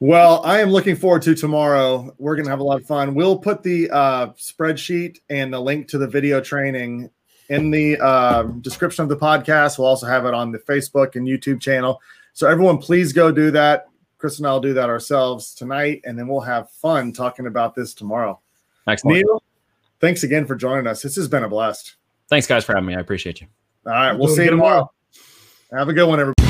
Well, 0.00 0.42
I 0.44 0.60
am 0.60 0.70
looking 0.70 0.94
forward 0.94 1.22
to 1.22 1.34
tomorrow. 1.34 2.14
We're 2.18 2.36
going 2.36 2.44
to 2.44 2.50
have 2.50 2.60
a 2.60 2.64
lot 2.64 2.80
of 2.80 2.86
fun. 2.86 3.14
We'll 3.14 3.36
put 3.36 3.64
the 3.64 3.90
uh, 3.90 4.28
spreadsheet 4.34 5.18
and 5.28 5.52
the 5.52 5.58
link 5.58 5.88
to 5.88 5.98
the 5.98 6.06
video 6.06 6.40
training 6.40 7.10
in 7.48 7.72
the 7.72 7.98
uh, 7.98 8.44
description 8.60 9.02
of 9.02 9.08
the 9.08 9.16
podcast. 9.16 9.76
We'll 9.76 9.88
also 9.88 10.06
have 10.06 10.24
it 10.24 10.34
on 10.34 10.52
the 10.52 10.58
Facebook 10.60 11.16
and 11.16 11.26
YouTube 11.26 11.60
channel. 11.60 12.00
So, 12.32 12.46
everyone, 12.46 12.78
please 12.78 13.12
go 13.12 13.32
do 13.32 13.50
that. 13.50 13.88
Chris 14.18 14.38
and 14.38 14.46
I'll 14.46 14.60
do 14.60 14.74
that 14.74 14.90
ourselves 14.90 15.54
tonight, 15.54 16.02
and 16.04 16.18
then 16.18 16.26
we'll 16.26 16.40
have 16.40 16.70
fun 16.70 17.12
talking 17.12 17.46
about 17.46 17.74
this 17.74 17.94
tomorrow. 17.94 18.38
Excellent. 18.86 19.18
Neil, 19.18 19.42
thanks 20.00 20.24
again 20.24 20.44
for 20.44 20.56
joining 20.56 20.86
us. 20.86 21.02
This 21.02 21.16
has 21.16 21.28
been 21.28 21.44
a 21.44 21.48
blast. 21.48 21.94
Thanks, 22.28 22.46
guys, 22.46 22.64
for 22.64 22.74
having 22.74 22.86
me. 22.86 22.94
I 22.94 23.00
appreciate 23.00 23.40
you. 23.40 23.46
All 23.86 23.92
right. 23.92 24.12
We'll 24.12 24.28
see 24.28 24.44
you 24.44 24.50
tomorrow. 24.50 24.90
tomorrow. 25.70 25.78
Have 25.78 25.88
a 25.88 25.92
good 25.92 26.08
one, 26.08 26.20
everybody. 26.20 26.47